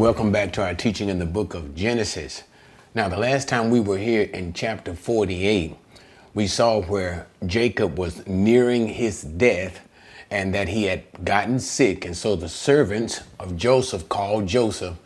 welcome 0.00 0.32
back 0.32 0.50
to 0.50 0.62
our 0.62 0.72
teaching 0.72 1.10
in 1.10 1.18
the 1.18 1.26
book 1.26 1.52
of 1.52 1.74
Genesis. 1.74 2.44
Now, 2.94 3.10
the 3.10 3.18
last 3.18 3.50
time 3.50 3.68
we 3.68 3.80
were 3.80 3.98
here 3.98 4.22
in 4.22 4.54
chapter 4.54 4.94
48, 4.94 5.76
we 6.32 6.46
saw 6.46 6.80
where 6.80 7.26
Jacob 7.44 7.98
was 7.98 8.26
nearing 8.26 8.88
his 8.88 9.20
death 9.20 9.86
and 10.30 10.54
that 10.54 10.68
he 10.68 10.84
had 10.84 11.02
gotten 11.22 11.60
sick. 11.60 12.06
And 12.06 12.16
so 12.16 12.34
the 12.34 12.48
servants 12.48 13.20
of 13.38 13.58
Joseph 13.58 14.08
called 14.08 14.46
Joseph 14.46 14.96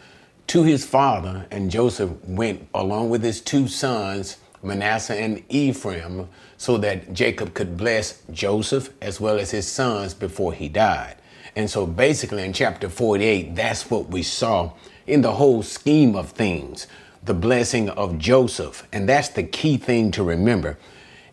to 0.46 0.62
his 0.62 0.86
father, 0.86 1.48
and 1.50 1.72
Joseph 1.72 2.12
went 2.24 2.68
along 2.72 3.10
with 3.10 3.24
his 3.24 3.40
two 3.40 3.66
sons, 3.66 4.36
Manasseh 4.62 5.20
and 5.20 5.42
Ephraim, 5.48 6.28
so 6.56 6.78
that 6.78 7.12
Jacob 7.12 7.52
could 7.52 7.76
bless 7.76 8.22
Joseph 8.30 8.90
as 9.02 9.20
well 9.20 9.40
as 9.40 9.50
his 9.50 9.66
sons 9.66 10.14
before 10.14 10.52
he 10.52 10.68
died. 10.68 11.16
And 11.56 11.70
so 11.70 11.86
basically 11.86 12.44
in 12.44 12.52
chapter 12.52 12.88
48, 12.88 13.54
that's 13.54 13.90
what 13.90 14.08
we 14.08 14.22
saw 14.22 14.72
in 15.06 15.20
the 15.20 15.32
whole 15.32 15.62
scheme 15.62 16.16
of 16.16 16.30
things 16.30 16.86
the 17.24 17.34
blessing 17.34 17.88
of 17.88 18.18
Joseph. 18.18 18.86
And 18.92 19.08
that's 19.08 19.30
the 19.30 19.44
key 19.44 19.78
thing 19.78 20.10
to 20.12 20.22
remember. 20.22 20.78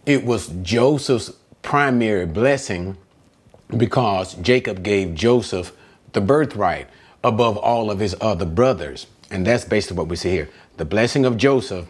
It 0.05 0.23
was 0.23 0.47
Joseph's 0.61 1.33
primary 1.61 2.25
blessing 2.25 2.97
because 3.75 4.35
Jacob 4.35 4.83
gave 4.83 5.15
Joseph 5.15 5.73
the 6.13 6.21
birthright 6.21 6.87
above 7.23 7.57
all 7.57 7.91
of 7.91 7.99
his 7.99 8.15
other 8.21 8.45
brothers. 8.45 9.07
And 9.29 9.45
that's 9.45 9.65
basically 9.65 9.97
what 9.97 10.07
we 10.07 10.15
see 10.15 10.31
here. 10.31 10.49
The 10.77 10.85
blessing 10.85 11.25
of 11.25 11.37
Joseph, 11.37 11.87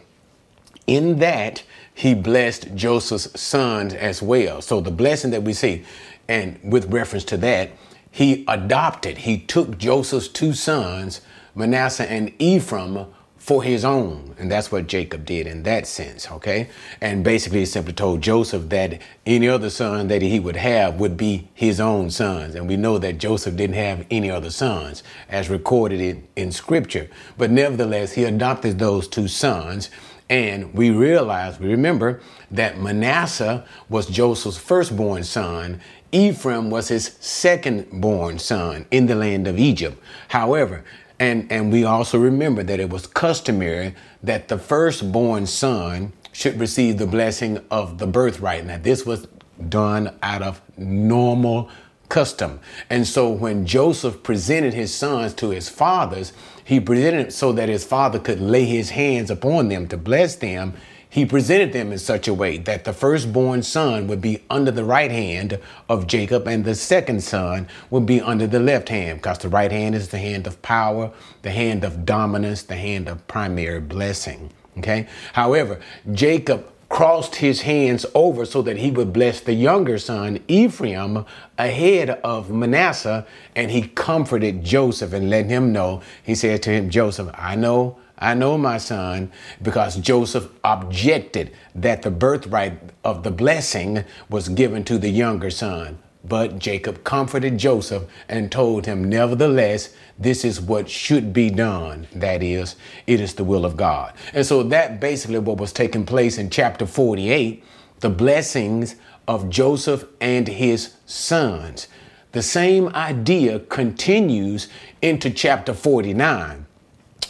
in 0.86 1.18
that 1.20 1.62
he 1.94 2.14
blessed 2.14 2.74
Joseph's 2.74 3.40
sons 3.40 3.94
as 3.94 4.22
well. 4.22 4.62
So 4.62 4.80
the 4.80 4.90
blessing 4.90 5.30
that 5.30 5.42
we 5.42 5.52
see, 5.52 5.84
and 6.28 6.58
with 6.62 6.92
reference 6.92 7.24
to 7.26 7.36
that, 7.38 7.70
he 8.12 8.44
adopted, 8.46 9.18
he 9.18 9.38
took 9.38 9.78
Joseph's 9.78 10.28
two 10.28 10.52
sons, 10.52 11.22
Manasseh 11.54 12.08
and 12.08 12.30
Ephraim, 12.38 13.06
for 13.38 13.62
his 13.64 13.84
own. 13.84 14.36
And 14.38 14.52
that's 14.52 14.70
what 14.70 14.86
Jacob 14.86 15.24
did 15.24 15.46
in 15.46 15.62
that 15.62 15.86
sense, 15.86 16.30
okay? 16.30 16.68
And 17.00 17.24
basically, 17.24 17.60
he 17.60 17.66
simply 17.66 17.94
told 17.94 18.20
Joseph 18.20 18.68
that 18.68 19.00
any 19.26 19.48
other 19.48 19.70
son 19.70 20.08
that 20.08 20.20
he 20.20 20.38
would 20.38 20.56
have 20.56 21.00
would 21.00 21.16
be 21.16 21.48
his 21.54 21.80
own 21.80 22.10
sons. 22.10 22.54
And 22.54 22.68
we 22.68 22.76
know 22.76 22.98
that 22.98 23.18
Joseph 23.18 23.56
didn't 23.56 23.76
have 23.76 24.06
any 24.10 24.30
other 24.30 24.50
sons, 24.50 25.02
as 25.28 25.48
recorded 25.48 26.00
in, 26.00 26.28
in 26.36 26.52
scripture. 26.52 27.08
But 27.38 27.50
nevertheless, 27.50 28.12
he 28.12 28.24
adopted 28.24 28.78
those 28.78 29.08
two 29.08 29.26
sons. 29.26 29.90
And 30.28 30.72
we 30.72 30.90
realize, 30.90 31.58
we 31.58 31.68
remember 31.68 32.20
that 32.50 32.78
Manasseh 32.78 33.66
was 33.88 34.06
Joseph's 34.06 34.56
firstborn 34.56 35.24
son, 35.24 35.80
Ephraim 36.12 36.68
was 36.68 36.88
his 36.88 37.16
second 37.20 37.88
born 37.90 38.38
son 38.38 38.86
in 38.90 39.06
the 39.06 39.14
land 39.14 39.48
of 39.48 39.58
Egypt. 39.58 39.98
However, 40.28 40.84
and, 41.18 41.50
and 41.50 41.72
we 41.72 41.84
also 41.84 42.18
remember 42.18 42.62
that 42.62 42.80
it 42.80 42.90
was 42.90 43.06
customary 43.06 43.94
that 44.22 44.48
the 44.48 44.58
firstborn 44.58 45.46
son 45.46 46.12
should 46.32 46.60
receive 46.60 46.98
the 46.98 47.06
blessing 47.06 47.60
of 47.70 47.98
the 47.98 48.06
birthright. 48.06 48.66
Now, 48.66 48.78
this 48.78 49.06
was 49.06 49.26
done 49.68 50.14
out 50.22 50.42
of 50.42 50.60
normal 50.76 51.70
custom. 52.08 52.60
And 52.90 53.06
so 53.06 53.30
when 53.30 53.64
Joseph 53.64 54.22
presented 54.22 54.74
his 54.74 54.94
sons 54.94 55.32
to 55.34 55.50
his 55.50 55.68
fathers, 55.68 56.32
he 56.62 56.78
presented 56.78 57.32
so 57.32 57.52
that 57.52 57.68
his 57.68 57.84
father 57.84 58.18
could 58.18 58.40
lay 58.40 58.64
his 58.64 58.90
hands 58.90 59.30
upon 59.30 59.68
them 59.68 59.88
to 59.88 59.96
bless 59.96 60.36
them 60.36 60.74
he 61.12 61.26
presented 61.26 61.74
them 61.74 61.92
in 61.92 61.98
such 61.98 62.26
a 62.26 62.32
way 62.32 62.56
that 62.56 62.84
the 62.84 62.92
firstborn 62.94 63.62
son 63.62 64.06
would 64.06 64.22
be 64.22 64.42
under 64.48 64.70
the 64.70 64.82
right 64.82 65.10
hand 65.10 65.58
of 65.86 66.06
Jacob 66.06 66.48
and 66.48 66.64
the 66.64 66.74
second 66.74 67.22
son 67.22 67.68
would 67.90 68.06
be 68.06 68.18
under 68.18 68.46
the 68.46 68.58
left 68.58 68.88
hand 68.88 69.18
because 69.18 69.36
the 69.36 69.48
right 69.50 69.70
hand 69.70 69.94
is 69.94 70.08
the 70.08 70.16
hand 70.16 70.46
of 70.46 70.62
power, 70.62 71.12
the 71.42 71.50
hand 71.50 71.84
of 71.84 72.06
dominance, 72.06 72.62
the 72.62 72.76
hand 72.76 73.08
of 73.08 73.26
primary 73.28 73.78
blessing. 73.78 74.50
Okay. 74.78 75.06
However, 75.34 75.80
Jacob 76.12 76.66
crossed 76.88 77.36
his 77.36 77.60
hands 77.60 78.06
over 78.14 78.46
so 78.46 78.62
that 78.62 78.78
he 78.78 78.90
would 78.90 79.12
bless 79.12 79.40
the 79.40 79.52
younger 79.52 79.98
son, 79.98 80.42
Ephraim, 80.48 81.26
ahead 81.58 82.08
of 82.24 82.50
Manasseh, 82.50 83.26
and 83.54 83.70
he 83.70 83.82
comforted 83.82 84.64
Joseph 84.64 85.12
and 85.12 85.28
let 85.28 85.44
him 85.44 85.74
know. 85.74 86.00
He 86.22 86.34
said 86.34 86.62
to 86.62 86.70
him, 86.70 86.88
Joseph, 86.88 87.28
I 87.34 87.54
know 87.54 87.98
I 88.18 88.34
know 88.34 88.56
my 88.56 88.78
son 88.78 89.32
because 89.60 89.96
Joseph 89.96 90.48
objected 90.62 91.52
that 91.74 92.02
the 92.02 92.10
birthright 92.10 92.78
of 93.04 93.22
the 93.22 93.30
blessing 93.30 94.04
was 94.28 94.48
given 94.48 94.84
to 94.84 94.98
the 94.98 95.10
younger 95.10 95.50
son. 95.50 95.98
But 96.24 96.60
Jacob 96.60 97.02
comforted 97.02 97.58
Joseph 97.58 98.04
and 98.28 98.52
told 98.52 98.86
him, 98.86 99.08
Nevertheless, 99.08 99.94
this 100.18 100.44
is 100.44 100.60
what 100.60 100.88
should 100.88 101.32
be 101.32 101.50
done. 101.50 102.06
That 102.14 102.42
is, 102.42 102.76
it 103.08 103.20
is 103.20 103.34
the 103.34 103.44
will 103.44 103.64
of 103.64 103.76
God. 103.76 104.12
And 104.32 104.46
so 104.46 104.62
that 104.62 105.00
basically 105.00 105.40
what 105.40 105.58
was 105.58 105.72
taking 105.72 106.06
place 106.06 106.38
in 106.38 106.48
chapter 106.48 106.86
48, 106.86 107.64
the 108.00 108.10
blessings 108.10 108.94
of 109.26 109.50
Joseph 109.50 110.04
and 110.20 110.46
his 110.46 110.94
sons. 111.06 111.88
The 112.30 112.42
same 112.42 112.88
idea 112.94 113.58
continues 113.58 114.68
into 115.00 115.28
chapter 115.30 115.74
49 115.74 116.66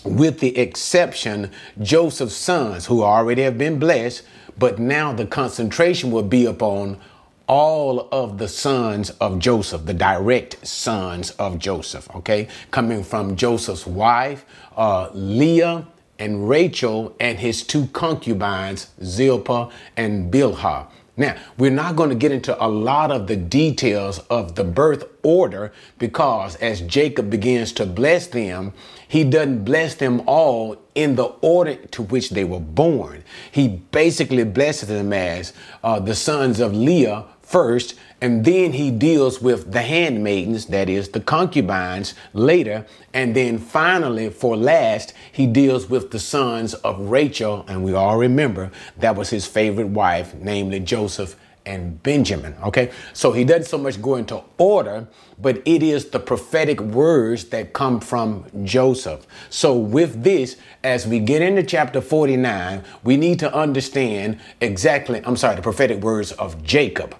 with 0.04 0.40
the 0.40 0.56
exception 0.58 1.50
Joseph's 1.80 2.34
sons, 2.34 2.86
who 2.86 3.02
already 3.02 3.42
have 3.42 3.58
been 3.58 3.78
blessed, 3.78 4.22
but 4.58 4.78
now 4.78 5.12
the 5.12 5.26
concentration 5.26 6.10
will 6.10 6.22
be 6.22 6.44
upon 6.44 6.98
all 7.46 8.08
of 8.12 8.38
the 8.38 8.48
sons 8.48 9.10
of 9.10 9.38
Joseph, 9.38 9.84
the 9.84 9.94
direct 9.94 10.66
sons 10.66 11.30
of 11.32 11.58
Joseph, 11.58 12.08
okay? 12.16 12.48
Coming 12.70 13.02
from 13.04 13.36
Joseph's 13.36 13.86
wife, 13.86 14.44
uh, 14.76 15.10
Leah, 15.12 15.86
and 16.18 16.48
Rachel, 16.48 17.14
and 17.18 17.38
his 17.38 17.62
two 17.62 17.88
concubines, 17.88 18.90
Zilpah 19.02 19.70
and 19.96 20.32
Bilhah. 20.32 20.86
Now, 21.16 21.36
we're 21.58 21.70
not 21.70 21.94
going 21.94 22.08
to 22.08 22.16
get 22.16 22.32
into 22.32 22.56
a 22.64 22.66
lot 22.66 23.10
of 23.10 23.26
the 23.26 23.36
details 23.36 24.18
of 24.30 24.54
the 24.54 24.64
birth 24.64 25.04
order 25.22 25.72
because 25.98 26.56
as 26.56 26.80
Jacob 26.80 27.28
begins 27.28 27.72
to 27.72 27.84
bless 27.84 28.28
them, 28.28 28.72
he 29.12 29.24
doesn't 29.24 29.62
bless 29.62 29.96
them 29.96 30.22
all 30.24 30.74
in 30.94 31.16
the 31.16 31.26
order 31.42 31.74
to 31.74 32.02
which 32.02 32.30
they 32.30 32.44
were 32.44 32.58
born. 32.58 33.22
He 33.50 33.68
basically 33.68 34.42
blesses 34.42 34.88
them 34.88 35.12
as 35.12 35.52
uh, 35.84 36.00
the 36.00 36.14
sons 36.14 36.60
of 36.60 36.74
Leah 36.74 37.26
first, 37.42 37.94
and 38.22 38.42
then 38.42 38.72
he 38.72 38.90
deals 38.90 39.42
with 39.42 39.70
the 39.70 39.82
handmaidens, 39.82 40.64
that 40.68 40.88
is, 40.88 41.10
the 41.10 41.20
concubines, 41.20 42.14
later. 42.32 42.86
And 43.12 43.36
then 43.36 43.58
finally, 43.58 44.30
for 44.30 44.56
last, 44.56 45.12
he 45.30 45.46
deals 45.46 45.90
with 45.90 46.10
the 46.10 46.18
sons 46.18 46.72
of 46.72 46.98
Rachel. 46.98 47.66
And 47.68 47.84
we 47.84 47.92
all 47.92 48.16
remember 48.16 48.70
that 48.96 49.14
was 49.14 49.28
his 49.28 49.44
favorite 49.46 49.88
wife, 49.88 50.34
namely 50.36 50.80
Joseph 50.80 51.36
and 51.64 52.02
Benjamin. 52.02 52.54
Okay, 52.64 52.90
so 53.12 53.32
he 53.32 53.44
doesn't 53.44 53.66
so 53.66 53.78
much 53.78 54.00
go 54.02 54.16
into 54.16 54.42
order, 54.58 55.06
but 55.38 55.62
it 55.64 55.82
is 55.82 56.10
the 56.10 56.20
prophetic 56.20 56.80
words 56.80 57.44
that 57.46 57.72
come 57.72 58.00
from 58.00 58.44
Joseph. 58.64 59.26
So, 59.50 59.76
with 59.76 60.22
this, 60.22 60.56
as 60.82 61.06
we 61.06 61.18
get 61.20 61.42
into 61.42 61.62
chapter 61.62 62.00
49, 62.00 62.82
we 63.04 63.16
need 63.16 63.38
to 63.40 63.54
understand 63.54 64.40
exactly, 64.60 65.20
I'm 65.24 65.36
sorry, 65.36 65.56
the 65.56 65.62
prophetic 65.62 66.02
words 66.02 66.32
of 66.32 66.62
Jacob 66.62 67.16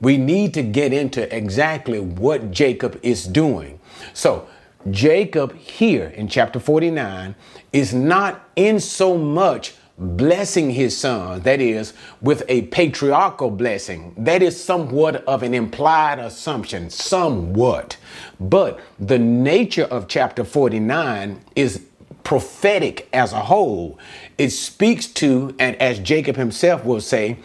we 0.00 0.16
need 0.16 0.54
to 0.54 0.62
get 0.62 0.92
into 0.92 1.34
exactly 1.34 2.00
what 2.00 2.50
Jacob 2.50 2.98
is 3.02 3.26
doing. 3.26 3.80
So, 4.12 4.48
Jacob 4.90 5.54
here 5.56 6.06
in 6.08 6.28
chapter 6.28 6.60
49 6.60 7.34
is 7.72 7.92
not 7.92 8.48
in 8.54 8.78
so 8.78 9.18
much 9.18 9.74
blessing 9.98 10.70
his 10.70 10.96
son, 10.96 11.40
that 11.40 11.60
is, 11.60 11.92
with 12.22 12.44
a 12.48 12.62
patriarchal 12.62 13.50
blessing. 13.50 14.14
That 14.16 14.42
is 14.42 14.62
somewhat 14.62 15.24
of 15.24 15.42
an 15.42 15.54
implied 15.54 16.18
assumption, 16.18 16.88
somewhat. 16.90 17.96
But 18.38 18.80
the 18.98 19.18
nature 19.18 19.84
of 19.84 20.08
chapter 20.08 20.44
49 20.44 21.40
is 21.56 21.84
prophetic 22.22 23.08
as 23.12 23.32
a 23.32 23.40
whole. 23.40 23.98
It 24.36 24.50
speaks 24.50 25.06
to, 25.06 25.54
and 25.58 25.76
as 25.76 25.98
Jacob 25.98 26.36
himself 26.36 26.84
will 26.84 27.00
say, 27.00 27.38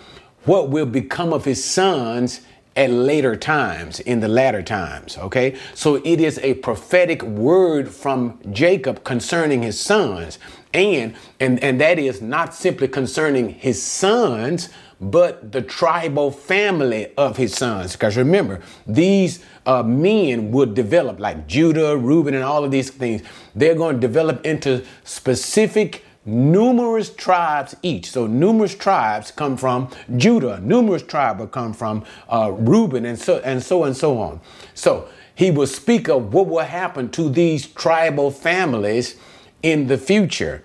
what 0.46 0.70
will 0.70 0.86
become 0.86 1.34
of 1.34 1.46
his 1.46 1.64
sons 1.64 2.42
at 2.76 2.90
later 2.90 3.36
times, 3.36 4.00
in 4.00 4.20
the 4.20 4.28
latter 4.28 4.64
times. 4.64 5.18
Okay. 5.18 5.56
So 5.74 5.96
it 6.04 6.20
is 6.20 6.40
a 6.40 6.56
prophetic 6.56 7.22
word 7.22 7.88
from 7.88 8.40
Jacob 8.52 9.04
concerning 9.04 9.62
his 9.62 9.80
sons. 9.80 10.40
And, 10.74 11.16
and, 11.40 11.64
and 11.64 11.80
that 11.82 12.00
is 12.00 12.22
not 12.22 12.56
simply 12.56 12.88
concerning 12.88 13.50
his 13.50 13.82
sons, 13.82 14.70
but 15.00 15.52
the 15.52 15.62
tribal 15.62 16.32
family 16.32 17.14
of 17.16 17.38
his 17.38 17.54
sons. 17.54 17.94
Because 17.94 18.18
remember, 18.18 18.62
these 18.88 19.44
uh, 19.66 19.84
men 19.84 20.52
would 20.52 20.74
develop, 20.74 21.20
like 21.20 21.48
Judah, 21.48 21.96
Reuben, 21.98 22.34
and 22.34 22.44
all 22.44 22.64
of 22.64 22.72
these 22.72 22.90
things, 22.90 23.22
they're 23.56 23.76
going 23.76 23.96
to 23.96 24.02
develop 24.02 24.46
into 24.46 24.84
specific 25.04 26.04
numerous 26.26 27.14
tribes 27.14 27.76
each. 27.82 28.10
So 28.10 28.28
numerous 28.28 28.76
tribes 28.76 29.32
come 29.32 29.58
from 29.58 29.90
Judah, 30.16 30.60
numerous 30.62 31.04
tribes 31.04 31.40
will 31.40 31.48
come 31.48 31.74
from 31.74 32.06
uh, 32.30 32.52
Reuben, 32.52 33.06
and 33.06 33.20
so 33.20 33.40
and 33.40 33.62
so 33.62 33.84
and 33.84 33.96
so 33.96 34.18
on. 34.20 34.40
So 34.74 35.10
he 35.36 35.52
will 35.52 35.68
speak 35.68 36.08
of 36.10 36.34
what 36.34 36.48
will 36.48 36.60
happen 36.60 37.10
to 37.12 37.30
these 37.30 37.68
tribal 37.68 38.32
families 38.32 39.18
in 39.64 39.88
the 39.88 39.98
future. 39.98 40.64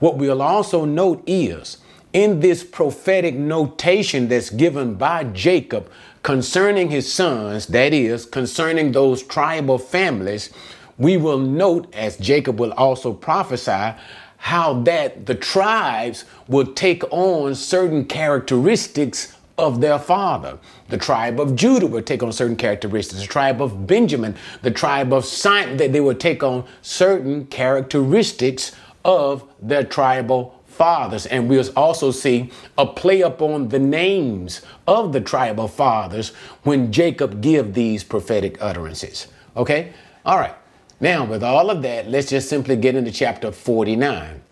What 0.00 0.18
we'll 0.18 0.42
also 0.42 0.84
note 0.84 1.22
is 1.26 1.78
in 2.12 2.40
this 2.40 2.64
prophetic 2.64 3.34
notation 3.34 4.28
that's 4.28 4.50
given 4.50 4.94
by 4.94 5.24
Jacob 5.24 5.90
concerning 6.22 6.90
his 6.90 7.10
sons, 7.10 7.66
that 7.68 7.94
is, 7.94 8.26
concerning 8.26 8.92
those 8.92 9.22
tribal 9.22 9.78
families, 9.78 10.50
we 10.98 11.16
will 11.16 11.38
note, 11.38 11.92
as 11.94 12.18
Jacob 12.18 12.60
will 12.60 12.72
also 12.72 13.12
prophesy, 13.12 13.94
how 14.36 14.82
that 14.82 15.26
the 15.26 15.34
tribes 15.34 16.24
will 16.48 16.66
take 16.66 17.02
on 17.10 17.54
certain 17.54 18.04
characteristics 18.04 19.34
of 19.60 19.80
their 19.80 19.98
father. 19.98 20.58
The 20.88 20.96
tribe 20.96 21.38
of 21.38 21.54
Judah 21.54 21.86
would 21.86 22.06
take 22.06 22.22
on 22.22 22.32
certain 22.32 22.56
characteristics. 22.56 23.20
The 23.20 23.28
tribe 23.28 23.60
of 23.60 23.86
Benjamin, 23.86 24.34
the 24.62 24.70
tribe 24.70 25.12
of 25.12 25.24
Simon, 25.24 25.76
that 25.76 25.92
they 25.92 26.00
would 26.00 26.18
take 26.18 26.42
on 26.42 26.64
certain 26.82 27.46
characteristics 27.46 28.72
of 29.04 29.44
their 29.60 29.84
tribal 29.84 30.60
fathers. 30.66 31.26
And 31.26 31.48
we'll 31.48 31.70
also 31.76 32.10
see 32.10 32.50
a 32.78 32.86
play 32.86 33.20
upon 33.20 33.68
the 33.68 33.78
names 33.78 34.62
of 34.86 35.12
the 35.12 35.20
tribal 35.20 35.68
fathers 35.68 36.30
when 36.62 36.90
Jacob 36.90 37.42
give 37.42 37.74
these 37.74 38.02
prophetic 38.02 38.56
utterances. 38.62 39.28
Okay? 39.56 39.92
All 40.24 40.38
right. 40.38 40.54
Now, 40.98 41.24
with 41.24 41.42
all 41.42 41.70
of 41.70 41.82
that, 41.82 42.08
let's 42.08 42.30
just 42.30 42.48
simply 42.48 42.76
get 42.76 42.94
into 42.94 43.10
chapter 43.10 43.52
49. 43.52 44.42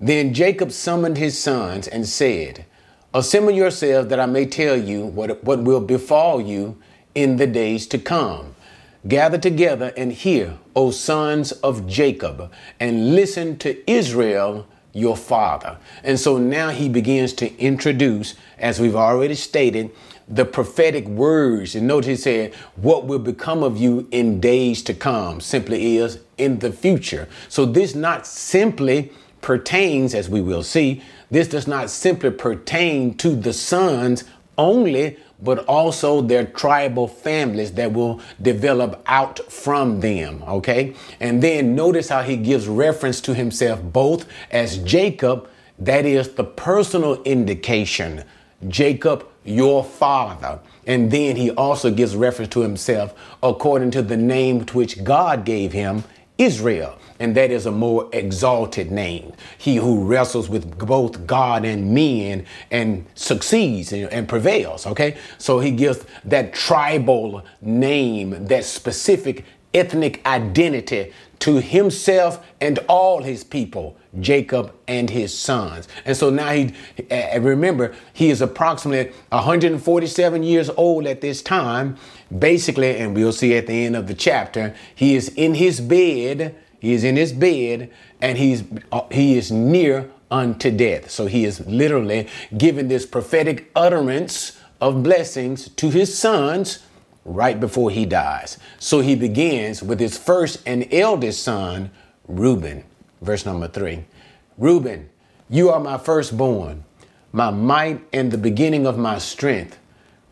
Then 0.00 0.34
Jacob 0.34 0.70
summoned 0.70 1.18
his 1.18 1.38
sons 1.38 1.88
and 1.88 2.06
said, 2.06 2.66
Assemble 3.14 3.52
yourselves 3.52 4.08
that 4.08 4.18
I 4.18 4.26
may 4.26 4.44
tell 4.44 4.76
you 4.76 5.06
what, 5.06 5.44
what 5.44 5.62
will 5.62 5.80
befall 5.80 6.40
you 6.40 6.76
in 7.14 7.36
the 7.36 7.46
days 7.46 7.86
to 7.86 7.98
come. 7.98 8.56
Gather 9.06 9.38
together 9.38 9.92
and 9.96 10.10
hear, 10.10 10.58
O 10.74 10.90
sons 10.90 11.52
of 11.52 11.86
Jacob, 11.86 12.50
and 12.80 13.14
listen 13.14 13.56
to 13.58 13.88
Israel, 13.88 14.66
your 14.92 15.16
father. 15.16 15.78
And 16.02 16.18
so 16.18 16.38
now 16.38 16.70
he 16.70 16.88
begins 16.88 17.32
to 17.34 17.56
introduce, 17.56 18.34
as 18.58 18.80
we've 18.80 18.96
already 18.96 19.36
stated, 19.36 19.92
the 20.26 20.44
prophetic 20.44 21.06
words. 21.06 21.76
And 21.76 21.86
notice 21.86 22.08
he 22.08 22.16
said, 22.16 22.54
What 22.74 23.06
will 23.06 23.20
become 23.20 23.62
of 23.62 23.76
you 23.76 24.08
in 24.10 24.40
days 24.40 24.82
to 24.84 24.94
come 24.94 25.40
simply 25.40 25.98
is 25.98 26.18
in 26.36 26.58
the 26.58 26.72
future. 26.72 27.28
So 27.48 27.64
this 27.64 27.94
not 27.94 28.26
simply 28.26 29.12
pertains, 29.44 30.14
as 30.14 30.26
we 30.26 30.40
will 30.40 30.62
see, 30.62 31.02
this 31.30 31.48
does 31.48 31.66
not 31.66 31.90
simply 31.90 32.30
pertain 32.30 33.14
to 33.18 33.36
the 33.36 33.52
sons 33.52 34.24
only, 34.56 35.18
but 35.42 35.58
also 35.66 36.22
their 36.22 36.46
tribal 36.46 37.06
families 37.06 37.72
that 37.72 37.92
will 37.92 38.22
develop 38.40 39.02
out 39.04 39.38
from 39.52 40.00
them. 40.00 40.42
Okay. 40.44 40.94
And 41.20 41.42
then 41.42 41.74
notice 41.74 42.08
how 42.08 42.22
he 42.22 42.38
gives 42.38 42.66
reference 42.66 43.20
to 43.20 43.34
himself 43.34 43.82
both 43.82 44.26
as 44.50 44.78
Jacob, 44.78 45.46
that 45.78 46.06
is 46.06 46.30
the 46.30 46.44
personal 46.44 47.22
indication, 47.24 48.24
Jacob, 48.66 49.26
your 49.44 49.84
father. 49.84 50.58
And 50.86 51.10
then 51.10 51.36
he 51.36 51.50
also 51.50 51.90
gives 51.90 52.16
reference 52.16 52.50
to 52.54 52.60
himself 52.60 53.12
according 53.42 53.90
to 53.90 54.00
the 54.00 54.16
name 54.16 54.60
which 54.68 55.04
God 55.04 55.44
gave 55.44 55.72
him, 55.72 56.04
Israel 56.38 56.98
and 57.24 57.34
that 57.34 57.50
is 57.50 57.64
a 57.64 57.70
more 57.70 58.06
exalted 58.12 58.92
name. 58.92 59.32
He 59.56 59.76
who 59.76 60.04
wrestles 60.04 60.50
with 60.50 60.76
both 60.78 61.26
God 61.26 61.64
and 61.64 61.94
men 61.94 62.44
and 62.70 63.06
succeeds 63.14 63.94
and, 63.94 64.12
and, 64.12 64.28
prevails. 64.28 64.86
Okay, 64.86 65.16
so 65.38 65.58
he 65.58 65.70
gives 65.70 66.04
that 66.26 66.52
tribal 66.52 67.42
name, 67.62 68.44
that 68.48 68.66
specific 68.66 69.46
ethnic 69.72 70.20
identity 70.26 71.14
to 71.38 71.62
himself 71.62 72.46
and 72.60 72.78
all 72.88 73.22
his 73.22 73.42
people, 73.42 73.96
Jacob 74.20 74.74
and 74.86 75.08
his 75.08 75.36
sons. 75.36 75.88
And 76.04 76.14
so 76.14 76.28
now 76.28 76.52
he, 76.52 76.74
uh, 77.10 77.40
remember, 77.40 77.94
he 78.12 78.28
is 78.28 78.42
approximately 78.42 79.14
147 79.30 80.42
years 80.42 80.68
old 80.76 81.06
at 81.06 81.22
this 81.22 81.40
time. 81.40 81.96
Basically, 82.38 82.98
and 82.98 83.16
we'll 83.16 83.32
see 83.32 83.56
at 83.56 83.66
the 83.66 83.86
end 83.86 83.96
of 83.96 84.08
the 84.08 84.14
chapter, 84.14 84.74
he 84.94 85.16
is 85.16 85.28
in 85.30 85.54
his 85.54 85.80
bed 85.80 86.54
he 86.84 86.92
is 86.92 87.02
in 87.02 87.16
his 87.16 87.32
bed 87.32 87.90
and 88.20 88.36
he's 88.36 88.62
uh, 88.92 89.06
he 89.10 89.38
is 89.38 89.50
near 89.50 90.10
unto 90.30 90.70
death. 90.70 91.08
So 91.08 91.24
he 91.24 91.46
is 91.46 91.66
literally 91.66 92.28
giving 92.58 92.88
this 92.88 93.06
prophetic 93.06 93.70
utterance 93.74 94.60
of 94.82 95.02
blessings 95.02 95.70
to 95.70 95.88
his 95.88 96.16
sons 96.18 96.84
right 97.24 97.58
before 97.58 97.90
he 97.90 98.04
dies. 98.04 98.58
So 98.78 99.00
he 99.00 99.14
begins 99.14 99.82
with 99.82 99.98
his 99.98 100.18
first 100.18 100.62
and 100.66 100.86
eldest 100.92 101.42
son, 101.42 101.90
Reuben. 102.28 102.84
Verse 103.22 103.46
number 103.46 103.66
3. 103.66 104.04
Reuben, 104.58 105.08
you 105.48 105.70
are 105.70 105.80
my 105.80 105.96
firstborn, 105.96 106.84
my 107.32 107.50
might 107.50 108.04
and 108.12 108.30
the 108.30 108.36
beginning 108.36 108.86
of 108.86 108.98
my 108.98 109.16
strength, 109.16 109.78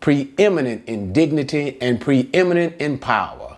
preeminent 0.01 0.87
in 0.87 1.15
dignity 1.15 1.79
and 1.81 1.99
preeminent 1.99 2.79
in 2.79 2.99
power, 2.99 3.57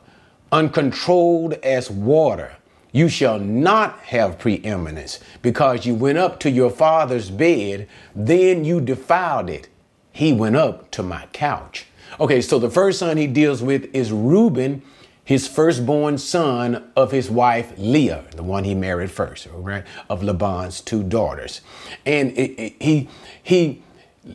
uncontrolled 0.52 1.55
as 1.55 1.90
water 1.90 2.52
you 2.94 3.08
shall 3.08 3.41
not 3.41 3.99
have 4.02 4.38
preeminence 4.38 5.19
because 5.43 5.85
you 5.85 5.94
went 5.94 6.17
up 6.17 6.38
to 6.38 6.49
your 6.49 6.70
father's 6.70 7.29
bed, 7.29 7.88
then 8.14 8.64
you 8.64 8.81
defiled 8.81 9.50
it. 9.50 9.69
He 10.12 10.32
went 10.32 10.55
up 10.55 10.93
to 10.93 11.02
my 11.02 11.26
couch. 11.32 11.87
Okay, 12.20 12.41
so 12.41 12.61
the 12.61 12.70
first 12.70 13.00
son 13.00 13.17
he 13.17 13.26
deals 13.26 13.64
with 13.64 13.93
is 13.93 14.12
Reuben, 14.12 14.81
his 15.25 15.49
firstborn 15.49 16.19
son 16.19 16.88
of 16.94 17.11
his 17.11 17.29
wife 17.29 17.73
Leah, 17.76 18.26
the 18.37 18.44
one 18.44 18.62
he 18.62 18.76
married 18.76 19.11
first, 19.11 19.49
right? 19.52 19.85
Of 20.08 20.23
Laban's 20.23 20.81
two 20.81 21.02
daughters. 21.02 21.62
And 22.06 22.31
it, 22.38 22.52
it, 22.52 22.76
he 22.81 23.08
he 23.43 23.82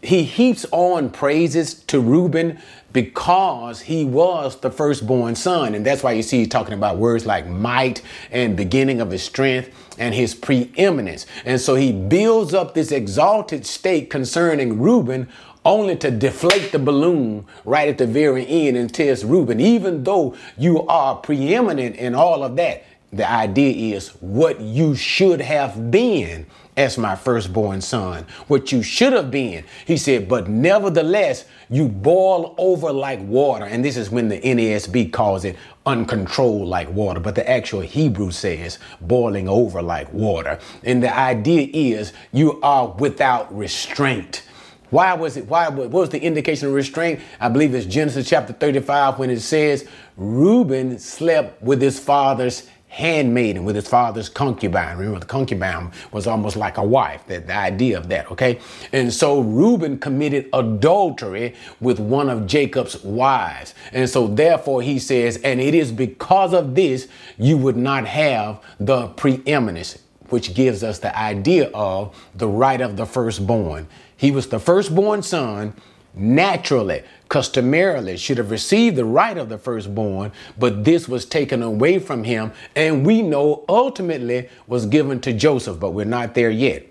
he 0.03 0.23
heaps 0.23 0.65
on 0.71 1.11
praises 1.11 1.73
to 1.85 2.01
Reuben 2.01 2.59
because 2.93 3.81
he 3.81 4.05
was 4.05 4.59
the 4.59 4.71
firstborn 4.71 5.35
son. 5.35 5.75
And 5.75 5.85
that's 5.85 6.03
why 6.03 6.13
you 6.13 6.23
see 6.23 6.45
talking 6.45 6.73
about 6.73 6.97
words 6.97 7.25
like 7.25 7.47
might 7.47 8.01
and 8.31 8.55
beginning 8.57 9.01
of 9.01 9.11
his 9.11 9.23
strength 9.23 9.69
and 9.97 10.15
his 10.15 10.33
preeminence. 10.33 11.25
And 11.45 11.59
so 11.59 11.75
he 11.75 11.91
builds 11.91 12.53
up 12.53 12.73
this 12.73 12.91
exalted 12.91 13.65
state 13.65 14.09
concerning 14.09 14.79
Reuben 14.79 15.27
only 15.65 15.95
to 15.97 16.09
deflate 16.09 16.71
the 16.71 16.79
balloon 16.79 17.45
right 17.65 17.89
at 17.89 17.97
the 17.97 18.07
very 18.07 18.47
end 18.47 18.77
and 18.77 18.93
tells 18.93 19.25
Reuben, 19.25 19.59
even 19.59 20.03
though 20.03 20.35
you 20.57 20.87
are 20.87 21.15
preeminent 21.15 21.97
in 21.97 22.15
all 22.15 22.43
of 22.43 22.55
that, 22.55 22.85
the 23.11 23.29
idea 23.29 23.95
is 23.95 24.09
what 24.21 24.61
you 24.61 24.95
should 24.95 25.41
have 25.41 25.91
been 25.91 26.45
as 26.79 26.97
my 26.97 27.13
firstborn 27.13 27.81
son, 27.81 28.25
what 28.47 28.71
you 28.71 28.81
should 28.81 29.11
have 29.11 29.29
been. 29.29 29.65
He 29.85 29.97
said, 29.97 30.29
but 30.29 30.47
nevertheless, 30.47 31.43
you 31.69 31.89
boil 31.89 32.55
over 32.57 32.93
like 32.93 33.19
water. 33.19 33.65
And 33.65 33.83
this 33.83 33.97
is 33.97 34.09
when 34.09 34.29
the 34.29 34.39
NASB 34.39 35.11
calls 35.11 35.43
it 35.43 35.57
uncontrolled 35.85 36.69
like 36.69 36.89
water, 36.89 37.19
but 37.19 37.35
the 37.35 37.47
actual 37.49 37.81
Hebrew 37.81 38.31
says 38.31 38.79
boiling 39.01 39.49
over 39.49 39.81
like 39.81 40.11
water. 40.13 40.57
And 40.85 41.03
the 41.03 41.13
idea 41.15 41.67
is 41.73 42.13
you 42.31 42.61
are 42.61 42.87
without 42.87 43.53
restraint. 43.55 44.43
Why 44.89 45.13
was 45.13 45.35
it? 45.35 45.45
Why 45.47 45.67
what 45.67 45.91
was 45.91 46.09
the 46.09 46.21
indication 46.21 46.69
of 46.69 46.73
restraint? 46.73 47.19
I 47.41 47.49
believe 47.49 47.75
it's 47.75 47.85
Genesis 47.85 48.27
chapter 48.27 48.53
35 48.53 49.19
when 49.19 49.29
it 49.29 49.41
says 49.41 49.87
Reuben 50.17 50.97
slept 50.97 51.61
with 51.61 51.81
his 51.81 51.99
father's 51.99 52.67
handmaiden 52.89 53.63
with 53.63 53.75
his 53.75 53.87
father's 53.87 54.27
concubine. 54.27 54.97
Remember, 54.97 55.19
the 55.19 55.25
concubine 55.25 55.91
was 56.11 56.25
almost 56.27 56.57
like 56.57 56.77
a 56.77 56.83
wife, 56.83 57.25
the, 57.27 57.39
the 57.39 57.55
idea 57.55 57.97
of 57.97 58.09
that, 58.09 58.29
okay? 58.31 58.59
And 58.91 59.13
so 59.13 59.41
Reuben 59.41 59.99
committed 59.99 60.49
adultery 60.53 61.55
with 61.79 61.99
one 61.99 62.29
of 62.29 62.47
Jacob's 62.47 63.01
wives. 63.03 63.75
And 63.93 64.09
so 64.09 64.27
therefore 64.27 64.81
he 64.81 64.97
says, 64.97 65.37
and 65.43 65.61
it 65.61 65.75
is 65.75 65.91
because 65.91 66.53
of 66.53 66.73
this 66.75 67.07
you 67.37 67.57
would 67.57 67.77
not 67.77 68.07
have 68.07 68.59
the 68.79 69.07
preeminence, 69.09 69.99
which 70.29 70.55
gives 70.55 70.83
us 70.83 70.99
the 70.99 71.15
idea 71.17 71.69
of 71.73 72.15
the 72.35 72.47
right 72.47 72.81
of 72.81 72.97
the 72.97 73.05
firstborn. 73.05 73.87
He 74.17 74.31
was 74.31 74.47
the 74.47 74.59
firstborn 74.59 75.21
son 75.21 75.75
naturally, 76.15 77.03
customarily 77.29 78.17
should 78.17 78.39
have 78.39 78.51
received 78.51 78.95
the 78.95 79.05
right 79.05 79.37
of 79.37 79.49
the 79.49 79.57
firstborn, 79.57 80.31
but 80.57 80.83
this 80.83 81.07
was 81.07 81.25
taken 81.25 81.61
away 81.61 81.99
from 81.99 82.23
him, 82.23 82.51
and 82.75 83.05
we 83.05 83.21
know 83.21 83.63
ultimately 83.69 84.49
was 84.67 84.85
given 84.87 85.21
to 85.21 85.31
Joseph, 85.31 85.79
but 85.79 85.91
we're 85.91 86.05
not 86.05 86.33
there 86.33 86.49
yet. 86.49 86.85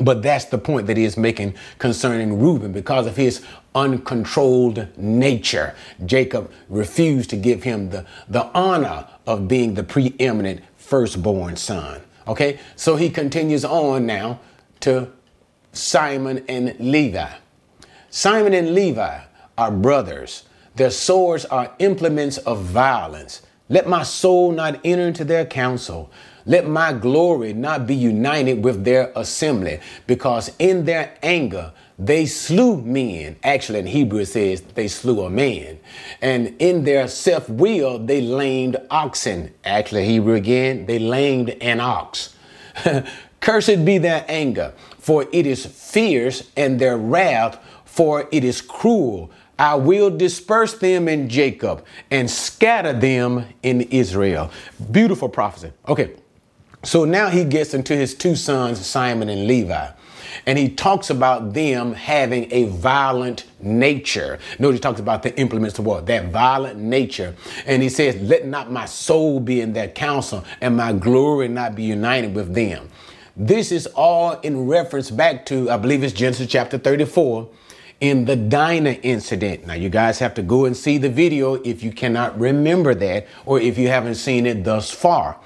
But 0.00 0.22
that's 0.22 0.44
the 0.46 0.58
point 0.58 0.86
that 0.86 0.96
he 0.96 1.04
is 1.04 1.16
making 1.16 1.54
concerning 1.78 2.38
Reuben 2.38 2.72
because 2.72 3.06
of 3.06 3.16
his 3.16 3.44
uncontrolled 3.74 4.86
nature. 4.96 5.74
Jacob 6.04 6.50
refused 6.68 7.30
to 7.30 7.36
give 7.36 7.62
him 7.62 7.90
the, 7.90 8.06
the 8.28 8.44
honor 8.54 9.06
of 9.26 9.48
being 9.48 9.74
the 9.74 9.82
preeminent 9.82 10.62
firstborn 10.76 11.56
son. 11.56 12.02
Okay, 12.28 12.58
so 12.76 12.96
he 12.96 13.08
continues 13.08 13.64
on 13.64 14.06
now 14.06 14.40
to 14.80 15.10
Simon 15.72 16.44
and 16.48 16.76
Levi. 16.78 17.30
Simon 18.10 18.52
and 18.54 18.74
Levi 18.74 19.20
are 19.58 19.70
brothers. 19.70 20.44
Their 20.76 20.90
swords 20.90 21.44
are 21.46 21.72
implements 21.78 22.38
of 22.38 22.62
violence. 22.62 23.42
Let 23.68 23.88
my 23.88 24.02
soul 24.02 24.52
not 24.52 24.80
enter 24.84 25.06
into 25.06 25.24
their 25.24 25.44
council. 25.44 26.10
Let 26.44 26.68
my 26.68 26.92
glory 26.92 27.52
not 27.52 27.86
be 27.86 27.96
united 27.96 28.62
with 28.62 28.84
their 28.84 29.10
assembly, 29.16 29.80
because 30.06 30.52
in 30.60 30.84
their 30.84 31.16
anger 31.22 31.72
they 31.98 32.26
slew 32.26 32.80
men. 32.82 33.36
Actually, 33.42 33.80
in 33.80 33.86
Hebrew 33.86 34.20
it 34.20 34.26
says 34.26 34.60
they 34.60 34.86
slew 34.86 35.22
a 35.22 35.30
man. 35.30 35.78
And 36.20 36.54
in 36.58 36.84
their 36.84 37.08
self 37.08 37.48
will, 37.48 37.98
they 37.98 38.20
lamed 38.20 38.76
oxen. 38.90 39.52
Actually, 39.64 40.04
Hebrew 40.04 40.34
again, 40.34 40.86
they 40.86 40.98
lamed 40.98 41.50
an 41.60 41.80
ox. 41.80 42.36
Cursed 43.40 43.84
be 43.84 43.98
their 43.98 44.24
anger, 44.28 44.72
for 44.98 45.26
it 45.32 45.46
is 45.46 45.64
fierce, 45.64 46.50
and 46.56 46.78
their 46.78 46.96
wrath, 46.96 47.58
for 47.84 48.28
it 48.30 48.44
is 48.44 48.60
cruel. 48.60 49.30
I 49.58 49.74
will 49.76 50.10
disperse 50.10 50.74
them 50.74 51.08
in 51.08 51.28
Jacob 51.28 51.84
and 52.10 52.30
scatter 52.30 52.92
them 52.92 53.46
in 53.62 53.82
Israel. 53.82 54.50
Beautiful 54.90 55.28
prophecy. 55.28 55.72
Okay, 55.88 56.14
so 56.82 57.04
now 57.04 57.28
he 57.28 57.44
gets 57.44 57.74
into 57.74 57.96
his 57.96 58.14
two 58.14 58.36
sons, 58.36 58.84
Simon 58.84 59.28
and 59.28 59.46
Levi. 59.46 59.90
And 60.44 60.58
he 60.58 60.68
talks 60.68 61.08
about 61.10 61.54
them 61.54 61.94
having 61.94 62.52
a 62.52 62.64
violent 62.64 63.46
nature. 63.60 64.38
Notice 64.58 64.76
he 64.76 64.80
talks 64.80 65.00
about 65.00 65.22
the 65.22 65.36
implements 65.38 65.78
of 65.78 65.86
war, 65.86 66.02
that 66.02 66.26
violent 66.26 66.78
nature. 66.78 67.34
And 67.64 67.82
he 67.82 67.88
says, 67.88 68.16
Let 68.16 68.46
not 68.46 68.70
my 68.70 68.84
soul 68.84 69.40
be 69.40 69.60
in 69.60 69.72
their 69.72 69.88
counsel, 69.88 70.44
and 70.60 70.76
my 70.76 70.92
glory 70.92 71.48
not 71.48 71.74
be 71.74 71.84
united 71.84 72.34
with 72.34 72.54
them. 72.54 72.90
This 73.36 73.72
is 73.72 73.86
all 73.88 74.38
in 74.40 74.66
reference 74.66 75.10
back 75.10 75.46
to, 75.46 75.70
I 75.70 75.76
believe 75.78 76.02
it's 76.04 76.12
Genesis 76.12 76.46
chapter 76.46 76.78
34 76.78 77.48
in 78.00 78.24
the 78.26 78.36
Dinah 78.36 78.98
incident. 79.02 79.66
Now, 79.66 79.74
you 79.74 79.88
guys 79.88 80.18
have 80.18 80.34
to 80.34 80.42
go 80.42 80.64
and 80.64 80.76
see 80.76 80.98
the 80.98 81.08
video 81.08 81.54
if 81.54 81.82
you 81.82 81.92
cannot 81.92 82.38
remember 82.38 82.94
that 82.94 83.26
or 83.46 83.60
if 83.60 83.78
you 83.78 83.88
haven't 83.88 84.16
seen 84.16 84.46
it 84.46 84.64
thus 84.64 84.90
far. 84.90 85.38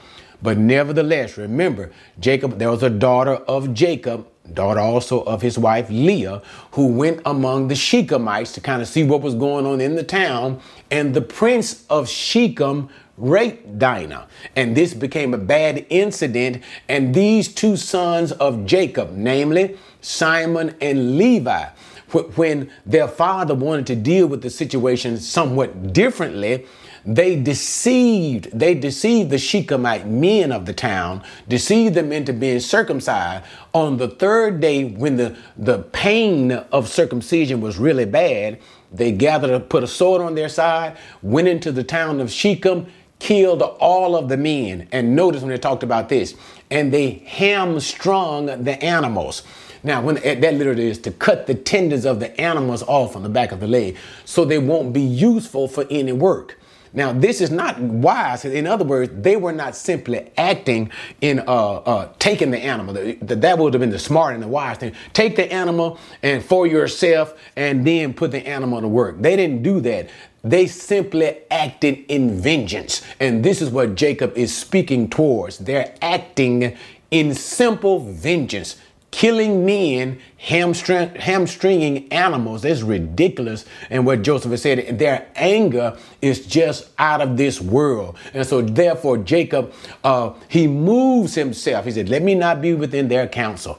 But 0.42 0.58
nevertheless, 0.58 1.36
remember, 1.36 1.92
Jacob, 2.18 2.58
there 2.58 2.70
was 2.70 2.82
a 2.82 2.90
daughter 2.90 3.34
of 3.34 3.74
Jacob, 3.74 4.26
daughter 4.54 4.80
also 4.80 5.22
of 5.24 5.42
his 5.42 5.58
wife 5.58 5.90
Leah, 5.90 6.42
who 6.72 6.86
went 6.88 7.20
among 7.26 7.68
the 7.68 7.74
Shechemites 7.74 8.54
to 8.54 8.60
kind 8.60 8.80
of 8.80 8.88
see 8.88 9.04
what 9.04 9.20
was 9.20 9.34
going 9.34 9.66
on 9.66 9.80
in 9.80 9.96
the 9.96 10.02
town. 10.02 10.60
And 10.90 11.14
the 11.14 11.20
prince 11.20 11.84
of 11.90 12.08
Shechem 12.08 12.88
raped 13.18 13.78
Dinah. 13.78 14.26
And 14.56 14.74
this 14.74 14.94
became 14.94 15.34
a 15.34 15.38
bad 15.38 15.86
incident. 15.90 16.64
And 16.88 17.14
these 17.14 17.52
two 17.52 17.76
sons 17.76 18.32
of 18.32 18.64
Jacob, 18.64 19.12
namely 19.12 19.78
Simon 20.00 20.74
and 20.80 21.18
Levi, 21.18 21.66
when 22.12 22.70
their 22.86 23.08
father 23.08 23.54
wanted 23.54 23.86
to 23.88 23.96
deal 23.96 24.26
with 24.26 24.42
the 24.42 24.50
situation 24.50 25.18
somewhat 25.18 25.92
differently, 25.92 26.66
they 27.04 27.36
deceived, 27.36 28.50
they 28.52 28.74
deceived 28.74 29.30
the 29.30 29.36
Shechemite 29.36 30.06
men 30.06 30.52
of 30.52 30.66
the 30.66 30.74
town, 30.74 31.22
deceived 31.48 31.94
them 31.94 32.12
into 32.12 32.32
being 32.32 32.60
circumcised. 32.60 33.44
On 33.72 33.96
the 33.96 34.08
third 34.08 34.60
day, 34.60 34.84
when 34.84 35.16
the, 35.16 35.36
the 35.56 35.78
pain 35.78 36.52
of 36.52 36.88
circumcision 36.88 37.60
was 37.60 37.78
really 37.78 38.04
bad, 38.04 38.58
they 38.92 39.12
gathered, 39.12 39.70
put 39.70 39.82
a 39.82 39.86
sword 39.86 40.20
on 40.20 40.34
their 40.34 40.48
side, 40.48 40.98
went 41.22 41.48
into 41.48 41.72
the 41.72 41.84
town 41.84 42.20
of 42.20 42.30
Shechem, 42.30 42.86
killed 43.18 43.62
all 43.62 44.16
of 44.16 44.28
the 44.28 44.36
men. 44.36 44.88
And 44.92 45.14
notice 45.14 45.42
when 45.42 45.50
they 45.50 45.58
talked 45.58 45.82
about 45.82 46.08
this, 46.08 46.34
and 46.70 46.92
they 46.92 47.22
hamstrung 47.26 48.46
the 48.64 48.82
animals. 48.82 49.42
Now, 49.82 50.02
when 50.02 50.16
that 50.16 50.54
literally 50.54 50.88
is 50.88 50.98
to 50.98 51.10
cut 51.10 51.46
the 51.46 51.54
tendons 51.54 52.04
of 52.04 52.20
the 52.20 52.38
animals 52.40 52.82
off 52.82 53.16
on 53.16 53.22
the 53.22 53.28
back 53.28 53.52
of 53.52 53.60
the 53.60 53.66
leg, 53.66 53.96
so 54.24 54.44
they 54.44 54.58
won't 54.58 54.92
be 54.92 55.00
useful 55.00 55.68
for 55.68 55.86
any 55.90 56.12
work. 56.12 56.58
Now, 56.92 57.12
this 57.12 57.40
is 57.40 57.52
not 57.52 57.78
wise. 57.78 58.44
In 58.44 58.66
other 58.66 58.84
words, 58.84 59.12
they 59.14 59.36
were 59.36 59.52
not 59.52 59.76
simply 59.76 60.30
acting 60.36 60.90
in 61.20 61.38
uh, 61.38 61.74
uh, 61.76 62.12
taking 62.18 62.50
the 62.50 62.58
animal. 62.58 62.94
That 62.94 63.58
would 63.58 63.74
have 63.74 63.80
been 63.80 63.90
the 63.90 63.98
smart 63.98 64.34
and 64.34 64.42
the 64.42 64.48
wise 64.48 64.78
thing. 64.78 64.94
Take 65.12 65.36
the 65.36 65.50
animal 65.52 65.98
and 66.22 66.44
for 66.44 66.66
yourself, 66.66 67.34
and 67.54 67.86
then 67.86 68.12
put 68.12 68.32
the 68.32 68.44
animal 68.46 68.80
to 68.80 68.88
work. 68.88 69.20
They 69.20 69.36
didn't 69.36 69.62
do 69.62 69.80
that. 69.82 70.10
They 70.42 70.66
simply 70.66 71.38
acted 71.50 72.04
in 72.08 72.40
vengeance. 72.40 73.02
And 73.20 73.44
this 73.44 73.62
is 73.62 73.70
what 73.70 73.94
Jacob 73.94 74.36
is 74.36 74.56
speaking 74.56 75.08
towards. 75.08 75.58
They're 75.58 75.94
acting 76.02 76.76
in 77.10 77.34
simple 77.34 78.00
vengeance 78.00 78.76
killing 79.10 79.64
men, 79.66 80.20
hamstring, 80.38 81.14
hamstringing 81.16 82.12
animals. 82.12 82.62
That's 82.62 82.82
ridiculous. 82.82 83.64
And 83.90 84.06
what 84.06 84.22
Joseph 84.22 84.50
has 84.50 84.62
said, 84.62 84.98
their 84.98 85.28
anger 85.34 85.96
is 86.22 86.46
just 86.46 86.90
out 86.98 87.20
of 87.20 87.36
this 87.36 87.60
world. 87.60 88.16
And 88.32 88.46
so, 88.46 88.62
therefore, 88.62 89.18
Jacob, 89.18 89.72
uh, 90.04 90.32
he 90.48 90.66
moves 90.66 91.34
himself. 91.34 91.84
He 91.84 91.90
said, 91.90 92.08
Let 92.08 92.22
me 92.22 92.34
not 92.34 92.62
be 92.62 92.74
within 92.74 93.08
their 93.08 93.26
counsel. 93.26 93.78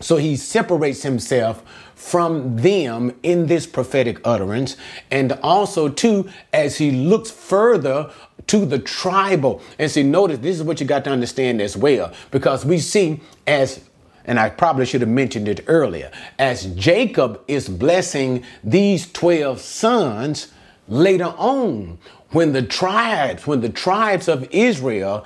So 0.00 0.16
he 0.16 0.36
separates 0.36 1.02
himself 1.02 1.62
from 1.94 2.56
them 2.58 3.12
in 3.24 3.46
this 3.46 3.66
prophetic 3.66 4.20
utterance. 4.24 4.76
And 5.10 5.32
also, 5.42 5.88
too, 5.88 6.28
as 6.52 6.78
he 6.78 6.92
looks 6.92 7.30
further 7.30 8.10
to 8.46 8.64
the 8.64 8.78
tribal. 8.78 9.60
And 9.78 9.90
see, 9.90 10.02
notice 10.02 10.38
this 10.38 10.56
is 10.56 10.62
what 10.62 10.80
you 10.80 10.86
got 10.86 11.04
to 11.04 11.10
understand 11.10 11.60
as 11.60 11.76
well, 11.76 12.12
because 12.30 12.64
we 12.64 12.78
see 12.78 13.20
as 13.46 13.87
and 14.28 14.38
I 14.38 14.50
probably 14.50 14.86
should 14.86 15.00
have 15.00 15.10
mentioned 15.10 15.48
it 15.48 15.64
earlier. 15.66 16.12
As 16.38 16.66
Jacob 16.74 17.40
is 17.48 17.68
blessing 17.68 18.44
these 18.62 19.10
12 19.10 19.60
sons, 19.60 20.52
later 20.86 21.34
on, 21.36 21.98
when 22.30 22.52
the 22.52 22.62
tribes, 22.62 23.46
when 23.46 23.62
the 23.62 23.68
tribes 23.68 24.28
of 24.28 24.46
Israel 24.50 25.24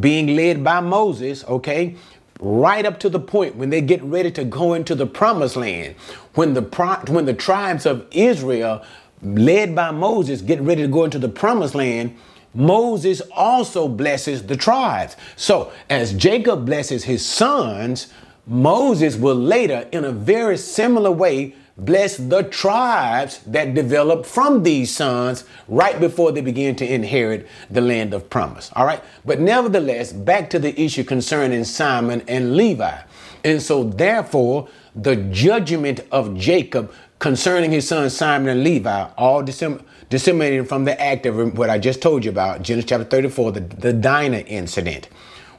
being 0.00 0.34
led 0.34 0.64
by 0.64 0.80
Moses, 0.80 1.44
okay, 1.44 1.96
right 2.40 2.84
up 2.84 2.98
to 3.00 3.08
the 3.08 3.20
point 3.20 3.56
when 3.56 3.70
they 3.70 3.80
get 3.80 4.02
ready 4.02 4.30
to 4.30 4.44
go 4.44 4.74
into 4.74 4.94
the 4.94 5.06
promised 5.06 5.56
land, 5.56 5.94
when 6.34 6.54
the 6.54 6.62
when 7.08 7.26
the 7.26 7.34
tribes 7.34 7.86
of 7.86 8.06
Israel 8.10 8.82
led 9.22 9.74
by 9.74 9.90
Moses 9.90 10.40
get 10.42 10.60
ready 10.60 10.82
to 10.82 10.88
go 10.88 11.04
into 11.04 11.18
the 11.18 11.28
promised 11.28 11.74
land, 11.74 12.16
Moses 12.56 13.20
also 13.32 13.86
blesses 13.86 14.42
the 14.44 14.56
tribes. 14.56 15.16
So, 15.36 15.72
as 15.90 16.14
Jacob 16.14 16.64
blesses 16.64 17.04
his 17.04 17.24
sons, 17.24 18.08
Moses 18.46 19.16
will 19.16 19.36
later, 19.36 19.86
in 19.92 20.04
a 20.04 20.12
very 20.12 20.56
similar 20.56 21.10
way, 21.10 21.54
bless 21.76 22.16
the 22.16 22.42
tribes 22.44 23.40
that 23.40 23.74
develop 23.74 24.24
from 24.24 24.62
these 24.62 24.94
sons 24.94 25.44
right 25.68 26.00
before 26.00 26.32
they 26.32 26.40
begin 26.40 26.74
to 26.76 26.90
inherit 26.90 27.46
the 27.70 27.82
land 27.82 28.14
of 28.14 28.30
promise. 28.30 28.70
All 28.74 28.86
right. 28.86 29.02
But 29.26 29.40
nevertheless, 29.40 30.12
back 30.12 30.48
to 30.50 30.58
the 30.58 30.80
issue 30.80 31.04
concerning 31.04 31.64
Simon 31.64 32.22
and 32.26 32.56
Levi. 32.56 32.98
And 33.44 33.60
so, 33.60 33.84
therefore, 33.84 34.68
the 34.94 35.16
judgment 35.16 36.00
of 36.10 36.36
Jacob 36.36 36.90
concerning 37.18 37.70
his 37.70 37.88
sons 37.88 38.16
Simon 38.16 38.48
and 38.48 38.64
Levi, 38.64 39.08
all 39.16 39.42
December 39.42 39.82
disseminated 40.08 40.68
from 40.68 40.84
the 40.84 41.00
act 41.00 41.26
of 41.26 41.58
what 41.58 41.70
I 41.70 41.78
just 41.78 42.00
told 42.00 42.24
you 42.24 42.30
about, 42.30 42.62
Genesis 42.62 42.88
chapter 42.88 43.04
34, 43.04 43.52
the, 43.52 43.60
the 43.60 43.92
Dinah 43.92 44.38
incident, 44.38 45.08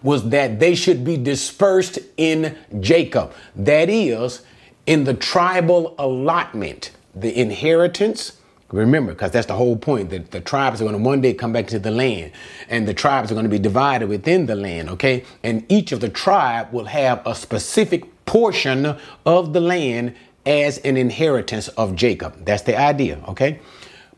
was 0.03 0.29
that 0.29 0.59
they 0.59 0.75
should 0.75 1.03
be 1.03 1.17
dispersed 1.17 1.99
in 2.17 2.57
Jacob. 2.79 3.33
That 3.55 3.89
is, 3.89 4.43
in 4.85 5.03
the 5.03 5.13
tribal 5.13 5.95
allotment, 5.97 6.91
the 7.15 7.37
inheritance. 7.37 8.39
Remember, 8.71 9.13
because 9.13 9.31
that's 9.31 9.47
the 9.47 9.55
whole 9.55 9.77
point 9.77 10.09
that 10.09 10.31
the 10.31 10.41
tribes 10.41 10.81
are 10.81 10.85
going 10.85 10.95
to 10.95 11.01
one 11.01 11.21
day 11.21 11.33
come 11.33 11.51
back 11.51 11.67
to 11.67 11.79
the 11.79 11.91
land, 11.91 12.31
and 12.69 12.87
the 12.87 12.93
tribes 12.93 13.31
are 13.31 13.33
going 13.33 13.45
to 13.45 13.49
be 13.49 13.59
divided 13.59 14.07
within 14.09 14.45
the 14.45 14.55
land, 14.55 14.89
okay? 14.89 15.23
And 15.43 15.65
each 15.69 15.91
of 15.91 15.99
the 15.99 16.09
tribe 16.09 16.71
will 16.71 16.85
have 16.85 17.25
a 17.25 17.33
specific 17.33 18.25
portion 18.25 18.97
of 19.25 19.53
the 19.53 19.61
land 19.61 20.15
as 20.45 20.77
an 20.79 20.95
inheritance 20.95 21.67
of 21.69 21.95
Jacob. 21.95 22.45
That's 22.45 22.63
the 22.63 22.77
idea, 22.77 23.19
okay? 23.27 23.59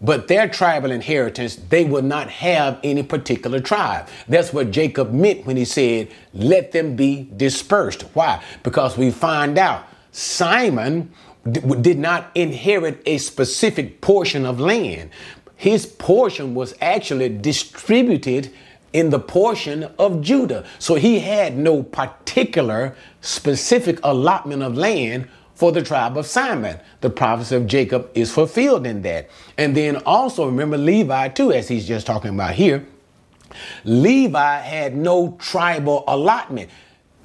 But 0.02 0.30
their 0.30 0.48
tribal 0.48 0.92
inheritance, 0.92 1.58
they 1.58 1.84
will 1.84 2.02
not 2.02 2.30
have 2.30 2.80
any 2.84 3.04
particular 3.04 3.60
tribe. 3.60 4.08
That's 4.28 4.54
what 4.54 4.72
Jacob 4.72 5.12
meant 5.12 5.46
when 5.46 5.58
he 5.58 5.66
said, 5.66 6.10
let 6.34 6.72
them 6.72 6.96
be 6.96 7.30
dispersed. 7.36 8.04
Why? 8.14 8.42
Because 8.64 8.98
we 8.98 9.12
find 9.12 9.58
out 9.58 9.86
Simon 10.12 11.12
did 11.82 12.00
not 12.00 12.32
inherit 12.36 13.02
a 13.06 13.18
specific 13.18 14.02
portion 14.02 14.46
of 14.46 14.60
land. 14.60 15.10
His 15.56 15.86
portion 15.86 16.56
was 16.56 16.74
actually 16.80 17.30
distributed 17.30 18.54
in 18.94 19.10
the 19.10 19.20
portion 19.20 19.84
of 20.00 20.22
Judah. 20.22 20.66
So 20.80 20.96
he 20.96 21.20
had 21.20 21.58
no 21.58 21.84
particular 21.84 22.96
specific 23.22 24.00
allotment 24.04 24.64
of 24.64 24.78
land 24.78 25.28
for 25.60 25.74
the 25.74 25.82
tribe 25.82 26.18
of 26.18 26.26
Simon. 26.26 26.80
The 27.02 27.10
prophecy 27.10 27.54
of 27.54 27.68
Jacob 27.68 28.10
is 28.14 28.32
fulfilled 28.32 28.88
in 28.88 29.02
that. 29.02 29.30
And 29.58 29.76
then 29.76 29.98
also 30.06 30.46
remember 30.46 30.78
Levi 30.78 31.28
too, 31.28 31.52
as 31.52 31.68
he's 31.68 31.86
just 31.86 32.08
talking 32.08 32.34
about 32.34 32.54
here. 32.54 32.88
Levi 33.84 34.60
had 34.60 34.96
no 34.96 35.36
tribal 35.38 36.06
allotment 36.08 36.70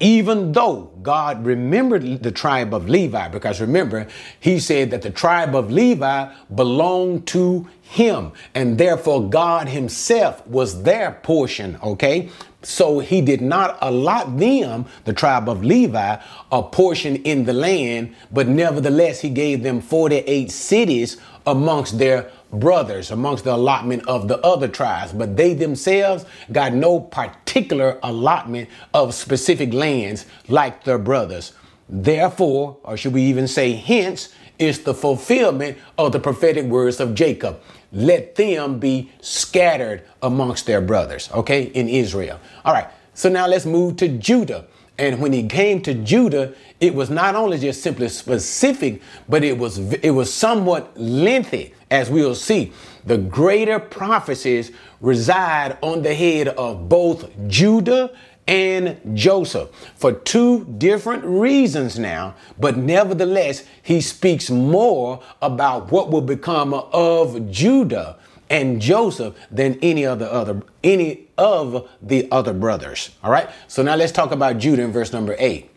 even 0.00 0.50
though 0.52 0.90
God 1.02 1.46
remembered 1.46 2.22
the 2.22 2.32
tribe 2.32 2.74
of 2.74 2.88
Levi, 2.88 3.28
because 3.28 3.60
remember, 3.60 4.08
he 4.40 4.58
said 4.58 4.90
that 4.90 5.02
the 5.02 5.10
tribe 5.10 5.54
of 5.54 5.70
Levi 5.70 6.34
belonged 6.54 7.26
to 7.28 7.68
him, 7.80 8.32
and 8.54 8.76
therefore 8.76 9.28
God 9.28 9.68
himself 9.68 10.44
was 10.48 10.82
their 10.82 11.12
portion, 11.12 11.78
okay? 11.82 12.28
So 12.64 12.98
he 12.98 13.20
did 13.20 13.40
not 13.40 13.78
allot 13.82 14.38
them, 14.38 14.86
the 15.04 15.12
tribe 15.12 15.48
of 15.48 15.62
Levi, 15.64 16.16
a 16.50 16.62
portion 16.62 17.16
in 17.16 17.44
the 17.44 17.52
land, 17.52 18.14
but 18.32 18.48
nevertheless 18.48 19.20
he 19.20 19.30
gave 19.30 19.62
them 19.62 19.80
48 19.80 20.50
cities 20.50 21.18
amongst 21.46 21.98
their 21.98 22.30
brothers, 22.50 23.10
amongst 23.10 23.44
the 23.44 23.54
allotment 23.54 24.06
of 24.08 24.28
the 24.28 24.38
other 24.40 24.68
tribes. 24.68 25.12
But 25.12 25.36
they 25.36 25.54
themselves 25.54 26.24
got 26.52 26.72
no 26.72 27.00
particular 27.00 27.98
allotment 28.02 28.70
of 28.94 29.14
specific 29.14 29.74
lands 29.74 30.24
like 30.48 30.84
their 30.84 30.98
brothers. 30.98 31.52
Therefore, 31.88 32.78
or 32.82 32.96
should 32.96 33.12
we 33.12 33.22
even 33.22 33.46
say 33.46 33.72
hence, 33.72 34.34
is 34.58 34.84
the 34.84 34.94
fulfillment 34.94 35.76
of 35.98 36.12
the 36.12 36.20
prophetic 36.20 36.64
words 36.66 37.00
of 37.00 37.14
Jacob 37.14 37.60
let 37.94 38.34
them 38.34 38.78
be 38.78 39.10
scattered 39.20 40.02
amongst 40.22 40.66
their 40.66 40.80
brothers, 40.80 41.30
okay, 41.32 41.64
in 41.64 41.88
Israel. 41.88 42.40
All 42.64 42.74
right, 42.74 42.88
so 43.14 43.28
now 43.28 43.46
let's 43.46 43.64
move 43.64 43.96
to 43.98 44.08
Judah. 44.08 44.66
And 44.96 45.20
when 45.20 45.32
he 45.32 45.48
came 45.48 45.80
to 45.82 45.94
Judah, 45.94 46.54
it 46.78 46.94
was 46.94 47.10
not 47.10 47.34
only 47.34 47.58
just 47.58 47.82
simply 47.82 48.08
specific, 48.08 49.02
but 49.28 49.42
it 49.42 49.58
was 49.58 49.78
it 49.78 50.10
was 50.10 50.32
somewhat 50.32 50.96
lengthy, 50.96 51.74
as 51.90 52.10
we'll 52.10 52.36
see. 52.36 52.72
The 53.04 53.18
greater 53.18 53.80
prophecies 53.80 54.70
reside 55.00 55.78
on 55.82 56.02
the 56.02 56.14
head 56.14 56.48
of 56.48 56.88
both 56.88 57.28
Judah 57.48 58.16
and 58.46 59.00
Joseph 59.14 59.70
for 59.96 60.12
two 60.12 60.64
different 60.78 61.24
reasons 61.24 61.98
now, 61.98 62.34
but 62.58 62.76
nevertheless, 62.76 63.64
he 63.82 64.00
speaks 64.00 64.50
more 64.50 65.22
about 65.40 65.90
what 65.90 66.10
will 66.10 66.20
become 66.20 66.74
of 66.74 67.50
Judah 67.50 68.16
and 68.50 68.80
Joseph 68.80 69.34
than 69.50 69.78
any 69.80 70.04
other 70.04 70.26
other 70.26 70.62
any 70.82 71.26
of 71.38 71.88
the 72.02 72.30
other 72.30 72.52
brothers. 72.52 73.10
All 73.22 73.30
right? 73.30 73.48
So 73.68 73.82
now 73.82 73.96
let's 73.96 74.12
talk 74.12 74.32
about 74.32 74.58
Judah 74.58 74.82
in 74.82 74.92
verse 74.92 75.12
number 75.12 75.34
8. 75.38 75.70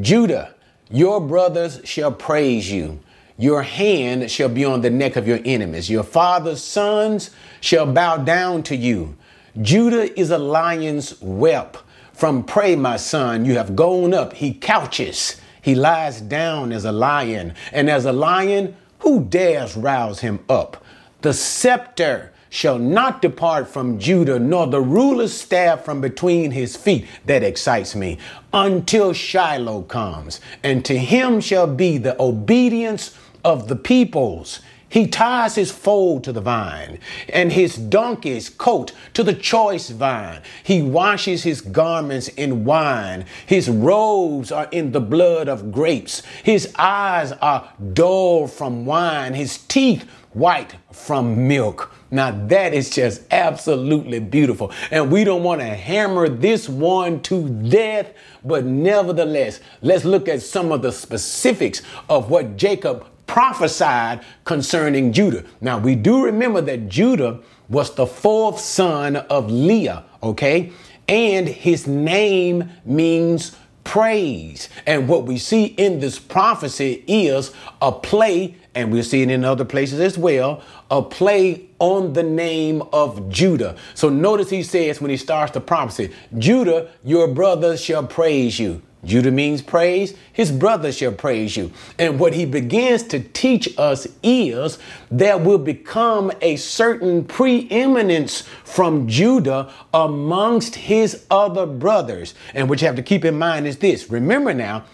Judah, 0.00 0.54
your 0.90 1.20
brothers 1.20 1.80
shall 1.84 2.12
praise 2.12 2.70
you. 2.70 2.98
Your 3.38 3.62
hand 3.62 4.30
shall 4.30 4.50
be 4.50 4.64
on 4.64 4.82
the 4.82 4.90
neck 4.90 5.16
of 5.16 5.26
your 5.26 5.38
enemies. 5.44 5.88
Your 5.88 6.02
father's 6.02 6.62
sons 6.62 7.30
shall 7.60 7.86
bow 7.86 8.18
down 8.18 8.62
to 8.64 8.76
you. 8.76 9.16
Judah 9.62 10.18
is 10.18 10.30
a 10.30 10.38
lion's 10.38 11.18
whelp 11.20 11.78
from 12.20 12.44
prey, 12.44 12.76
my 12.76 12.98
son, 12.98 13.46
you 13.46 13.54
have 13.54 13.74
gone 13.74 14.12
up. 14.12 14.34
He 14.34 14.52
couches. 14.52 15.40
He 15.62 15.74
lies 15.74 16.20
down 16.20 16.70
as 16.70 16.84
a 16.84 16.92
lion. 16.92 17.54
And 17.72 17.88
as 17.88 18.04
a 18.04 18.12
lion, 18.12 18.76
who 18.98 19.24
dares 19.24 19.74
rouse 19.74 20.20
him 20.20 20.40
up? 20.46 20.84
The 21.22 21.32
scepter 21.32 22.34
shall 22.50 22.78
not 22.78 23.22
depart 23.22 23.68
from 23.68 23.98
Judah, 23.98 24.38
nor 24.38 24.66
the 24.66 24.82
ruler's 24.82 25.32
staff 25.32 25.82
from 25.82 26.02
between 26.02 26.50
his 26.50 26.76
feet. 26.76 27.06
That 27.24 27.42
excites 27.42 27.96
me. 27.96 28.18
Until 28.52 29.14
Shiloh 29.14 29.82
comes, 29.82 30.42
and 30.62 30.84
to 30.84 30.98
him 30.98 31.40
shall 31.40 31.66
be 31.66 31.96
the 31.96 32.20
obedience 32.20 33.16
of 33.46 33.66
the 33.68 33.76
peoples. 33.76 34.60
He 34.90 35.06
ties 35.06 35.54
his 35.54 35.70
foal 35.70 36.20
to 36.20 36.32
the 36.32 36.40
vine 36.40 36.98
and 37.28 37.52
his 37.52 37.76
donkey's 37.76 38.50
coat 38.50 38.92
to 39.14 39.22
the 39.22 39.34
choice 39.34 39.88
vine. 39.88 40.42
He 40.64 40.82
washes 40.82 41.44
his 41.44 41.60
garments 41.60 42.26
in 42.28 42.64
wine. 42.64 43.24
His 43.46 43.70
robes 43.70 44.50
are 44.50 44.68
in 44.72 44.90
the 44.90 45.00
blood 45.00 45.48
of 45.48 45.70
grapes. 45.70 46.22
His 46.42 46.74
eyes 46.76 47.30
are 47.40 47.72
dull 47.92 48.48
from 48.48 48.84
wine. 48.84 49.34
His 49.34 49.58
teeth 49.58 50.04
white 50.32 50.74
from 50.92 51.46
milk. 51.46 51.94
Now 52.10 52.32
that 52.48 52.74
is 52.74 52.90
just 52.90 53.22
absolutely 53.30 54.18
beautiful. 54.18 54.72
And 54.90 55.10
we 55.10 55.22
don't 55.22 55.44
want 55.44 55.60
to 55.60 55.66
hammer 55.66 56.28
this 56.28 56.68
one 56.68 57.20
to 57.22 57.48
death, 57.48 58.12
but 58.44 58.64
nevertheless, 58.64 59.60
let's 59.82 60.04
look 60.04 60.28
at 60.28 60.42
some 60.42 60.72
of 60.72 60.82
the 60.82 60.90
specifics 60.90 61.82
of 62.08 62.28
what 62.28 62.56
Jacob 62.56 63.06
prophesied 63.30 64.24
concerning 64.44 65.12
Judah. 65.12 65.44
Now, 65.60 65.78
we 65.78 65.94
do 65.94 66.24
remember 66.24 66.60
that 66.62 66.88
Judah 66.88 67.38
was 67.68 67.94
the 67.94 68.04
fourth 68.04 68.58
son 68.58 69.14
of 69.14 69.48
Leah, 69.48 70.04
okay? 70.20 70.72
And 71.06 71.46
his 71.46 71.86
name 71.86 72.70
means 72.84 73.56
praise. 73.84 74.68
And 74.84 75.06
what 75.06 75.26
we 75.26 75.38
see 75.38 75.66
in 75.66 76.00
this 76.00 76.18
prophecy 76.18 77.04
is 77.06 77.52
a 77.80 77.92
play, 77.92 78.56
and 78.74 78.90
we'll 78.90 79.04
see 79.04 79.22
it 79.22 79.30
in 79.30 79.44
other 79.44 79.64
places 79.64 80.00
as 80.00 80.18
well, 80.18 80.60
a 80.90 81.00
play 81.00 81.68
on 81.78 82.14
the 82.14 82.24
name 82.24 82.82
of 82.92 83.28
Judah. 83.28 83.76
So 83.94 84.08
notice 84.08 84.50
he 84.50 84.64
says 84.64 85.00
when 85.00 85.12
he 85.12 85.16
starts 85.16 85.52
the 85.52 85.60
prophecy, 85.60 86.12
Judah, 86.36 86.90
your 87.04 87.28
brothers 87.28 87.80
shall 87.80 88.04
praise 88.08 88.58
you. 88.58 88.82
Judah 89.04 89.30
means 89.30 89.62
praise. 89.62 90.14
His 90.32 90.52
brother 90.52 90.92
shall 90.92 91.12
praise 91.12 91.56
you. 91.56 91.72
And 91.98 92.18
what 92.18 92.34
he 92.34 92.44
begins 92.44 93.02
to 93.04 93.20
teach 93.20 93.68
us 93.78 94.06
is 94.22 94.78
there 95.10 95.38
will 95.38 95.58
become 95.58 96.30
a 96.42 96.56
certain 96.56 97.24
preeminence 97.24 98.42
from 98.64 99.08
Judah 99.08 99.72
amongst 99.94 100.74
his 100.74 101.24
other 101.30 101.64
brothers. 101.66 102.34
And 102.52 102.68
what 102.68 102.80
you 102.82 102.86
have 102.86 102.96
to 102.96 103.02
keep 103.02 103.24
in 103.24 103.38
mind 103.38 103.66
is 103.66 103.78
this. 103.78 104.10
Remember 104.10 104.52
now, 104.52 104.84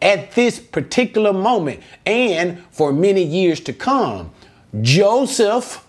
at 0.00 0.32
this 0.32 0.60
particular 0.60 1.32
moment 1.32 1.80
and 2.04 2.62
for 2.70 2.92
many 2.92 3.22
years 3.22 3.58
to 3.60 3.72
come, 3.72 4.30
Joseph 4.80 5.84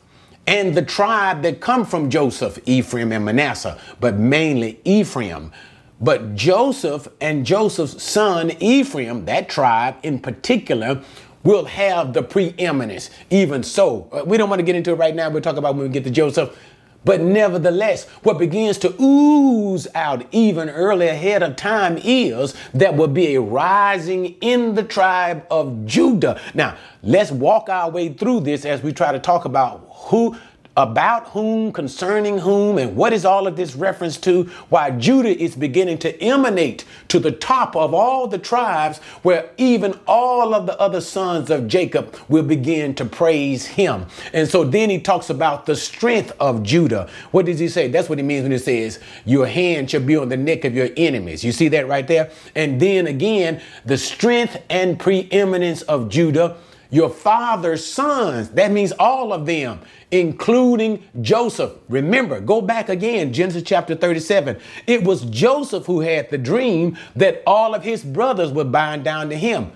and 0.48 0.74
the 0.76 0.82
tribe 0.82 1.44
that 1.44 1.60
come 1.60 1.86
from 1.86 2.10
Joseph, 2.10 2.58
Ephraim 2.66 3.12
and 3.12 3.26
Manasseh, 3.26 3.78
but 4.00 4.16
mainly 4.16 4.80
Ephraim, 4.86 5.52
but 6.00 6.36
Joseph 6.36 7.08
and 7.22 7.46
Joseph's 7.46 8.04
son 8.04 8.52
Ephraim, 8.60 9.26
that 9.26 9.50
tribe 9.50 9.96
in 10.04 10.20
particular, 10.20 11.02
will 11.44 11.66
have 11.66 12.14
the 12.14 12.22
preeminence. 12.22 13.10
Even 13.30 13.64
so, 13.64 14.10
uh, 14.12 14.24
we 14.26 14.38
don't 14.38 14.50
want 14.50 14.60
to 14.60 14.66
get 14.66 14.76
into 14.76 14.92
it 14.92 14.96
right 14.96 15.16
now. 15.16 15.30
We'll 15.30 15.42
talk 15.42 15.58
about 15.58 15.76
when 15.76 15.88
we 15.88 15.90
get 15.90 16.04
to 16.04 16.10
Joseph. 16.10 16.58
But 17.06 17.22
nevertheless, 17.22 18.06
what 18.24 18.38
begins 18.38 18.78
to 18.80 18.94
ooze 19.02 19.88
out 19.96 20.26
even 20.34 20.70
early 20.70 21.08
ahead 21.08 21.42
of 21.42 21.56
time 21.56 21.98
is 22.04 22.54
there 22.74 22.92
will 22.92 23.08
be 23.08 23.36
a 23.36 23.42
rising 23.42 24.36
in 24.42 24.76
the 24.76 24.84
tribe 24.84 25.46
of 25.50 25.86
Judah. 25.86 26.42
Now, 26.54 26.76
let's 27.04 27.32
walk 27.32 27.70
our 27.70 27.90
way 27.90 28.12
through 28.12 28.42
this 28.42 28.66
as 28.66 28.84
we 28.84 28.92
try 28.92 29.14
to 29.14 29.20
talk 29.20 29.46
about 29.46 29.88
who 29.90 30.36
about 30.78 31.30
whom, 31.30 31.74
concerning 31.74 32.38
whom, 32.38 32.78
and 32.78 32.96
what 32.96 33.12
is 33.12 33.26
all 33.26 33.48
of 33.48 33.56
this 33.58 33.76
reference 33.76 34.16
to? 34.18 34.44
Why 34.70 34.92
Judah 34.92 35.36
is 35.36 35.56
beginning 35.56 35.98
to 36.00 36.24
emanate 36.24 36.86
to 37.08 37.20
the 37.20 37.32
top 37.32 37.76
of 37.76 37.96
all 37.96 38.28
the 38.28 38.38
tribes, 38.38 39.00
where 39.24 39.50
even 39.58 40.00
all 40.08 40.54
of 40.54 40.68
the 40.68 40.80
other 40.80 41.02
sons 41.02 41.50
of 41.50 41.68
Jacob 41.68 42.16
will 42.30 42.44
begin 42.44 42.94
to 42.96 43.06
praise 43.06 43.66
him. 43.66 44.06
And 44.34 44.48
so 44.48 44.64
then 44.64 44.92
he 44.92 45.00
talks 45.00 45.32
about 45.32 45.66
the 45.66 45.76
strength 45.76 46.32
of 46.40 46.62
Judah. 46.62 47.10
What 47.32 47.48
does 47.48 47.58
he 47.58 47.68
say? 47.68 47.88
That's 47.88 48.08
what 48.08 48.20
he 48.20 48.24
means 48.24 48.44
when 48.44 48.52
he 48.52 48.60
says, 48.60 49.00
Your 49.26 49.48
hand 49.48 49.90
shall 49.90 50.02
be 50.02 50.16
on 50.16 50.30
the 50.30 50.38
neck 50.38 50.64
of 50.64 50.76
your 50.76 50.90
enemies. 50.96 51.44
You 51.44 51.52
see 51.52 51.70
that 51.70 51.88
right 51.88 52.08
there? 52.08 52.30
And 52.56 52.80
then 52.80 53.08
again, 53.08 53.62
the 53.84 53.98
strength 53.98 54.62
and 54.70 55.00
preeminence 55.00 55.82
of 55.84 56.10
Judah 56.10 56.58
your 56.90 57.10
father's 57.10 57.86
sons. 57.86 58.50
That 58.50 58.72
means 58.72 58.92
all 58.94 59.34
of 59.34 59.46
them, 59.46 59.80
including 60.12 61.04
Joseph. 61.22 61.74
Remember, 61.90 62.40
go 62.40 62.62
back 62.62 62.90
again, 62.90 63.34
Genesis 63.34 63.64
chapter 63.64 63.96
37. 63.96 64.60
It 64.86 65.04
was 65.04 65.26
Joseph 65.26 65.86
who 65.86 66.02
had 66.02 66.30
the 66.30 66.38
dream 66.38 66.98
that 67.16 67.44
all 67.46 67.74
of 67.74 67.84
his 67.84 68.04
brothers 68.04 68.52
would 68.52 68.72
bind 68.72 69.04
down 69.04 69.30
to 69.30 69.36
him. 69.36 69.72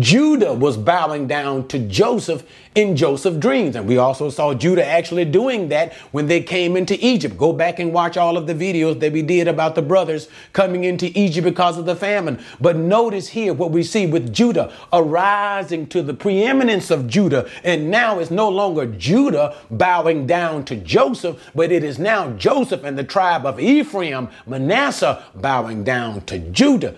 Judah 0.00 0.52
was 0.52 0.76
bowing 0.76 1.28
down 1.28 1.68
to 1.68 1.78
Joseph 1.78 2.42
in 2.74 2.96
Joseph's 2.96 3.38
dreams. 3.38 3.76
And 3.76 3.86
we 3.86 3.96
also 3.96 4.28
saw 4.28 4.52
Judah 4.52 4.84
actually 4.84 5.24
doing 5.24 5.68
that 5.68 5.92
when 6.10 6.26
they 6.26 6.40
came 6.40 6.76
into 6.76 6.98
Egypt. 7.04 7.36
Go 7.36 7.52
back 7.52 7.78
and 7.78 7.92
watch 7.92 8.16
all 8.16 8.36
of 8.36 8.48
the 8.48 8.54
videos 8.54 8.98
that 8.98 9.12
we 9.12 9.22
did 9.22 9.46
about 9.46 9.76
the 9.76 9.82
brothers 9.82 10.28
coming 10.52 10.82
into 10.82 11.16
Egypt 11.16 11.44
because 11.44 11.78
of 11.78 11.86
the 11.86 11.94
famine. 11.94 12.42
But 12.60 12.76
notice 12.76 13.28
here 13.28 13.54
what 13.54 13.70
we 13.70 13.84
see 13.84 14.06
with 14.06 14.32
Judah 14.32 14.72
arising 14.92 15.86
to 15.88 16.02
the 16.02 16.14
preeminence 16.14 16.90
of 16.90 17.06
Judah. 17.06 17.48
And 17.62 17.88
now 17.88 18.18
it's 18.18 18.32
no 18.32 18.48
longer 18.48 18.84
Judah 18.86 19.56
bowing 19.70 20.26
down 20.26 20.64
to 20.66 20.76
Joseph, 20.76 21.50
but 21.54 21.70
it 21.70 21.84
is 21.84 22.00
now 22.00 22.30
Joseph 22.32 22.82
and 22.82 22.98
the 22.98 23.04
tribe 23.04 23.46
of 23.46 23.60
Ephraim, 23.60 24.28
Manasseh 24.44 25.22
bowing 25.36 25.84
down 25.84 26.22
to 26.22 26.38
Judah. 26.38 26.96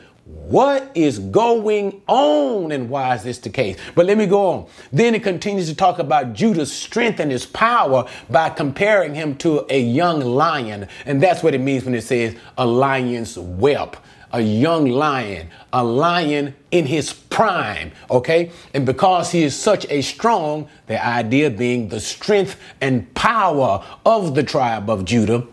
What 0.50 0.90
is 0.96 1.20
going 1.20 2.02
on 2.08 2.72
and 2.72 2.90
why 2.90 3.14
is 3.14 3.22
this 3.22 3.38
the 3.38 3.50
case? 3.50 3.76
But 3.94 4.06
let 4.06 4.18
me 4.18 4.26
go 4.26 4.48
on. 4.48 4.66
Then 4.92 5.14
it 5.14 5.22
continues 5.22 5.68
to 5.68 5.76
talk 5.76 6.00
about 6.00 6.32
Judah's 6.32 6.72
strength 6.72 7.20
and 7.20 7.30
his 7.30 7.46
power 7.46 8.08
by 8.28 8.50
comparing 8.50 9.14
him 9.14 9.36
to 9.36 9.64
a 9.70 9.80
young 9.80 10.20
lion. 10.20 10.88
And 11.06 11.22
that's 11.22 11.44
what 11.44 11.54
it 11.54 11.60
means 11.60 11.84
when 11.84 11.94
it 11.94 12.02
says 12.02 12.34
a 12.58 12.66
lion's 12.66 13.36
whelp. 13.36 13.96
A 14.32 14.40
young 14.40 14.86
lion, 14.86 15.48
a 15.72 15.84
lion 15.84 16.54
in 16.70 16.86
his 16.86 17.12
prime, 17.12 17.90
okay? 18.10 18.50
And 18.74 18.86
because 18.86 19.32
he 19.32 19.42
is 19.42 19.56
such 19.56 19.86
a 19.88 20.02
strong, 20.02 20.68
the 20.86 21.04
idea 21.04 21.50
being 21.50 21.88
the 21.88 21.98
strength 21.98 22.56
and 22.80 23.12
power 23.14 23.84
of 24.06 24.36
the 24.36 24.44
tribe 24.44 24.88
of 24.88 25.04
Judah, 25.04 25.46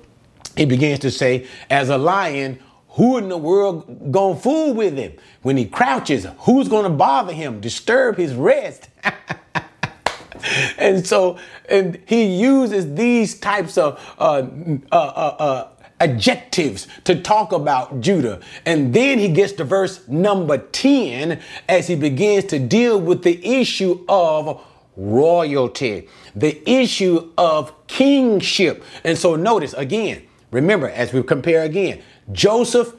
he 0.55 0.65
begins 0.65 0.99
to 0.99 1.11
say, 1.11 1.47
as 1.69 1.89
a 1.89 1.97
lion 1.97 2.59
who 2.97 3.17
in 3.17 3.29
the 3.29 3.37
world 3.37 4.11
gonna 4.11 4.35
fool 4.35 4.73
with 4.73 4.97
him? 4.97 5.13
When 5.43 5.55
he 5.55 5.65
crouches, 5.65 6.25
who's 6.39 6.67
gonna 6.67 6.89
bother 6.89 7.31
him, 7.31 7.61
disturb 7.61 8.17
his 8.17 8.33
rest? 8.33 8.89
and 10.77 11.05
so, 11.05 11.37
and 11.69 12.01
he 12.05 12.25
uses 12.25 12.95
these 12.95 13.39
types 13.39 13.77
of 13.77 14.03
uh, 14.17 14.47
uh, 14.91 14.95
uh, 14.95 15.35
uh, 15.39 15.67
adjectives 15.99 16.87
to 17.03 17.21
talk 17.21 17.51
about 17.51 18.01
Judah. 18.01 18.39
And 18.65 18.93
then 18.93 19.19
he 19.19 19.29
gets 19.29 19.53
to 19.53 19.63
verse 19.63 20.07
number 20.07 20.57
10 20.57 21.39
as 21.69 21.87
he 21.87 21.95
begins 21.95 22.45
to 22.45 22.59
deal 22.59 22.99
with 22.99 23.23
the 23.23 23.45
issue 23.45 24.03
of 24.09 24.65
royalty, 24.95 26.07
the 26.35 26.67
issue 26.69 27.31
of 27.37 27.73
kingship. 27.87 28.83
And 29.03 29.17
so 29.17 29.35
notice 29.35 29.73
again, 29.73 30.23
remember 30.51 30.89
as 30.89 31.13
we 31.13 31.21
compare 31.23 31.63
again, 31.63 32.01
Joseph 32.31 32.93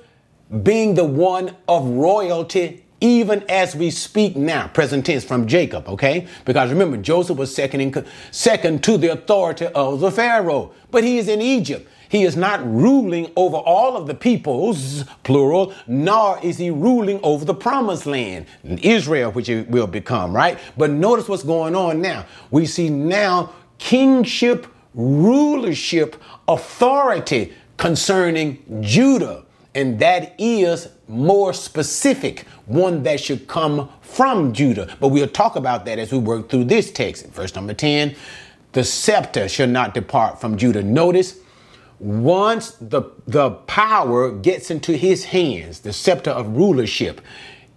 being 0.62 0.94
the 0.94 1.04
one 1.04 1.54
of 1.68 1.86
royalty 1.86 2.84
even 3.00 3.44
as 3.48 3.76
we 3.76 3.90
speak 3.90 4.36
now, 4.36 4.66
present 4.68 5.06
tense 5.06 5.24
from 5.24 5.46
Jacob, 5.46 5.88
okay? 5.88 6.26
Because 6.44 6.70
remember, 6.70 6.96
Joseph 6.96 7.36
was 7.36 7.54
second, 7.54 7.80
in, 7.80 8.06
second 8.32 8.82
to 8.84 8.98
the 8.98 9.12
authority 9.12 9.66
of 9.66 10.00
the 10.00 10.10
Pharaoh, 10.10 10.72
but 10.90 11.04
he 11.04 11.18
is 11.18 11.28
in 11.28 11.40
Egypt. 11.40 11.88
He 12.08 12.24
is 12.24 12.36
not 12.36 12.66
ruling 12.66 13.30
over 13.36 13.56
all 13.56 13.96
of 13.96 14.06
the 14.06 14.14
peoples, 14.14 15.04
plural, 15.24 15.74
nor 15.86 16.40
is 16.42 16.56
he 16.56 16.70
ruling 16.70 17.20
over 17.22 17.44
the 17.44 17.54
promised 17.54 18.06
land, 18.06 18.46
Israel, 18.64 19.30
which 19.30 19.48
it 19.48 19.68
will 19.68 19.86
become, 19.86 20.34
right? 20.34 20.58
But 20.76 20.90
notice 20.90 21.28
what's 21.28 21.42
going 21.42 21.76
on 21.76 22.00
now. 22.00 22.24
We 22.50 22.64
see 22.64 22.88
now 22.88 23.52
kingship, 23.76 24.66
rulership, 24.94 26.16
authority 26.48 27.52
concerning 27.78 28.62
Judah. 28.82 29.44
And 29.74 29.98
that 30.00 30.34
is 30.38 30.88
more 31.08 31.52
specific, 31.54 32.46
one 32.66 33.02
that 33.04 33.20
should 33.20 33.46
come 33.48 33.88
from 34.02 34.52
Judah. 34.52 34.94
But 35.00 35.08
we'll 35.08 35.28
talk 35.28 35.56
about 35.56 35.86
that 35.86 35.98
as 35.98 36.12
we 36.12 36.18
work 36.18 36.50
through 36.50 36.64
this 36.64 36.90
text. 36.90 37.26
Verse 37.28 37.54
number 37.54 37.72
10 37.72 38.14
the 38.72 38.84
scepter 38.84 39.48
shall 39.48 39.66
not 39.66 39.94
depart 39.94 40.40
from 40.40 40.56
Judah. 40.56 40.82
Notice, 40.82 41.38
once 41.98 42.72
the, 42.72 43.02
the 43.26 43.50
power 43.50 44.30
gets 44.30 44.70
into 44.70 44.92
his 44.92 45.24
hands, 45.24 45.80
the 45.80 45.92
scepter 45.92 46.30
of 46.30 46.56
rulership, 46.56 47.20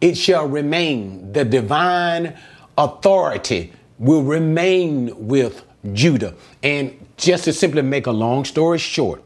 it 0.01 0.15
shall 0.17 0.47
remain. 0.47 1.31
The 1.31 1.45
divine 1.45 2.37
authority 2.77 3.71
will 3.97 4.23
remain 4.23 5.27
with 5.27 5.63
Judah. 5.93 6.35
And 6.61 7.07
just 7.17 7.45
to 7.45 7.53
simply 7.53 7.81
make 7.81 8.05
a 8.05 8.11
long 8.11 8.45
story 8.45 8.77
short, 8.77 9.23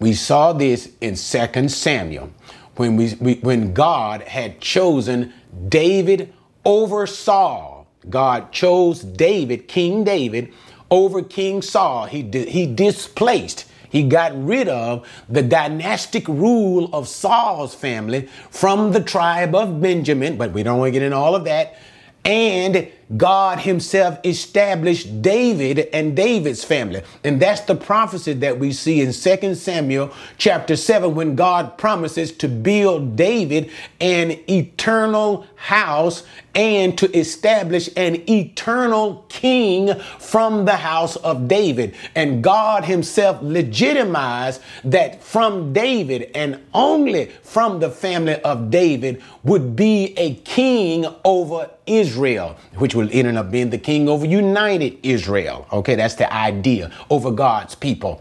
we 0.00 0.14
saw 0.14 0.52
this 0.52 0.90
in 1.00 1.14
2 1.14 1.68
Samuel 1.68 2.30
when, 2.76 2.96
we, 2.96 3.14
we, 3.20 3.34
when 3.34 3.74
God 3.74 4.22
had 4.22 4.60
chosen 4.60 5.32
David 5.68 6.32
over 6.64 7.06
Saul. 7.06 7.86
God 8.08 8.50
chose 8.50 9.02
David, 9.02 9.68
King 9.68 10.04
David, 10.04 10.52
over 10.90 11.22
King 11.22 11.60
Saul. 11.60 12.06
He, 12.06 12.22
he 12.22 12.66
displaced, 12.66 13.66
he 13.90 14.04
got 14.04 14.32
rid 14.42 14.68
of 14.68 15.06
the 15.28 15.42
dynastic 15.42 16.26
rule 16.28 16.88
of 16.94 17.06
Saul's 17.06 17.74
family 17.74 18.28
from 18.50 18.92
the 18.92 19.02
tribe 19.02 19.54
of 19.54 19.82
Benjamin, 19.82 20.38
but 20.38 20.52
we 20.52 20.62
don't 20.62 20.78
want 20.78 20.88
to 20.88 20.92
get 20.92 21.02
into 21.02 21.16
all 21.16 21.34
of 21.34 21.44
that. 21.44 21.76
And 22.24 22.88
God 23.16 23.60
himself 23.60 24.18
established 24.24 25.22
David 25.22 25.88
and 25.92 26.14
David's 26.14 26.62
family. 26.62 27.02
And 27.24 27.40
that's 27.40 27.62
the 27.62 27.74
prophecy 27.74 28.34
that 28.34 28.58
we 28.58 28.72
see 28.72 29.00
in 29.00 29.12
2 29.12 29.54
Samuel 29.54 30.12
chapter 30.36 30.76
7 30.76 31.14
when 31.14 31.34
God 31.34 31.78
promises 31.78 32.30
to 32.32 32.48
build 32.48 33.16
David 33.16 33.70
an 34.00 34.32
eternal 34.48 35.46
house 35.56 36.24
and 36.54 36.96
to 36.98 37.10
establish 37.16 37.88
an 37.96 38.22
eternal 38.28 39.24
king 39.40 39.94
from 40.18 40.66
the 40.66 40.76
house 40.76 41.16
of 41.16 41.48
David. 41.48 41.94
And 42.14 42.42
God 42.42 42.84
himself 42.84 43.38
legitimized 43.40 44.60
that 44.84 45.22
from 45.22 45.72
David 45.72 46.30
and 46.34 46.60
only 46.74 47.26
from 47.42 47.80
the 47.80 47.90
family 47.90 48.40
of 48.42 48.70
David 48.70 49.22
would 49.42 49.74
be 49.74 50.12
a 50.18 50.34
king 50.34 51.06
over 51.24 51.70
Israel, 51.86 52.56
which 52.76 52.94
will 52.94 53.08
end 53.12 53.38
up 53.38 53.50
being 53.50 53.70
the 53.70 53.78
king 53.78 54.08
over 54.08 54.26
united 54.26 54.98
Israel. 55.02 55.66
Okay, 55.72 55.94
that's 55.94 56.16
the 56.16 56.32
idea 56.32 56.92
over 57.08 57.30
God's 57.30 57.74
people. 57.74 58.20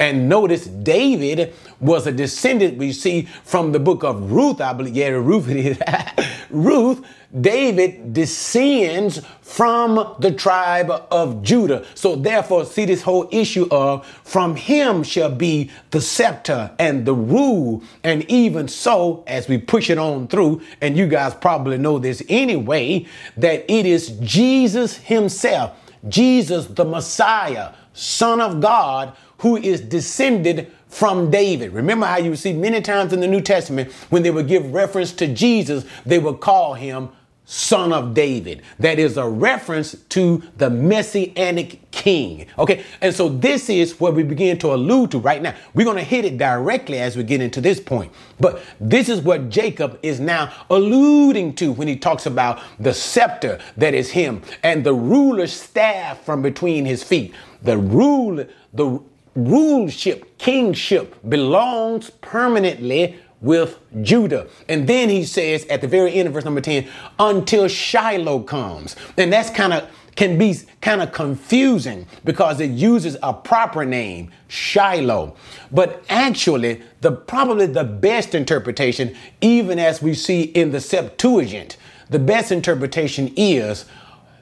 And 0.00 0.28
notice 0.28 0.66
David 0.66 1.54
was 1.80 2.06
a 2.06 2.12
descendant 2.12 2.78
we 2.78 2.92
see 2.92 3.22
from 3.42 3.72
the 3.72 3.80
book 3.80 4.04
of 4.04 4.30
Ruth. 4.30 4.60
I 4.60 4.72
believe, 4.72 4.94
yeah, 4.94 5.08
Ruth. 5.08 5.48
Ruth, 6.50 7.04
David 7.38 8.14
descends 8.14 9.20
from 9.42 10.16
the 10.18 10.32
tribe 10.32 10.90
of 11.10 11.42
Judah. 11.42 11.84
So 11.94 12.16
therefore, 12.16 12.64
see 12.64 12.86
this 12.86 13.02
whole 13.02 13.28
issue 13.30 13.68
of 13.70 14.06
from 14.06 14.56
him 14.56 15.02
shall 15.02 15.34
be 15.34 15.70
the 15.90 16.00
scepter 16.00 16.70
and 16.78 17.04
the 17.04 17.14
rule. 17.14 17.82
And 18.02 18.24
even 18.30 18.66
so, 18.66 19.24
as 19.26 19.46
we 19.46 19.58
push 19.58 19.90
it 19.90 19.98
on 19.98 20.28
through, 20.28 20.62
and 20.80 20.96
you 20.96 21.06
guys 21.06 21.34
probably 21.34 21.76
know 21.76 21.98
this 21.98 22.22
anyway, 22.30 23.06
that 23.36 23.70
it 23.70 23.84
is 23.84 24.08
Jesus 24.20 24.96
himself, 24.96 25.76
Jesus 26.08 26.66
the 26.66 26.84
Messiah, 26.84 27.74
Son 27.92 28.40
of 28.40 28.60
God, 28.60 29.14
who 29.38 29.56
is 29.56 29.80
descended 29.80 30.72
from 30.88 31.30
David. 31.30 31.72
Remember 31.72 32.06
how 32.06 32.18
you 32.18 32.34
see 32.36 32.52
many 32.52 32.80
times 32.80 33.12
in 33.12 33.20
the 33.20 33.26
New 33.26 33.40
Testament 33.40 33.92
when 34.10 34.22
they 34.22 34.30
would 34.30 34.48
give 34.48 34.72
reference 34.72 35.12
to 35.12 35.26
Jesus, 35.26 35.84
they 36.04 36.18
would 36.18 36.40
call 36.40 36.74
him 36.74 37.10
son 37.50 37.94
of 37.94 38.12
David. 38.12 38.60
That 38.78 38.98
is 38.98 39.16
a 39.16 39.26
reference 39.26 39.92
to 40.10 40.42
the 40.58 40.68
messianic 40.68 41.90
king. 41.90 42.46
Okay. 42.58 42.84
And 43.00 43.14
so 43.14 43.30
this 43.30 43.70
is 43.70 43.98
what 43.98 44.14
we 44.14 44.22
begin 44.22 44.58
to 44.58 44.74
allude 44.74 45.12
to 45.12 45.18
right 45.18 45.40
now. 45.40 45.54
We're 45.72 45.86
going 45.86 45.96
to 45.96 46.02
hit 46.02 46.26
it 46.26 46.36
directly 46.36 46.98
as 46.98 47.16
we 47.16 47.22
get 47.22 47.40
into 47.40 47.62
this 47.62 47.80
point. 47.80 48.12
But 48.38 48.62
this 48.78 49.08
is 49.08 49.22
what 49.22 49.48
Jacob 49.48 49.98
is 50.02 50.20
now 50.20 50.52
alluding 50.68 51.54
to 51.54 51.72
when 51.72 51.88
he 51.88 51.96
talks 51.96 52.26
about 52.26 52.60
the 52.78 52.92
scepter 52.92 53.58
that 53.78 53.94
is 53.94 54.10
him 54.10 54.42
and 54.62 54.84
the 54.84 54.92
ruler's 54.92 55.52
staff 55.52 56.22
from 56.26 56.42
between 56.42 56.84
his 56.84 57.02
feet. 57.02 57.34
The 57.62 57.78
rule, 57.78 58.44
the 58.74 59.02
ruleship, 59.38 60.24
kingship 60.38 61.16
belongs 61.28 62.10
permanently 62.20 63.16
with 63.40 63.78
Judah. 64.02 64.48
And 64.68 64.88
then 64.88 65.08
he 65.08 65.24
says 65.24 65.64
at 65.66 65.80
the 65.80 65.88
very 65.88 66.14
end 66.14 66.28
of 66.28 66.34
verse 66.34 66.44
number 66.44 66.60
10, 66.60 66.88
until 67.18 67.68
Shiloh 67.68 68.40
comes. 68.40 68.96
And 69.16 69.32
that's 69.32 69.50
kind 69.50 69.72
of 69.72 69.88
can 70.16 70.36
be 70.36 70.52
kind 70.80 71.00
of 71.00 71.12
confusing 71.12 72.04
because 72.24 72.58
it 72.58 72.70
uses 72.70 73.16
a 73.22 73.32
proper 73.32 73.84
name, 73.84 74.32
Shiloh. 74.48 75.36
But 75.70 76.02
actually, 76.08 76.82
the 77.02 77.12
probably 77.12 77.66
the 77.66 77.84
best 77.84 78.34
interpretation, 78.34 79.14
even 79.40 79.78
as 79.78 80.02
we 80.02 80.14
see 80.14 80.42
in 80.42 80.72
the 80.72 80.80
Septuagint, 80.80 81.76
the 82.10 82.18
best 82.18 82.50
interpretation 82.50 83.32
is 83.36 83.84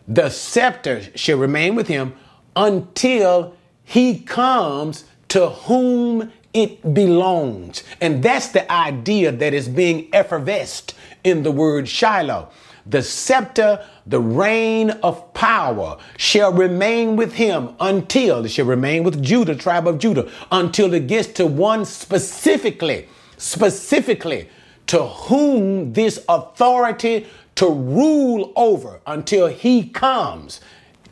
the 0.09 0.31
scepter 0.31 1.03
shall 1.15 1.37
remain 1.37 1.75
with 1.75 1.89
him 1.89 2.15
until 2.55 3.56
he 3.87 4.19
comes 4.19 5.05
to 5.29 5.49
whom 5.49 6.33
it 6.53 6.93
belongs. 6.93 7.85
And 8.01 8.23
that's 8.23 8.49
the 8.49 8.71
idea 8.71 9.31
that 9.31 9.55
is 9.55 9.69
being 9.69 10.09
effervesced 10.13 10.95
in 11.23 11.45
the 11.45 11.53
word 11.53 11.89
Shiloh. 11.89 12.51
The 12.85 13.03
scepter, 13.03 13.85
the 14.07 14.21
reign 14.21 14.91
of 14.91 15.33
power 15.35 15.99
shall 16.17 16.53
remain 16.53 17.15
with 17.17 17.35
him 17.35 17.75
until 17.79 18.45
it 18.45 18.51
shall 18.51 18.67
remain 18.67 19.05
with 19.05 19.23
Judah, 19.23 19.55
tribe 19.55 19.87
of 19.87 19.99
Judah, 19.99 20.31
until 20.51 20.93
it 20.93 21.07
gets 21.07 21.29
to 21.35 21.47
one 21.47 21.85
specifically, 21.85 23.09
specifically 23.37 24.49
to 24.89 25.03
whom 25.05 25.93
this 25.93 26.25
authority 26.29 27.27
to 27.57 27.69
rule 27.69 28.53
over 28.57 29.01
until 29.07 29.47
he 29.47 29.89
comes. 29.89 30.61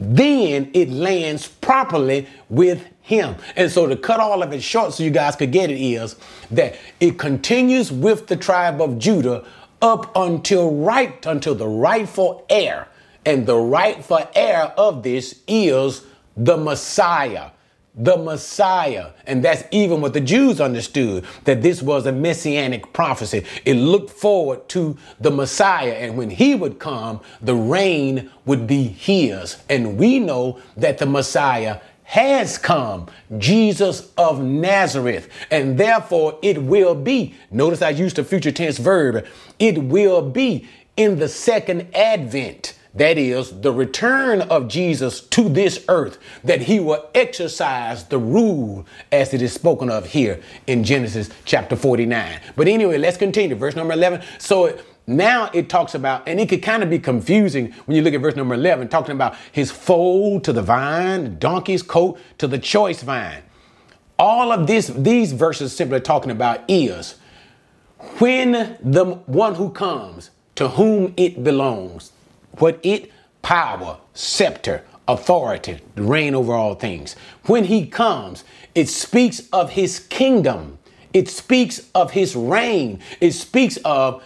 Then 0.00 0.70
it 0.74 0.90
lands 0.90 1.46
properly 1.48 2.26
with 2.48 2.84
him. 3.00 3.36
And 3.56 3.70
so 3.70 3.86
to 3.86 3.96
cut 3.96 4.20
all 4.20 4.42
of 4.42 4.52
it 4.52 4.62
short 4.62 4.94
so 4.94 5.02
you 5.02 5.10
guys 5.10 5.36
could 5.36 5.52
get 5.52 5.70
it 5.70 5.80
is 5.80 6.16
that 6.50 6.76
it 7.00 7.18
continues 7.18 7.92
with 7.92 8.26
the 8.26 8.36
tribe 8.36 8.80
of 8.80 8.98
Judah 8.98 9.44
up 9.82 10.10
until 10.16 10.74
right 10.74 11.24
until 11.26 11.54
the 11.54 11.68
rightful 11.68 12.44
heir. 12.48 12.88
And 13.26 13.46
the 13.46 13.56
rightful 13.56 14.28
heir 14.34 14.72
of 14.76 15.02
this 15.02 15.40
is 15.46 16.02
the 16.36 16.56
Messiah 16.56 17.50
the 17.94 18.16
Messiah. 18.16 19.10
And 19.26 19.44
that's 19.44 19.64
even 19.70 20.00
what 20.00 20.12
the 20.14 20.20
Jews 20.20 20.60
understood 20.60 21.24
that 21.44 21.62
this 21.62 21.80
was 21.82 22.06
a 22.06 22.12
messianic 22.12 22.92
prophecy. 22.92 23.44
It 23.64 23.74
looked 23.74 24.10
forward 24.10 24.68
to 24.70 24.96
the 25.20 25.30
Messiah. 25.30 25.92
And 25.92 26.16
when 26.16 26.30
he 26.30 26.54
would 26.54 26.78
come, 26.78 27.20
the 27.40 27.54
reign 27.54 28.30
would 28.46 28.66
be 28.66 28.84
his. 28.84 29.58
And 29.68 29.96
we 29.96 30.18
know 30.18 30.60
that 30.76 30.98
the 30.98 31.06
Messiah 31.06 31.80
has 32.04 32.58
come, 32.58 33.08
Jesus 33.38 34.12
of 34.18 34.42
Nazareth, 34.42 35.28
and 35.50 35.78
therefore 35.78 36.38
it 36.42 36.62
will 36.62 36.94
be. 36.94 37.34
Notice 37.50 37.80
I 37.80 37.90
used 37.90 38.18
a 38.18 38.24
future 38.24 38.52
tense 38.52 38.78
verb. 38.78 39.26
It 39.58 39.82
will 39.82 40.20
be 40.20 40.68
in 40.96 41.18
the 41.18 41.28
second 41.28 41.88
advent. 41.94 42.74
That 42.94 43.18
is 43.18 43.60
the 43.60 43.72
return 43.72 44.42
of 44.42 44.68
Jesus 44.68 45.20
to 45.20 45.48
this 45.48 45.84
earth, 45.88 46.18
that 46.44 46.62
he 46.62 46.78
will 46.78 47.08
exercise 47.14 48.04
the 48.04 48.18
rule 48.18 48.86
as 49.10 49.34
it 49.34 49.42
is 49.42 49.52
spoken 49.52 49.90
of 49.90 50.06
here 50.06 50.40
in 50.68 50.84
Genesis 50.84 51.28
chapter 51.44 51.74
49. 51.74 52.40
But 52.54 52.68
anyway, 52.68 52.98
let's 52.98 53.16
continue. 53.16 53.56
Verse 53.56 53.74
number 53.74 53.94
11. 53.94 54.22
So 54.38 54.78
now 55.08 55.50
it 55.52 55.68
talks 55.68 55.94
about, 55.94 56.28
and 56.28 56.38
it 56.38 56.48
could 56.48 56.62
kind 56.62 56.82
of 56.82 56.88
be 56.88 57.00
confusing 57.00 57.72
when 57.86 57.96
you 57.96 58.02
look 58.02 58.14
at 58.14 58.20
verse 58.20 58.36
number 58.36 58.54
11, 58.54 58.88
talking 58.88 59.12
about 59.12 59.34
his 59.50 59.70
foal 59.72 60.40
to 60.40 60.52
the 60.52 60.62
vine, 60.62 61.38
donkey's 61.38 61.82
coat 61.82 62.18
to 62.38 62.46
the 62.46 62.58
choice 62.58 63.02
vine. 63.02 63.42
All 64.18 64.52
of 64.52 64.68
this, 64.68 64.86
these 64.86 65.32
verses 65.32 65.76
simply 65.76 66.00
talking 66.00 66.30
about 66.30 66.60
is 66.68 67.16
when 68.18 68.78
the 68.80 69.04
one 69.26 69.56
who 69.56 69.70
comes 69.70 70.30
to 70.54 70.68
whom 70.68 71.12
it 71.16 71.42
belongs, 71.42 72.12
what 72.58 72.80
it 72.82 73.10
power, 73.42 73.98
scepter, 74.14 74.82
authority, 75.06 75.80
reign 75.96 76.34
over 76.34 76.54
all 76.54 76.74
things. 76.74 77.14
When 77.46 77.64
he 77.64 77.86
comes, 77.86 78.44
it 78.74 78.88
speaks 78.88 79.48
of 79.52 79.70
his 79.70 80.00
kingdom. 80.00 80.78
It 81.12 81.28
speaks 81.28 81.88
of 81.94 82.12
his 82.12 82.34
reign. 82.34 83.00
It 83.20 83.32
speaks 83.32 83.76
of 83.84 84.22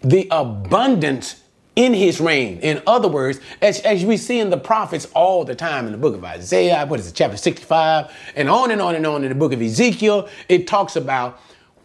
the 0.00 0.28
abundance 0.30 1.42
in 1.76 1.94
his 1.94 2.20
reign. 2.20 2.58
In 2.60 2.82
other 2.86 3.08
words, 3.08 3.40
as, 3.60 3.80
as 3.80 4.04
we 4.04 4.16
see 4.16 4.40
in 4.40 4.50
the 4.50 4.58
prophets 4.58 5.06
all 5.14 5.44
the 5.44 5.54
time 5.54 5.86
in 5.86 5.92
the 5.92 5.98
book 5.98 6.14
of 6.14 6.24
Isaiah, 6.24 6.84
what 6.86 7.00
is 7.00 7.08
it, 7.08 7.14
chapter 7.14 7.36
65, 7.36 8.12
and 8.36 8.48
on 8.48 8.70
and 8.70 8.80
on 8.80 8.94
and 8.94 9.06
on 9.06 9.22
in 9.22 9.28
the 9.28 9.34
book 9.34 9.52
of 9.52 9.62
Ezekiel, 9.62 10.28
it 10.48 10.66
talks 10.66 10.96
about 10.96 11.40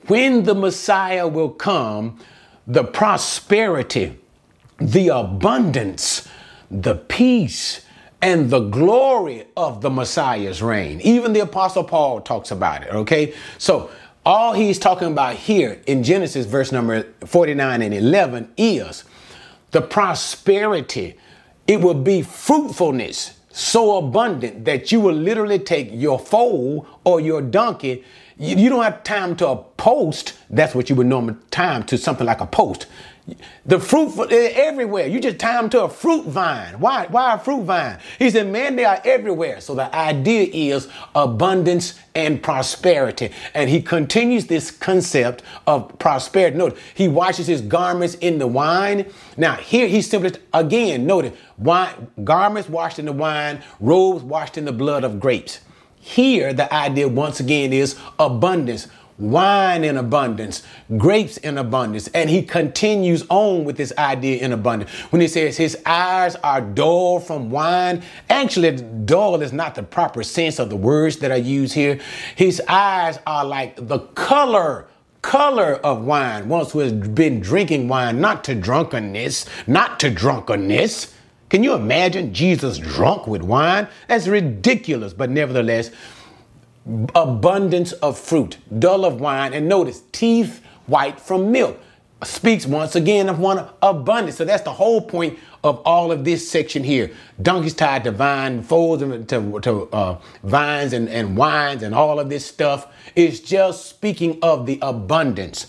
when 0.07 0.43
the 0.43 0.55
Messiah 0.55 1.27
will 1.27 1.49
come, 1.49 2.19
the 2.67 2.83
prosperity, 2.83 4.17
the 4.77 5.09
abundance, 5.09 6.27
the 6.69 6.95
peace, 6.95 7.85
and 8.21 8.49
the 8.49 8.59
glory 8.59 9.45
of 9.55 9.81
the 9.81 9.89
Messiah's 9.89 10.61
reign. 10.61 10.99
Even 11.01 11.33
the 11.33 11.41
Apostle 11.41 11.83
Paul 11.83 12.21
talks 12.21 12.51
about 12.51 12.83
it, 12.83 12.89
okay? 12.89 13.33
So, 13.57 13.89
all 14.25 14.53
he's 14.53 14.79
talking 14.79 15.09
about 15.09 15.35
here 15.35 15.79
in 15.85 16.01
Genesis, 16.01 16.47
verse 16.47 16.71
number 16.71 17.03
49 17.25 17.83
and 17.83 17.93
11, 17.93 18.51
is 18.57 19.03
the 19.69 19.81
prosperity. 19.81 21.15
It 21.67 21.81
will 21.81 21.93
be 21.93 22.23
fruitfulness 22.23 23.39
so 23.51 23.97
abundant 23.97 24.65
that 24.65 24.91
you 24.91 24.99
will 24.99 25.13
literally 25.13 25.59
take 25.59 25.89
your 25.93 26.19
foal 26.19 26.87
or 27.03 27.21
your 27.21 27.41
donkey. 27.41 28.03
You, 28.37 28.67
don't 28.67 28.83
have 28.83 29.03
time 29.03 29.35
to 29.37 29.47
a 29.47 29.55
post. 29.55 30.33
That's 30.49 30.75
what 30.75 30.89
you 30.89 30.95
would 30.95 31.07
normally 31.07 31.37
time 31.51 31.83
to 31.83 31.97
something 31.97 32.25
like 32.25 32.41
a 32.41 32.47
post. 32.47 32.87
The 33.65 33.79
fruit 33.79 34.31
eh, 34.31 34.53
everywhere. 34.55 35.07
You 35.07 35.19
just 35.19 35.39
tie 35.39 35.59
them 35.59 35.69
to 35.71 35.83
a 35.83 35.89
fruit 35.89 36.25
vine. 36.25 36.79
Why? 36.79 37.07
Why 37.07 37.33
a 37.33 37.39
fruit 37.39 37.63
vine? 37.63 37.97
He 38.19 38.29
said, 38.29 38.47
man, 38.47 38.75
they 38.75 38.85
are 38.85 39.01
everywhere. 39.03 39.61
So 39.61 39.73
the 39.73 39.93
idea 39.95 40.47
is 40.53 40.87
abundance 41.15 41.99
and 42.13 42.41
prosperity. 42.41 43.31
And 43.55 43.67
he 43.67 43.81
continues 43.81 44.45
this 44.45 44.69
concept 44.69 45.41
of 45.65 45.97
prosperity. 45.97 46.55
Note, 46.55 46.77
he 46.93 47.07
washes 47.07 47.47
his 47.47 47.61
garments 47.61 48.13
in 48.15 48.37
the 48.37 48.47
wine. 48.47 49.11
Now, 49.37 49.55
here 49.55 49.87
he 49.87 50.03
simply, 50.03 50.31
again, 50.53 51.07
noted, 51.07 51.35
wine, 51.57 52.07
garments 52.23 52.69
washed 52.69 52.99
in 52.99 53.05
the 53.05 53.13
wine, 53.13 53.63
robes 53.79 54.23
washed 54.23 54.57
in 54.57 54.65
the 54.65 54.71
blood 54.71 55.03
of 55.03 55.19
grapes. 55.19 55.61
Here, 55.99 56.53
the 56.53 56.71
idea 56.71 57.07
once 57.07 57.39
again 57.39 57.73
is 57.73 57.97
abundance 58.19 58.87
wine 59.17 59.83
in 59.83 59.97
abundance, 59.97 60.63
grapes 60.97 61.37
in 61.37 61.57
abundance. 61.57 62.07
And 62.09 62.29
he 62.29 62.41
continues 62.41 63.25
on 63.29 63.63
with 63.63 63.77
this 63.77 63.93
idea 63.97 64.43
in 64.43 64.51
abundance. 64.51 64.91
When 65.11 65.21
he 65.21 65.27
says 65.27 65.57
his 65.57 65.77
eyes 65.85 66.35
are 66.37 66.61
dull 66.61 67.19
from 67.19 67.49
wine, 67.49 68.03
actually, 68.29 68.71
dull 69.05 69.41
is 69.41 69.53
not 69.53 69.75
the 69.75 69.83
proper 69.83 70.23
sense 70.23 70.59
of 70.59 70.69
the 70.69 70.75
words 70.75 71.17
that 71.17 71.31
I 71.31 71.35
use 71.35 71.73
here. 71.73 71.99
His 72.35 72.61
eyes 72.67 73.19
are 73.25 73.45
like 73.45 73.87
the 73.87 73.99
color 73.99 74.87
color 75.21 75.73
of 75.77 76.03
wine, 76.03 76.47
once 76.47 76.71
who 76.71 76.77
has 76.77 76.93
been 76.93 77.39
drinking 77.39 77.87
wine, 77.87 78.21
not 78.21 78.43
to 78.43 78.53
drunkenness, 78.53 79.47
not 79.65 79.99
to 79.99 80.07
drunkenness. 80.11 81.15
Can 81.49 81.63
you 81.63 81.73
imagine 81.73 82.31
Jesus 82.31 82.77
drunk 82.77 83.25
with 83.25 83.41
wine? 83.41 83.87
That's 84.07 84.27
ridiculous, 84.27 85.13
but 85.13 85.31
nevertheless, 85.31 85.89
abundance 87.15 87.91
of 87.93 88.19
fruit, 88.19 88.57
dull 88.79 89.05
of 89.05 89.19
wine, 89.19 89.53
and 89.53 89.67
notice 89.67 90.03
teeth 90.11 90.63
white 90.85 91.19
from 91.19 91.51
milk. 91.51 91.79
Speaks 92.23 92.65
once 92.65 92.95
again 92.95 93.27
of 93.27 93.39
one 93.39 93.67
abundance. 93.81 94.37
So 94.37 94.45
that's 94.45 94.63
the 94.63 94.73
whole 94.73 95.01
point 95.01 95.37
of 95.63 95.81
all 95.85 96.11
of 96.11 96.23
this 96.23 96.49
section 96.49 96.83
here. 96.83 97.11
Donkeys 97.41 97.73
tied 97.73 98.03
to 98.05 98.11
vine, 98.11 98.63
folds 98.63 99.03
to, 99.27 99.59
to 99.59 99.89
uh, 99.91 100.17
vines 100.43 100.93
and, 100.93 101.09
and 101.09 101.35
wines 101.35 101.83
and 101.83 101.93
all 101.93 102.19
of 102.19 102.29
this 102.29 102.45
stuff 102.45 102.87
is 103.15 103.41
just 103.41 103.87
speaking 103.87 104.39
of 104.41 104.65
the 104.65 104.79
abundance. 104.81 105.67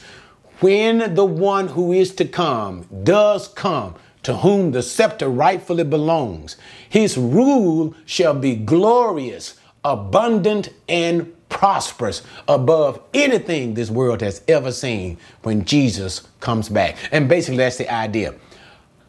When 0.61 1.15
the 1.15 1.25
one 1.25 1.69
who 1.69 1.93
is 1.93 2.15
to 2.15 2.25
come 2.25 2.87
does 3.03 3.49
come, 3.49 3.95
to 4.23 4.39
whom 4.39 4.73
the 4.73 4.83
scepter 4.83 5.29
rightfully 5.29 5.85
belongs, 5.85 6.57
his 6.89 7.19
rule 7.19 7.95
shall 8.07 8.35
be 8.35 8.57
glorious 8.57 9.59
abundant 9.87 10.71
and 10.89 11.33
prosperous 11.49 12.23
above 12.49 13.01
anything 13.15 13.75
this 13.75 13.91
world 13.91 14.21
has 14.21 14.43
ever 14.49 14.73
seen 14.73 15.17
when 15.43 15.65
Jesus 15.65 16.27
comes 16.41 16.69
back. 16.69 16.97
And 17.13 17.29
basically, 17.29 17.59
that's 17.59 17.77
the 17.77 17.93
idea. 17.93 18.35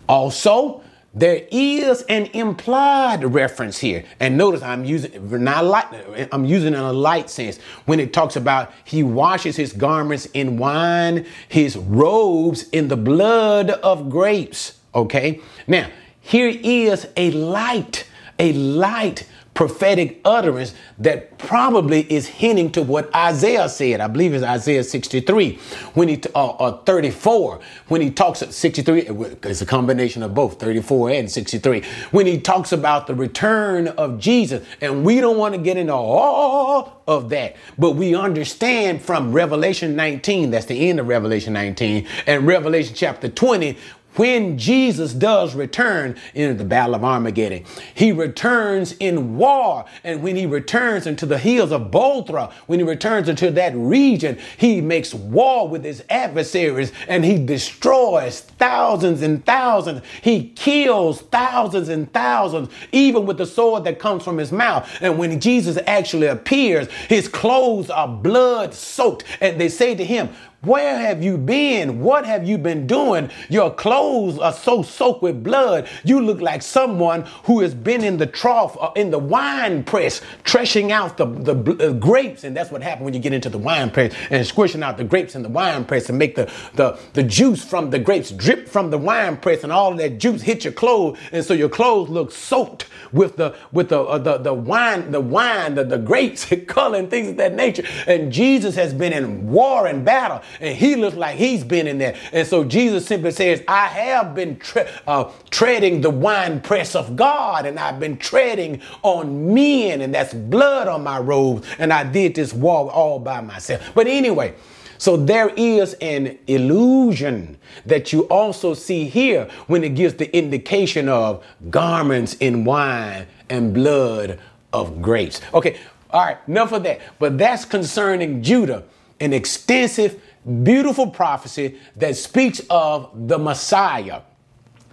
Also, 0.08 0.84
there 1.14 1.48
is 1.50 2.04
an 2.04 2.28
implied 2.28 3.24
reference 3.24 3.80
here. 3.80 4.06
And 4.20 4.38
notice 4.38 4.62
I'm 4.62 4.86
using 4.86 5.44
not 5.44 5.66
light, 5.66 5.88
I'm 6.32 6.46
using 6.46 6.74
in 6.74 6.80
a 6.80 6.94
light 6.94 7.32
sense 7.32 7.58
when 7.86 8.00
it 8.00 8.14
talks 8.14 8.36
about 8.36 8.72
he 8.86 9.02
washes 9.02 9.56
his 9.56 9.74
garments 9.74 10.28
in 10.28 10.58
wine, 10.58 11.26
his 11.50 11.76
robes 11.76 12.70
in 12.70 12.88
the 12.88 12.98
blood 12.98 13.72
of 13.72 14.12
grapes. 14.12 14.78
Okay? 14.94 15.42
Now, 15.66 15.90
here 16.22 16.50
is 16.50 17.08
a 17.18 17.32
light, 17.32 18.06
a 18.38 18.54
light 18.54 19.28
prophetic 19.58 20.22
utterance 20.24 20.76
that 21.00 21.36
probably 21.40 22.02
is 22.14 22.28
hinting 22.28 22.72
to 22.72 22.84
what 22.84 23.14
Isaiah 23.16 23.68
said. 23.68 24.02
I 24.02 24.08
believe 24.08 24.36
it's 24.36 24.44
Isaiah 24.44 24.84
63 24.84 25.56
when 25.96 26.08
he 26.08 26.22
uh, 26.36 26.50
uh, 26.50 26.84
34 26.84 27.60
when 27.88 28.00
he 28.00 28.12
talks 28.12 28.44
at 28.44 28.54
63. 28.54 29.08
It's 29.42 29.62
a 29.64 29.66
combination 29.66 30.22
of 30.22 30.36
both 30.36 30.60
34 30.60 31.10
and 31.10 31.32
63 31.32 31.82
when 32.12 32.28
he 32.28 32.40
talks 32.40 32.72
about 32.72 33.08
the 33.08 33.16
return 33.16 33.88
of 33.88 34.20
Jesus. 34.20 34.64
And 34.80 35.04
we 35.04 35.20
don't 35.20 35.40
want 35.40 35.56
to 35.56 35.60
get 35.60 35.76
into 35.76 35.92
all 35.92 37.02
of 37.08 37.30
that, 37.30 37.56
but 37.80 37.94
we 37.94 38.14
understand 38.14 39.02
from 39.02 39.32
Revelation 39.32 39.96
19. 39.96 40.52
That's 40.52 40.68
the 40.68 40.88
end 40.88 41.00
of 41.00 41.08
Revelation 41.08 41.54
19 41.54 42.06
and 42.28 42.46
Revelation 42.46 42.94
chapter 42.94 43.28
20 43.28 43.76
when 44.18 44.58
Jesus 44.58 45.14
does 45.14 45.56
return 45.56 46.16
in 46.34 46.58
the 46.58 46.66
battle 46.66 46.96
of 46.96 47.04
Armageddon, 47.04 47.64
he 47.94 48.12
returns 48.12 48.94
in 48.94 49.38
war. 49.38 49.86
And 50.04 50.22
when 50.22 50.36
he 50.36 50.46
returns 50.46 51.08
into 51.08 51.26
the 51.26 51.38
hills 51.38 51.72
of 51.72 51.92
Bozrah, 51.92 52.52
when 52.66 52.80
he 52.80 52.86
returns 52.86 53.30
into 53.30 53.52
that 53.52 53.74
region, 53.76 54.38
he 54.58 54.82
makes 54.82 55.14
war 55.14 55.68
with 55.68 55.84
his 55.84 56.04
adversaries 56.10 56.92
and 57.08 57.24
he 57.24 57.38
destroys 57.44 58.42
thousands 58.42 59.22
and 59.22 59.46
thousands. 59.46 60.02
He 60.22 60.50
kills 60.50 61.22
thousands 61.22 61.90
and 61.90 62.12
thousands, 62.12 62.70
even 62.92 63.26
with 63.26 63.38
the 63.38 63.46
sword 63.46 63.84
that 63.86 64.00
comes 64.00 64.24
from 64.24 64.38
his 64.38 64.52
mouth. 64.52 64.90
And 65.02 65.18
when 65.18 65.40
Jesus 65.40 65.78
actually 65.86 66.28
appears, 66.28 66.92
his 67.08 67.28
clothes 67.28 67.90
are 67.90 68.08
blood 68.08 68.74
soaked. 68.74 69.24
And 69.42 69.60
they 69.60 69.70
say 69.70 69.96
to 69.96 70.04
him, 70.04 70.30
Where 70.68 71.00
have 71.00 71.24
you 71.24 71.38
been? 71.38 72.02
What 72.02 72.26
have 72.26 72.46
you 72.46 72.58
been 72.58 72.88
doing? 72.88 73.30
Your 73.48 73.74
clothes 73.74 74.38
are 74.38 74.52
so 74.52 74.82
soaked 74.82 75.22
with 75.22 75.42
blood. 75.42 75.88
You 76.04 76.20
look 76.20 76.42
like 76.42 76.62
someone 76.62 77.22
who 77.46 77.62
has 77.62 77.74
been 77.74 78.04
in 78.04 78.18
the 78.18 78.26
trough 78.26 78.76
or 78.76 78.90
uh, 78.90 78.94
in 78.94 79.10
the 79.10 79.18
wine 79.18 79.86
press, 79.86 80.20
threshing 80.44 80.92
out 80.92 81.16
the, 81.16 81.26
the 81.26 81.88
uh, 81.88 81.94
grapes. 81.94 82.44
And 82.44 82.54
that's 82.54 82.70
what 82.70 82.84
happened 82.84 83.06
when 83.06 83.14
you 83.14 83.22
get 83.22 83.32
into 83.32 83.48
the 83.48 83.58
wine 83.58 83.90
press 83.90 84.14
and 84.30 84.46
squishing 84.46 84.84
out 84.84 84.98
the 84.98 85.06
grapes 85.06 85.36
in 85.36 85.42
the 85.42 85.48
wine 85.48 85.86
press 85.86 86.10
and 86.10 86.20
make 86.20 86.36
the, 86.36 86.52
the, 86.74 87.00
the 87.14 87.24
juice 87.24 87.64
from 87.64 87.90
the 87.90 88.00
grapes 88.00 88.32
drip 88.32 88.68
from 88.68 88.90
the 88.90 88.98
wine 88.98 89.38
press 89.38 89.64
and 89.64 89.72
all 89.72 89.96
that 89.96 90.18
juice 90.18 90.42
hit 90.42 90.66
your 90.66 90.74
clothes. 90.74 91.18
And 91.32 91.46
so 91.46 91.54
your 91.54 91.70
clothes 91.70 92.10
look 92.10 92.30
soaked 92.34 92.88
with 93.14 93.38
the 93.38 93.56
with 93.72 93.88
the 93.88 94.02
uh, 94.02 94.18
the, 94.18 94.38
the 94.38 94.54
wine, 94.54 95.12
the 95.12 95.22
wine, 95.22 95.76
the, 95.76 95.86
the 95.86 95.98
grapes, 95.98 96.46
color 96.68 97.00
and 97.00 97.10
things 97.10 97.30
of 97.30 97.38
that 97.38 97.54
nature. 97.54 97.84
And 98.06 98.34
Jesus 98.34 98.76
has 98.76 98.94
been 98.94 99.14
in 99.14 99.50
war 99.50 99.88
and 99.88 100.04
battle, 100.04 100.42
and 100.60 100.76
he 100.76 100.96
looks 100.96 101.16
like 101.16 101.38
he's 101.38 101.64
been 101.64 101.88
in 101.88 101.98
there. 101.98 102.16
And 102.32 102.48
so 102.48 102.64
Jesus 102.64 103.06
simply 103.06 103.32
says, 103.32 103.64
I 103.68 103.88
have 103.88 104.36
been 104.36 104.58
tre- 104.58 104.90
uh, 105.06 105.32
treading 105.50 106.02
the 106.02 106.10
wine 106.10 106.62
press 106.62 106.96
of 106.96 107.16
God, 107.16 107.66
and 107.66 107.80
I've 107.80 108.00
been 108.00 108.18
treading 108.18 108.82
on 109.04 109.54
men, 109.54 110.02
and 110.02 110.14
that's 110.14 110.34
blood 110.34 110.88
on 110.88 111.04
my 111.04 111.20
robes, 111.20 111.68
and 111.80 111.92
I 111.94 112.04
did 112.04 112.36
this 112.36 112.54
war 112.54 112.92
all 112.92 113.20
by 113.20 113.42
myself. 113.42 113.92
But 113.94 114.08
anyway, 114.08 114.54
so 114.98 115.16
there 115.16 115.50
is 115.50 115.94
an 115.96 116.38
illusion 116.48 117.58
that 117.86 118.12
you 118.12 118.22
also 118.24 118.74
see 118.74 119.06
here 119.06 119.48
when 119.68 119.84
it 119.84 119.90
gives 119.90 120.16
the 120.16 120.36
indication 120.36 121.08
of 121.08 121.46
garments 121.70 122.34
in 122.36 122.66
wine 122.66 123.28
and 123.50 123.74
blood 123.74 124.40
of 124.74 125.02
grapes. 125.02 125.42
Okay, 125.54 125.78
all 126.10 126.26
right, 126.26 126.38
enough 126.48 126.72
of 126.72 126.84
that. 126.84 127.02
But 127.20 127.38
that's 127.38 127.66
concerning 127.66 128.42
Judah, 128.42 128.84
an 129.20 129.34
extensive, 129.34 130.22
beautiful 130.64 131.08
prophecy 131.08 131.78
that 131.96 132.16
speaks 132.16 132.62
of 132.70 133.28
the 133.28 133.38
Messiah, 133.38 134.22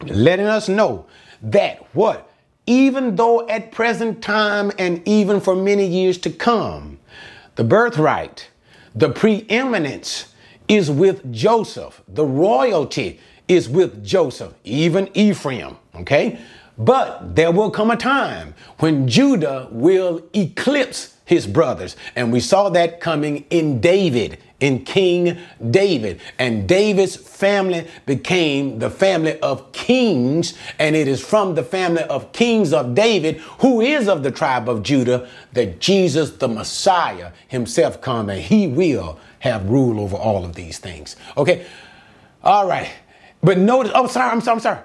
letting 0.03 0.47
us 0.47 0.69
know 0.69 1.07
that 1.43 1.79
what? 1.95 2.31
Even 2.67 3.17
though 3.17 3.47
at 3.49 3.73
present 3.73 4.23
time 4.23 4.73
and 4.79 5.07
even 5.07 5.40
for 5.40 5.55
many 5.55 5.87
years 5.87 6.19
to 6.19 6.31
come, 6.31 6.99
the 7.57 7.64
birthright, 7.64 8.49
the 8.95 9.11
preeminence 9.11 10.35
is 10.69 10.90
with 10.90 11.33
Joseph. 11.33 12.03
The 12.09 12.25
royalty 12.25 13.21
is 13.49 13.69
with 13.69 14.05
Joseph, 14.05 14.55
even 14.64 15.11
Ephraim. 15.14 15.77
Okay? 15.95 16.38
But 16.79 17.37
there 17.37 17.53
will 17.53 17.71
come 17.71 17.90
a 17.90 17.97
time 17.97 18.55
when 18.79 19.07
Judah 19.07 19.69
will 19.71 20.23
eclipse 20.33 21.17
his 21.25 21.47
brothers. 21.47 21.97
And 22.17 22.33
we 22.33 22.40
saw 22.40 22.69
that 22.71 23.01
coming 23.01 23.45
in 23.51 23.81
David, 23.81 24.38
in 24.64 24.83
King 24.83 25.38
David. 25.70 26.22
And 26.38 26.66
David's 26.66 27.16
family 27.16 27.87
became 28.07 28.79
the 28.79 28.88
family 28.88 29.38
of 29.40 29.70
kings. 29.72 30.55
And 30.79 30.96
it 30.96 31.07
is 31.07 31.22
from 31.22 31.55
the 31.55 31.62
family 31.62 32.03
of 32.05 32.33
kings 32.33 32.72
of 32.72 32.94
David, 32.94 33.37
who 33.61 33.83
is 33.83 34.09
of 34.09 34.22
the 34.22 34.31
tribe 34.31 34.70
of 34.70 34.83
Judah, 34.83 35.29
that 35.53 35.81
Jesus, 35.81 36.31
the 36.31 36.48
Messiah, 36.48 37.33
himself 37.46 38.00
come 38.00 38.31
and 38.31 38.40
he 38.40 38.66
will 38.66 39.18
have 39.40 39.68
rule 39.68 40.00
over 40.00 40.16
all 40.16 40.46
of 40.46 40.55
these 40.55 40.79
things. 40.79 41.16
Okay? 41.37 41.66
All 42.42 42.66
right. 42.66 42.90
But 43.42 43.59
notice, 43.59 43.92
oh, 43.94 44.07
sorry, 44.07 44.31
I'm 44.31 44.40
sorry, 44.40 44.55
I'm 44.55 44.61
sorry. 44.61 44.81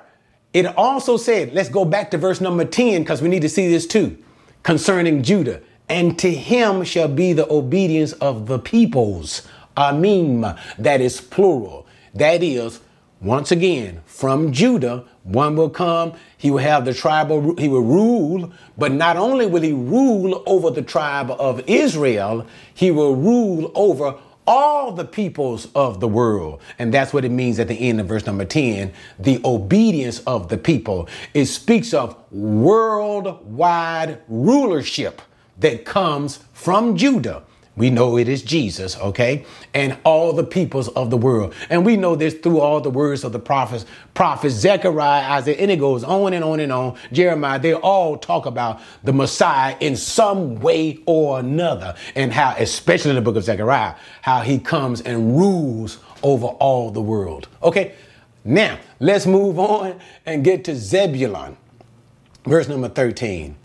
It 0.52 0.66
also 0.66 1.16
said, 1.16 1.54
let's 1.54 1.70
go 1.70 1.86
back 1.86 2.12
to 2.12 2.18
verse 2.18 2.42
number 2.42 2.66
10 2.66 3.04
because 3.04 3.22
we 3.22 3.30
need 3.30 3.44
to 3.44 3.50
see 3.50 3.70
this 3.70 3.88
too 3.88 4.18
concerning 4.64 5.24
Judah. 5.24 5.62
And 5.88 6.20
to 6.20 6.32
him 6.32 6.84
shall 6.84 7.08
be 7.08 7.32
the 7.34 7.52
obedience 7.52 8.12
of 8.14 8.48
the 8.48 8.60
peoples. 8.60 9.48
Amim, 9.80 10.60
that 10.78 11.00
is 11.00 11.22
plural. 11.22 11.88
That 12.14 12.44
is, 12.44 12.82
once 13.22 13.52
again, 13.52 14.02
from 14.06 14.52
Judah, 14.52 15.06
one 15.24 15.56
will 15.56 15.70
come, 15.70 16.14
he 16.38 16.52
will 16.52 16.58
have 16.60 16.84
the 16.84 16.94
tribal, 16.94 17.56
he 17.56 17.70
will 17.70 17.84
rule, 17.84 18.52
but 18.78 18.92
not 18.92 19.16
only 19.16 19.46
will 19.46 19.62
he 19.62 19.72
rule 19.72 20.44
over 20.46 20.70
the 20.70 20.82
tribe 20.82 21.32
of 21.32 21.64
Israel, 21.66 22.46
he 22.74 22.92
will 22.92 23.16
rule 23.16 23.72
over 23.74 24.16
all 24.46 24.92
the 24.92 25.06
peoples 25.06 25.68
of 25.76 26.02
the 26.02 26.08
world. 26.08 26.60
And 26.78 26.94
that's 26.94 27.14
what 27.14 27.24
it 27.24 27.30
means 27.30 27.60
at 27.60 27.70
the 27.70 27.76
end 27.76 28.02
of 28.02 28.08
verse 28.08 28.26
number 28.26 28.46
10 28.46 28.92
the 29.20 29.40
obedience 29.46 30.20
of 30.22 30.50
the 30.50 30.58
people. 30.58 31.08
It 31.34 31.46
speaks 31.46 31.94
of 31.94 32.18
worldwide 32.32 34.20
rulership 34.28 35.22
that 35.60 35.86
comes 35.86 36.40
from 36.54 36.98
Judah. 36.98 37.44
We 37.80 37.90
know 37.90 38.18
it 38.18 38.28
is 38.28 38.44
Jesus, 38.44 38.98
okay? 38.98 39.46
And 39.74 39.98
all 40.04 40.34
the 40.34 40.44
peoples 40.44 40.90
of 40.90 41.10
the 41.10 41.16
world. 41.16 41.54
And 41.70 41.86
we 41.86 41.96
know 41.96 42.14
this 42.14 42.34
through 42.34 42.60
all 42.60 42.82
the 42.82 42.90
words 42.90 43.24
of 43.24 43.32
the 43.32 43.40
prophets, 43.40 43.86
prophets 44.14 44.54
Zechariah, 44.56 45.32
Isaiah, 45.32 45.56
and 45.56 45.72
it 45.72 45.80
goes 45.80 46.04
on 46.04 46.34
and 46.34 46.44
on 46.44 46.60
and 46.60 46.74
on. 46.74 46.98
Jeremiah, 47.14 47.58
they 47.58 47.74
all 47.74 48.18
talk 48.18 48.46
about 48.46 48.82
the 49.06 49.14
Messiah 49.14 49.78
in 49.80 49.96
some 49.96 50.60
way 50.60 51.02
or 51.06 51.40
another. 51.40 51.96
And 52.16 52.34
how, 52.34 52.54
especially 52.58 53.12
in 53.12 53.16
the 53.16 53.22
book 53.22 53.38
of 53.38 53.46
Zechariah, 53.46 53.96
how 54.24 54.42
he 54.42 54.60
comes 54.60 55.00
and 55.00 55.38
rules 55.38 56.00
over 56.22 56.48
all 56.48 56.92
the 56.92 57.02
world. 57.02 57.48
Okay? 57.64 57.96
Now, 58.44 58.78
let's 59.00 59.26
move 59.26 59.58
on 59.58 60.02
and 60.26 60.44
get 60.44 60.66
to 60.66 60.76
Zebulun. 60.76 61.56
Verse 62.44 62.68
number 62.68 62.90
13. 62.90 63.56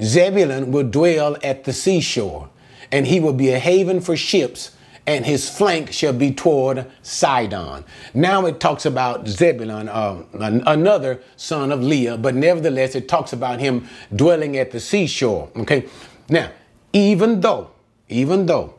Zebulun 0.00 0.72
will 0.72 0.88
dwell 0.88 1.36
at 1.44 1.64
the 1.64 1.74
seashore 1.74 2.48
and 2.92 3.06
he 3.06 3.18
will 3.18 3.32
be 3.32 3.50
a 3.50 3.58
haven 3.58 4.00
for 4.00 4.16
ships, 4.16 4.76
and 5.06 5.26
his 5.26 5.50
flank 5.50 5.92
shall 5.92 6.12
be 6.12 6.32
toward 6.32 6.86
Sidon. 7.02 7.84
Now 8.14 8.46
it 8.46 8.60
talks 8.60 8.86
about 8.86 9.26
Zebulun, 9.26 9.88
uh, 9.88 10.22
another 10.34 11.20
son 11.36 11.72
of 11.72 11.82
Leah, 11.82 12.18
but 12.18 12.36
nevertheless 12.36 12.94
it 12.94 13.08
talks 13.08 13.32
about 13.32 13.58
him 13.58 13.88
dwelling 14.14 14.56
at 14.58 14.70
the 14.70 14.78
seashore. 14.78 15.50
Okay, 15.56 15.88
now 16.28 16.50
even 16.92 17.40
though, 17.40 17.70
even 18.08 18.46
though 18.46 18.74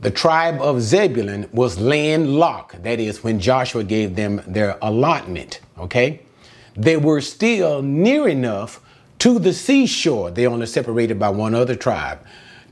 the 0.00 0.10
tribe 0.10 0.60
of 0.60 0.80
Zebulun 0.80 1.48
was 1.52 1.78
landlocked, 1.78 2.82
that 2.82 2.98
is, 2.98 3.22
when 3.22 3.38
Joshua 3.38 3.84
gave 3.84 4.16
them 4.16 4.42
their 4.46 4.78
allotment, 4.82 5.60
okay, 5.78 6.22
they 6.74 6.96
were 6.96 7.20
still 7.20 7.82
near 7.82 8.26
enough 8.26 8.80
to 9.20 9.38
the 9.38 9.52
seashore. 9.52 10.32
They 10.32 10.46
only 10.46 10.66
separated 10.66 11.20
by 11.20 11.28
one 11.28 11.54
other 11.54 11.76
tribe 11.76 12.18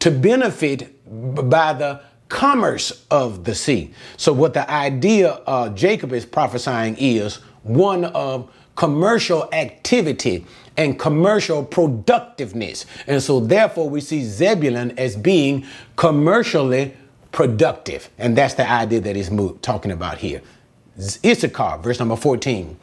to 0.00 0.10
benefit 0.10 0.96
by 1.48 1.72
the 1.72 2.00
commerce 2.28 3.04
of 3.10 3.44
the 3.44 3.54
sea. 3.54 3.92
So, 4.16 4.32
what 4.32 4.54
the 4.54 4.70
idea 4.70 5.32
uh, 5.46 5.68
Jacob 5.70 6.12
is 6.12 6.24
prophesying 6.24 6.96
is 6.98 7.36
one 7.62 8.04
of 8.06 8.50
commercial 8.76 9.48
activity 9.52 10.46
and 10.76 10.98
commercial 10.98 11.64
productiveness. 11.64 12.86
And 13.06 13.22
so, 13.22 13.40
therefore, 13.40 13.90
we 13.90 14.00
see 14.00 14.22
Zebulun 14.22 14.98
as 14.98 15.16
being 15.16 15.66
commercially 15.96 16.96
productive. 17.32 18.10
And 18.18 18.36
that's 18.36 18.54
the 18.54 18.68
idea 18.68 19.00
that 19.00 19.16
he's 19.16 19.30
talking 19.62 19.92
about 19.92 20.18
here. 20.18 20.40
Issachar, 21.24 21.78
verse 21.78 21.98
number 21.98 22.16
14. 22.16 22.78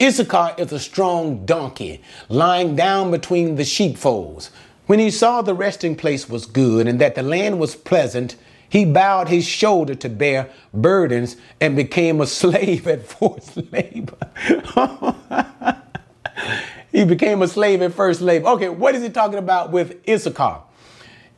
Issachar 0.00 0.54
is 0.58 0.72
a 0.72 0.78
strong 0.78 1.44
donkey 1.46 2.02
lying 2.28 2.76
down 2.76 3.10
between 3.10 3.56
the 3.56 3.64
sheepfolds. 3.64 4.50
When 4.92 4.98
he 4.98 5.10
saw 5.10 5.40
the 5.40 5.54
resting 5.54 5.96
place 5.96 6.28
was 6.28 6.44
good 6.44 6.86
and 6.86 7.00
that 7.00 7.14
the 7.14 7.22
land 7.22 7.58
was 7.58 7.74
pleasant, 7.74 8.36
he 8.68 8.84
bowed 8.84 9.28
his 9.28 9.46
shoulder 9.46 9.94
to 9.94 10.10
bear 10.10 10.50
burdens 10.74 11.38
and 11.62 11.74
became 11.74 12.20
a 12.20 12.26
slave 12.40 12.86
at 12.86 13.06
forced 13.06 13.56
labor. 13.72 14.18
he 16.92 17.06
became 17.06 17.40
a 17.40 17.48
slave 17.48 17.80
at 17.80 17.94
first 17.94 18.20
labor. 18.20 18.48
Okay, 18.48 18.68
what 18.68 18.94
is 18.94 19.02
he 19.02 19.08
talking 19.08 19.38
about 19.38 19.72
with 19.72 20.06
Issachar? 20.06 20.60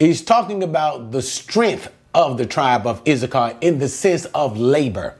He's 0.00 0.20
talking 0.20 0.64
about 0.64 1.12
the 1.12 1.22
strength 1.22 1.92
of 2.12 2.38
the 2.38 2.46
tribe 2.46 2.88
of 2.88 3.02
Issachar 3.06 3.56
in 3.60 3.78
the 3.78 3.86
sense 3.88 4.24
of 4.34 4.58
labor. 4.58 5.14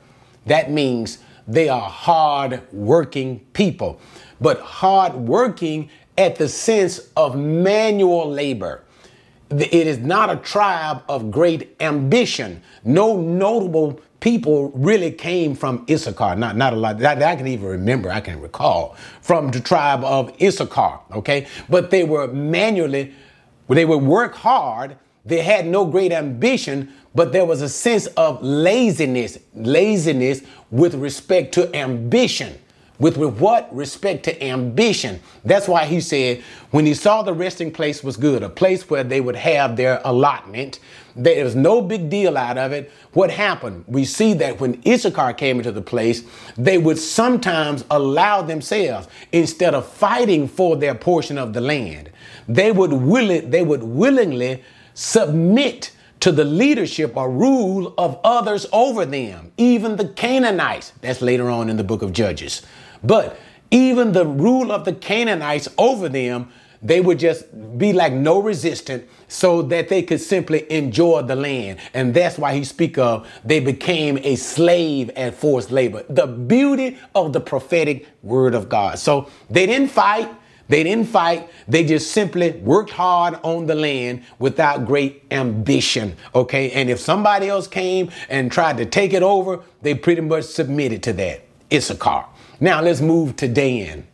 That 0.47 0.73
means 0.73 1.19
they 1.47 1.69
are 1.69 1.89
hard 1.89 2.63
working 2.73 3.47
people. 3.53 4.01
But 4.41 4.59
hard 4.61 5.15
working 5.15 5.89
at 6.17 6.37
the 6.37 6.49
sense 6.49 7.09
of 7.17 7.37
manual 7.37 8.31
labor. 8.31 8.83
It 9.51 9.87
is 9.87 9.99
not 9.99 10.31
a 10.31 10.37
tribe 10.37 11.03
of 11.09 11.31
great 11.31 11.77
ambition. 11.81 12.63
No 12.83 13.17
notable 13.21 14.01
people 14.21 14.71
really 14.71 15.13
came 15.13 15.55
from 15.55 15.85
Issachar. 15.89 16.35
Not, 16.37 16.57
not 16.57 16.73
a 16.73 16.77
lot 16.77 16.99
that, 16.99 17.23
I 17.23 17.37
can 17.37 17.47
even 17.47 17.67
remember, 17.67 18.11
I 18.11 18.21
can 18.21 18.41
recall 18.41 18.97
from 19.21 19.51
the 19.51 19.61
tribe 19.61 20.03
of 20.03 20.35
Issachar. 20.41 21.01
Okay. 21.13 21.47
But 21.69 21.91
they 21.91 22.05
were 22.05 22.29
manually, 22.29 23.13
they 23.69 23.85
would 23.85 24.03
work 24.03 24.35
hard. 24.35 24.97
They 25.27 25.43
had 25.43 25.67
no 25.67 25.85
great 25.85 26.13
ambition, 26.13 26.93
but 27.15 27.33
there 27.33 27.45
was 27.45 27.63
a 27.63 27.69
sense 27.69 28.07
of 28.09 28.43
laziness, 28.43 29.39
laziness 29.55 30.43
with 30.71 30.95
respect 30.95 31.55
to 31.55 31.75
ambition. 31.75 32.59
With, 33.01 33.17
with 33.17 33.41
what 33.41 33.75
respect 33.75 34.23
to 34.25 34.45
ambition. 34.45 35.21
That's 35.45 35.67
why 35.67 35.85
he 35.85 36.01
said, 36.01 36.45
when 36.71 36.87
he 36.87 36.95
saw 36.95 37.23
the 37.23 37.35
resting 37.35 37.73
place 37.73 38.05
was 38.05 38.17
good, 38.17 38.45
a 38.45 38.49
place 38.49 38.89
where 38.89 39.03
they 39.03 39.21
would 39.21 39.35
have 39.37 39.77
their 39.77 40.01
allotment, 40.05 40.79
There 41.17 41.45
was 41.45 41.55
no 41.55 41.81
big 41.81 42.11
deal 42.11 42.37
out 42.37 42.59
of 42.59 42.73
it. 42.73 42.91
What 43.13 43.31
happened? 43.31 43.85
We 43.87 44.05
see 44.05 44.35
that 44.35 44.61
when 44.61 44.83
Issachar 44.87 45.33
came 45.35 45.59
into 45.59 45.71
the 45.71 45.83
place, 45.83 46.25
they 46.57 46.79
would 46.79 46.99
sometimes 46.99 47.85
allow 47.91 48.43
themselves, 48.43 49.07
instead 49.33 49.75
of 49.75 49.87
fighting 49.87 50.49
for 50.49 50.77
their 50.77 50.95
portion 50.95 51.39
of 51.39 51.53
the 51.53 51.61
land, 51.61 52.11
they 52.49 52.73
would 52.73 52.93
will 52.93 53.31
it, 53.31 53.51
they 53.51 53.63
would 53.63 53.83
willingly 53.83 54.63
submit 54.95 55.93
to 56.21 56.33
the 56.33 56.45
leadership 56.45 57.17
or 57.17 57.31
rule 57.31 57.95
of 57.99 58.19
others 58.25 58.67
over 58.73 59.05
them, 59.05 59.53
even 59.57 59.97
the 59.97 60.09
Canaanites. 60.09 60.93
That's 61.01 61.23
later 61.23 61.51
on 61.51 61.69
in 61.69 61.77
the 61.77 61.85
book 61.85 62.03
of 62.03 62.13
Judges. 62.13 62.63
But 63.05 63.39
even 63.71 64.13
the 64.13 64.27
rule 64.27 64.73
of 64.73 64.85
the 64.85 64.93
Canaanites 64.93 65.69
over 65.79 66.09
them, 66.09 66.51
they 66.85 67.01
would 67.01 67.19
just 67.19 67.47
be 67.79 67.95
like 67.95 68.13
no 68.13 68.41
resistant 68.41 69.09
so 69.27 69.63
that 69.63 69.89
they 69.89 70.03
could 70.03 70.21
simply 70.21 70.71
enjoy 70.71 71.23
the 71.23 71.35
land. 71.35 71.79
And 71.95 72.13
that's 72.13 72.39
why 72.39 72.55
he 72.55 72.63
speak 72.63 72.99
of 72.99 73.27
they 73.43 73.59
became 73.59 74.19
a 74.19 74.37
slave 74.37 75.11
and 75.17 75.35
forced 75.35 75.71
labor. 75.71 76.05
The 76.11 76.27
beauty 76.27 76.99
of 77.15 77.33
the 77.33 77.41
prophetic 77.41 78.07
word 78.23 78.55
of 78.55 78.69
God. 78.69 78.99
So 78.99 79.31
they 79.49 79.65
didn't 79.65 79.89
fight. 79.89 80.29
They 80.69 80.83
didn't 80.83 81.09
fight. 81.09 81.51
They 81.69 81.85
just 81.85 82.11
simply 82.13 82.53
worked 82.53 82.91
hard 82.91 83.39
on 83.43 83.67
the 83.67 83.75
land 83.75 84.23
without 84.39 84.87
great 84.87 85.25
ambition. 85.31 86.17
Okay. 86.35 86.71
And 86.73 86.91
if 86.91 87.01
somebody 87.01 87.49
else 87.49 87.67
came 87.67 88.11
and 88.29 88.53
tried 88.53 88.77
to 88.77 88.85
take 88.85 89.15
it 89.15 89.23
over, 89.23 89.61
they 89.81 89.95
pretty 89.95 90.23
much 90.23 90.45
submitted 90.45 91.03
to 91.05 91.13
that. 91.15 91.45
Issachar. 91.73 92.27
Now 92.65 92.81
let's 92.81 93.03
move 93.03 93.37
to 93.37 93.47
Dan. 93.47 94.07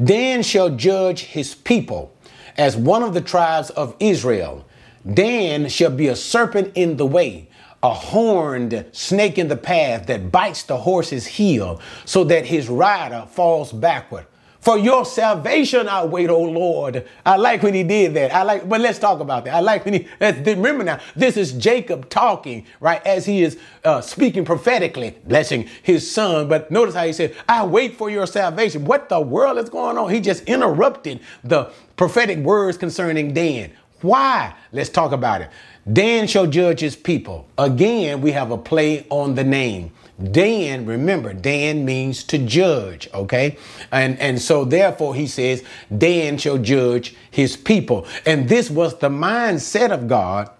Dan 0.00 0.44
shall 0.44 0.70
judge 0.70 1.22
his 1.22 1.56
people 1.56 2.14
as 2.56 2.76
one 2.76 3.02
of 3.02 3.14
the 3.14 3.20
tribes 3.20 3.70
of 3.70 3.96
Israel. 3.98 4.64
Dan 5.12 5.68
shall 5.68 5.90
be 5.90 6.06
a 6.06 6.14
serpent 6.14 6.70
in 6.76 6.98
the 6.98 7.04
way, 7.04 7.48
a 7.82 7.92
horned 7.92 8.86
snake 8.92 9.38
in 9.38 9.48
the 9.48 9.56
path 9.56 10.06
that 10.06 10.30
bites 10.30 10.62
the 10.62 10.76
horse's 10.76 11.26
heel 11.26 11.80
so 12.04 12.22
that 12.22 12.46
his 12.46 12.68
rider 12.68 13.26
falls 13.28 13.72
backward. 13.72 14.26
For 14.66 14.76
your 14.76 15.04
salvation 15.04 15.88
I 15.88 16.04
wait, 16.04 16.28
O 16.28 16.42
Lord. 16.42 17.06
I 17.24 17.36
like 17.36 17.62
when 17.62 17.72
he 17.72 17.84
did 17.84 18.14
that. 18.14 18.34
I 18.34 18.42
like, 18.42 18.68
but 18.68 18.80
let's 18.80 18.98
talk 18.98 19.20
about 19.20 19.44
that. 19.44 19.54
I 19.54 19.60
like 19.60 19.84
when 19.84 19.94
he, 19.94 20.08
remember 20.20 20.82
now, 20.82 20.98
this 21.14 21.36
is 21.36 21.52
Jacob 21.52 22.10
talking, 22.10 22.66
right, 22.80 23.00
as 23.06 23.24
he 23.24 23.44
is 23.44 23.60
uh, 23.84 24.00
speaking 24.00 24.44
prophetically, 24.44 25.14
blessing 25.24 25.68
his 25.84 26.10
son. 26.10 26.48
But 26.48 26.68
notice 26.72 26.96
how 26.96 27.06
he 27.06 27.12
said, 27.12 27.36
I 27.48 27.64
wait 27.64 27.96
for 27.96 28.10
your 28.10 28.26
salvation. 28.26 28.84
What 28.84 29.08
the 29.08 29.20
world 29.20 29.58
is 29.58 29.70
going 29.70 29.98
on? 29.98 30.10
He 30.10 30.20
just 30.20 30.42
interrupted 30.46 31.20
the 31.44 31.70
prophetic 31.94 32.38
words 32.38 32.76
concerning 32.76 33.32
Dan. 33.32 33.70
Why? 34.00 34.52
Let's 34.72 34.90
talk 34.90 35.12
about 35.12 35.42
it. 35.42 35.50
Dan 35.92 36.26
shall 36.26 36.48
judge 36.48 36.80
his 36.80 36.96
people. 36.96 37.46
Again, 37.56 38.20
we 38.20 38.32
have 38.32 38.50
a 38.50 38.58
play 38.58 39.06
on 39.10 39.36
the 39.36 39.44
name. 39.44 39.92
Dan, 40.22 40.86
remember, 40.86 41.34
Dan 41.34 41.84
means 41.84 42.24
to 42.24 42.38
judge, 42.38 43.08
okay? 43.12 43.58
And, 43.92 44.18
and 44.18 44.40
so 44.40 44.64
therefore 44.64 45.14
he 45.14 45.26
says, 45.26 45.62
Dan 45.96 46.38
shall 46.38 46.56
judge 46.56 47.14
his 47.30 47.56
people. 47.56 48.06
And 48.24 48.48
this 48.48 48.70
was 48.70 48.98
the 48.98 49.10
mindset 49.10 49.90
of 49.90 50.08
God 50.08 50.50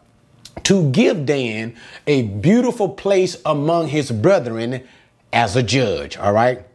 to 0.64 0.90
give 0.90 1.24
Dan 1.24 1.74
a 2.07 2.22
beautiful 2.22 2.88
place 2.90 3.40
among 3.46 3.88
his 3.88 4.11
brethren 4.11 4.86
as 5.32 5.57
a 5.57 5.62
judge, 5.62 6.16
all 6.18 6.32
right? 6.32 6.66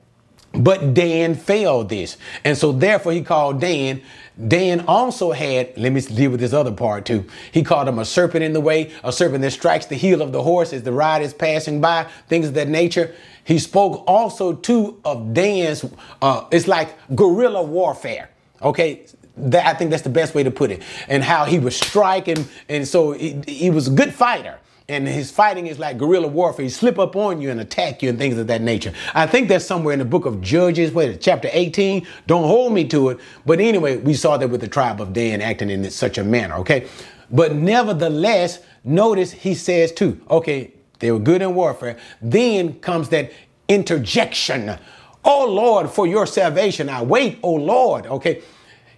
But 0.53 0.93
Dan 0.93 1.35
failed 1.35 1.89
this. 1.89 2.17
And 2.43 2.57
so 2.57 2.71
therefore 2.71 3.13
he 3.13 3.21
called 3.21 3.61
Dan 3.61 4.01
Dan 4.47 4.85
also 4.87 5.31
had, 5.31 5.77
let 5.77 5.91
me 5.91 6.01
deal 6.01 6.31
with 6.31 6.39
this 6.39 6.53
other 6.53 6.71
part 6.71 7.05
too. 7.05 7.25
He 7.51 7.63
called 7.63 7.87
him 7.87 7.99
a 7.99 8.05
serpent 8.05 8.43
in 8.43 8.53
the 8.53 8.61
way, 8.61 8.91
a 9.03 9.11
serpent 9.11 9.41
that 9.41 9.51
strikes 9.51 9.85
the 9.85 9.95
heel 9.95 10.21
of 10.21 10.31
the 10.31 10.41
horse 10.41 10.73
as 10.73 10.83
the 10.83 10.91
ride 10.91 11.21
is 11.21 11.33
passing 11.33 11.81
by, 11.81 12.07
things 12.27 12.47
of 12.47 12.53
that 12.53 12.67
nature. 12.67 13.13
He 13.43 13.59
spoke 13.59 14.03
also 14.07 14.53
too 14.53 14.99
of 15.03 15.33
Dan's, 15.33 15.85
uh, 16.21 16.45
it's 16.51 16.67
like 16.67 16.95
guerrilla 17.15 17.61
warfare. 17.61 18.29
Okay, 18.61 19.05
that, 19.37 19.65
I 19.65 19.73
think 19.73 19.91
that's 19.91 20.03
the 20.03 20.09
best 20.09 20.33
way 20.33 20.43
to 20.43 20.51
put 20.51 20.71
it. 20.71 20.81
And 21.07 21.23
how 21.23 21.45
he 21.45 21.59
was 21.59 21.75
striking, 21.75 22.47
and 22.69 22.87
so 22.87 23.11
he, 23.11 23.41
he 23.47 23.69
was 23.69 23.87
a 23.87 23.91
good 23.91 24.13
fighter 24.13 24.59
and 24.91 25.07
his 25.07 25.31
fighting 25.31 25.67
is 25.67 25.79
like 25.79 25.97
guerrilla 25.97 26.27
warfare. 26.27 26.63
He 26.63 26.69
slip 26.69 26.99
up 26.99 27.15
on 27.15 27.41
you 27.41 27.49
and 27.49 27.59
attack 27.59 28.03
you 28.03 28.09
and 28.09 28.17
things 28.19 28.37
of 28.37 28.47
that 28.47 28.61
nature. 28.61 28.93
I 29.13 29.25
think 29.25 29.47
that's 29.47 29.65
somewhere 29.65 29.93
in 29.93 29.99
the 29.99 30.05
book 30.05 30.25
of 30.25 30.41
Judges, 30.41 30.91
wait, 30.91 31.21
chapter 31.21 31.49
18. 31.51 32.05
Don't 32.27 32.43
hold 32.43 32.73
me 32.73 32.85
to 32.89 33.09
it. 33.09 33.19
But 33.45 33.59
anyway, 33.59 33.97
we 33.97 34.13
saw 34.13 34.37
that 34.37 34.49
with 34.49 34.61
the 34.61 34.67
tribe 34.67 34.99
of 34.99 35.13
Dan 35.13 35.41
acting 35.41 35.69
in 35.69 35.89
such 35.89 36.17
a 36.17 36.23
manner, 36.23 36.55
okay? 36.55 36.87
But 37.31 37.55
nevertheless, 37.55 38.59
notice 38.83 39.31
he 39.31 39.55
says 39.55 39.91
too, 39.91 40.19
okay, 40.29 40.73
they 40.99 41.11
were 41.11 41.19
good 41.19 41.41
in 41.41 41.55
warfare. 41.55 41.97
Then 42.21 42.79
comes 42.81 43.09
that 43.09 43.31
interjection. 43.69 44.77
Oh 45.23 45.45
Lord, 45.45 45.89
for 45.89 46.05
your 46.05 46.25
salvation, 46.25 46.89
I 46.89 47.01
wait, 47.01 47.39
oh 47.43 47.53
Lord, 47.53 48.05
okay? 48.07 48.41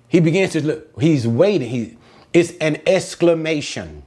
He 0.07 0.19
begins 0.19 0.53
to 0.53 0.65
look, 0.65 1.01
he's 1.01 1.27
waiting. 1.27 1.69
He, 1.69 1.97
it's 2.33 2.53
an 2.57 2.81
exclamation. 2.87 4.03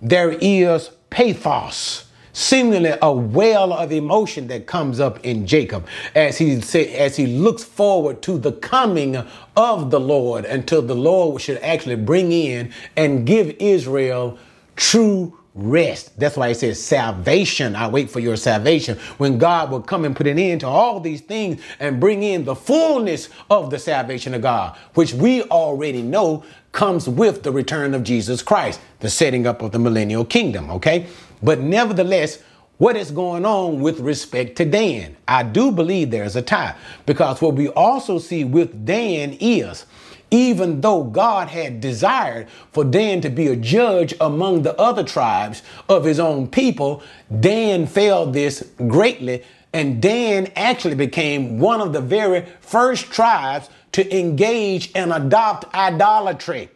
There 0.00 0.32
is 0.32 0.90
pathos, 1.14 2.06
seemingly 2.32 2.92
a 3.00 3.12
well 3.12 3.72
of 3.72 3.92
emotion 3.92 4.48
that 4.48 4.66
comes 4.66 4.98
up 4.98 5.24
in 5.24 5.46
Jacob 5.46 5.86
as 6.16 6.38
he 6.38 6.56
as 6.96 7.14
he 7.16 7.28
looks 7.28 7.62
forward 7.62 8.20
to 8.20 8.36
the 8.36 8.50
coming 8.50 9.24
of 9.56 9.92
the 9.92 10.00
Lord 10.00 10.44
until 10.44 10.82
the 10.82 10.96
Lord 10.96 11.40
should 11.40 11.58
actually 11.58 11.94
bring 11.94 12.32
in 12.32 12.72
and 12.96 13.24
give 13.24 13.50
Israel 13.60 14.36
true 14.74 15.38
rest. 15.54 16.18
That's 16.18 16.36
why 16.36 16.48
it 16.48 16.56
says 16.56 16.82
salvation. 16.82 17.76
I 17.76 17.88
wait 17.88 18.10
for 18.10 18.20
your 18.20 18.36
salvation. 18.36 18.98
When 19.18 19.38
God 19.38 19.70
will 19.70 19.80
come 19.80 20.04
and 20.04 20.14
put 20.14 20.26
an 20.26 20.38
end 20.38 20.60
to 20.62 20.66
all 20.66 20.98
these 21.00 21.20
things 21.20 21.62
and 21.78 22.00
bring 22.00 22.22
in 22.22 22.44
the 22.44 22.56
fullness 22.56 23.28
of 23.50 23.70
the 23.70 23.78
salvation 23.78 24.34
of 24.34 24.42
God, 24.42 24.76
which 24.94 25.14
we 25.14 25.42
already 25.44 26.02
know 26.02 26.44
comes 26.72 27.08
with 27.08 27.44
the 27.44 27.52
return 27.52 27.94
of 27.94 28.02
Jesus 28.02 28.42
Christ, 28.42 28.80
the 28.98 29.08
setting 29.08 29.46
up 29.46 29.62
of 29.62 29.70
the 29.70 29.78
millennial 29.78 30.24
kingdom, 30.24 30.70
okay? 30.70 31.06
But 31.40 31.60
nevertheless, 31.60 32.42
what 32.78 32.96
is 32.96 33.12
going 33.12 33.46
on 33.46 33.80
with 33.80 34.00
respect 34.00 34.56
to 34.56 34.64
Dan? 34.64 35.16
I 35.28 35.44
do 35.44 35.70
believe 35.70 36.10
there's 36.10 36.34
a 36.34 36.42
tie 36.42 36.74
because 37.06 37.40
what 37.40 37.54
we 37.54 37.68
also 37.68 38.18
see 38.18 38.42
with 38.42 38.84
Dan 38.84 39.36
is 39.38 39.86
even 40.34 40.80
though 40.80 41.04
God 41.04 41.46
had 41.46 41.80
desired 41.80 42.48
for 42.72 42.84
Dan 42.84 43.20
to 43.20 43.30
be 43.30 43.46
a 43.46 43.54
judge 43.54 44.14
among 44.20 44.62
the 44.62 44.76
other 44.80 45.04
tribes 45.04 45.62
of 45.88 46.02
his 46.02 46.18
own 46.18 46.48
people, 46.48 47.04
Dan 47.40 47.86
failed 47.86 48.32
this 48.32 48.68
greatly. 48.88 49.44
And 49.72 50.02
Dan 50.02 50.50
actually 50.56 50.96
became 50.96 51.60
one 51.60 51.80
of 51.80 51.92
the 51.92 52.00
very 52.00 52.46
first 52.60 53.12
tribes 53.12 53.70
to 53.92 54.18
engage 54.18 54.90
and 54.96 55.12
adopt 55.12 55.72
idolatry. 55.72 56.68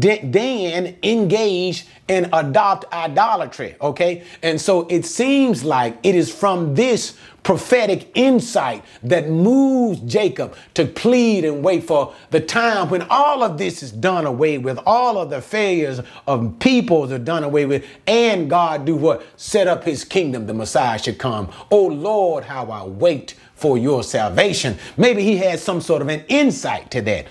Dan 0.00 0.96
engage 1.02 1.86
and 2.08 2.28
adopt 2.32 2.92
idolatry. 2.92 3.76
Okay. 3.80 4.24
And 4.42 4.60
so 4.60 4.86
it 4.88 5.04
seems 5.04 5.64
like 5.64 5.98
it 6.02 6.14
is 6.14 6.32
from 6.32 6.74
this 6.74 7.16
prophetic 7.42 8.10
insight 8.14 8.82
that 9.02 9.28
moves 9.28 10.00
Jacob 10.00 10.56
to 10.72 10.86
plead 10.86 11.44
and 11.44 11.62
wait 11.62 11.84
for 11.84 12.14
the 12.30 12.40
time 12.40 12.88
when 12.88 13.02
all 13.10 13.42
of 13.42 13.58
this 13.58 13.82
is 13.82 13.92
done 13.92 14.24
away 14.24 14.56
with, 14.58 14.78
all 14.86 15.18
of 15.18 15.28
the 15.30 15.42
failures 15.42 16.00
of 16.26 16.58
peoples 16.58 17.12
are 17.12 17.18
done 17.18 17.44
away 17.44 17.66
with, 17.66 17.84
and 18.06 18.48
God 18.48 18.86
do 18.86 18.96
what? 18.96 19.24
Set 19.36 19.68
up 19.68 19.84
his 19.84 20.04
kingdom, 20.04 20.46
the 20.46 20.54
Messiah 20.54 20.98
should 20.98 21.18
come. 21.18 21.50
Oh 21.70 21.86
Lord, 21.86 22.44
how 22.44 22.70
I 22.70 22.84
wait 22.84 23.34
for 23.54 23.76
your 23.78 24.02
salvation. 24.02 24.78
Maybe 24.96 25.22
he 25.22 25.36
had 25.36 25.60
some 25.60 25.80
sort 25.80 26.02
of 26.02 26.08
an 26.08 26.24
insight 26.28 26.90
to 26.92 27.02
that. 27.02 27.26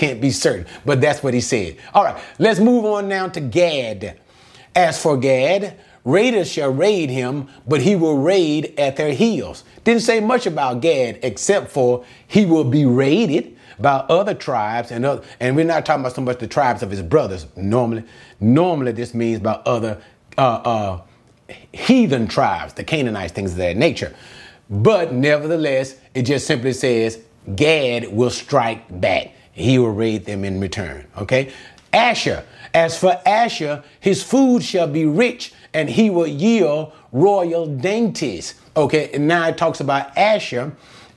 Can't 0.00 0.18
be 0.18 0.30
certain, 0.30 0.64
but 0.86 1.02
that's 1.02 1.22
what 1.22 1.34
he 1.34 1.42
said. 1.42 1.76
All 1.92 2.02
right, 2.02 2.18
let's 2.38 2.58
move 2.58 2.86
on 2.86 3.06
now 3.06 3.28
to 3.28 3.38
Gad. 3.38 4.18
As 4.74 4.98
for 4.98 5.18
Gad, 5.18 5.78
raiders 6.06 6.50
shall 6.50 6.72
raid 6.72 7.10
him, 7.10 7.48
but 7.68 7.82
he 7.82 7.96
will 7.96 8.16
raid 8.16 8.72
at 8.78 8.96
their 8.96 9.12
heels. 9.12 9.62
Didn't 9.84 10.00
say 10.00 10.18
much 10.20 10.46
about 10.46 10.80
Gad 10.80 11.18
except 11.22 11.70
for 11.70 12.02
he 12.26 12.46
will 12.46 12.64
be 12.64 12.86
raided 12.86 13.58
by 13.78 13.96
other 14.08 14.32
tribes 14.32 14.90
and 14.90 15.04
other, 15.04 15.22
and 15.38 15.54
we're 15.54 15.66
not 15.66 15.84
talking 15.84 16.00
about 16.00 16.14
so 16.14 16.22
much 16.22 16.38
the 16.38 16.46
tribes 16.46 16.82
of 16.82 16.90
his 16.90 17.02
brothers. 17.02 17.46
Normally, 17.54 18.04
normally 18.40 18.92
this 18.92 19.12
means 19.12 19.40
by 19.40 19.60
other 19.66 20.00
uh, 20.38 20.40
uh, 20.40 21.02
heathen 21.74 22.26
tribes, 22.26 22.72
the 22.72 22.84
Canaanites, 22.84 23.34
things 23.34 23.50
of 23.52 23.58
that 23.58 23.76
nature. 23.76 24.14
But 24.70 25.12
nevertheless, 25.12 25.96
it 26.14 26.22
just 26.22 26.46
simply 26.46 26.72
says 26.72 27.22
Gad 27.54 28.10
will 28.10 28.30
strike 28.30 28.98
back. 28.98 29.34
He 29.60 29.78
will 29.78 29.92
raid 29.92 30.24
them 30.24 30.44
in 30.44 30.60
return. 30.60 31.06
Okay? 31.16 31.52
Asher. 31.92 32.44
As 32.72 32.96
for 32.96 33.20
Asher, 33.26 33.82
his 33.98 34.22
food 34.22 34.62
shall 34.62 34.86
be 34.86 35.04
rich 35.04 35.52
and 35.74 35.88
he 35.88 36.10
will 36.10 36.26
yield 36.26 36.92
royal 37.12 37.66
dainties. 37.66 38.54
Okay, 38.76 39.10
and 39.12 39.26
now 39.26 39.48
it 39.48 39.58
talks 39.58 39.80
about 39.80 40.16
Asher 40.16 40.72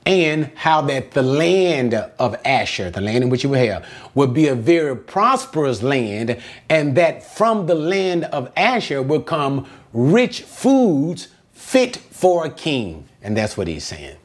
and 0.06 0.50
how 0.54 0.82
that 0.82 1.12
the 1.12 1.22
land 1.22 1.94
of 1.94 2.36
Asher, 2.44 2.90
the 2.90 3.00
land 3.00 3.24
in 3.24 3.30
which 3.30 3.42
you 3.42 3.50
will 3.50 3.66
have, 3.66 3.88
would 4.14 4.34
be 4.34 4.48
a 4.48 4.54
very 4.54 4.96
prosperous 4.96 5.82
land, 5.82 6.42
and 6.68 6.96
that 6.96 7.24
from 7.24 7.66
the 7.66 7.74
land 7.74 8.24
of 8.24 8.52
Asher 8.56 9.00
will 9.00 9.22
come 9.22 9.66
rich 9.92 10.42
foods 10.42 11.28
fit 11.52 11.96
for 11.96 12.44
a 12.44 12.50
king. 12.50 13.08
And 13.22 13.36
that's 13.36 13.56
what 13.56 13.66
he's 13.66 13.84
saying. 13.84 14.16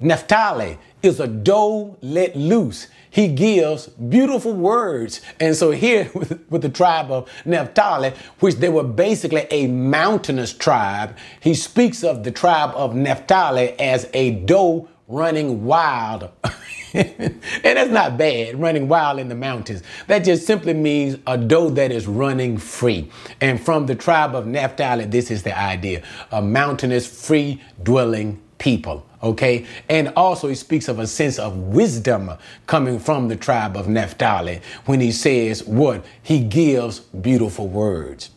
Naphtali 0.00 0.78
is 1.02 1.18
a 1.20 1.26
doe 1.26 1.96
let 2.02 2.36
loose. 2.36 2.88
He 3.10 3.28
gives 3.28 3.88
beautiful 3.88 4.52
words. 4.52 5.20
And 5.38 5.54
so 5.56 5.72
here 5.72 6.10
with, 6.14 6.40
with, 6.48 6.62
the 6.62 6.68
tribe 6.68 7.10
of 7.10 7.28
Naphtali, 7.44 8.12
which 8.38 8.56
they 8.56 8.68
were 8.68 8.84
basically 8.84 9.46
a 9.50 9.66
mountainous 9.66 10.52
tribe, 10.52 11.16
he 11.40 11.54
speaks 11.54 12.04
of 12.04 12.24
the 12.24 12.30
tribe 12.30 12.70
of 12.74 12.94
Naphtali 12.94 13.78
as 13.78 14.08
a 14.14 14.30
doe 14.30 14.88
running 15.08 15.64
wild. 15.64 16.30
and 16.94 17.40
that's 17.62 17.90
not 17.90 18.16
bad, 18.16 18.60
running 18.60 18.88
wild 18.88 19.18
in 19.18 19.28
the 19.28 19.34
mountains. 19.34 19.82
That 20.06 20.20
just 20.20 20.46
simply 20.46 20.74
means 20.74 21.18
a 21.26 21.36
doe 21.36 21.70
that 21.70 21.92
is 21.92 22.06
running 22.06 22.58
free. 22.58 23.10
And 23.40 23.60
from 23.60 23.86
the 23.86 23.94
tribe 23.94 24.34
of 24.34 24.46
Naphtali, 24.46 25.04
this 25.04 25.30
is 25.30 25.42
the 25.42 25.56
idea 25.56 26.02
a 26.30 26.40
mountainous, 26.40 27.06
free 27.06 27.60
dwelling 27.82 28.40
people. 28.58 29.04
Okay. 29.22 29.66
And 29.88 30.12
also, 30.16 30.48
he 30.48 30.54
speaks 30.54 30.88
of 30.88 30.98
a 30.98 31.06
sense 31.06 31.38
of 31.38 31.56
wisdom 31.56 32.30
coming 32.66 32.98
from 32.98 33.28
the 33.28 33.36
tribe 33.36 33.76
of 33.76 33.88
Naphtali 33.88 34.60
when 34.86 35.00
he 35.00 35.12
says 35.12 35.64
what? 35.64 36.04
He 36.22 36.40
gives 36.40 37.00
beautiful 37.00 37.68
words. 37.68 38.30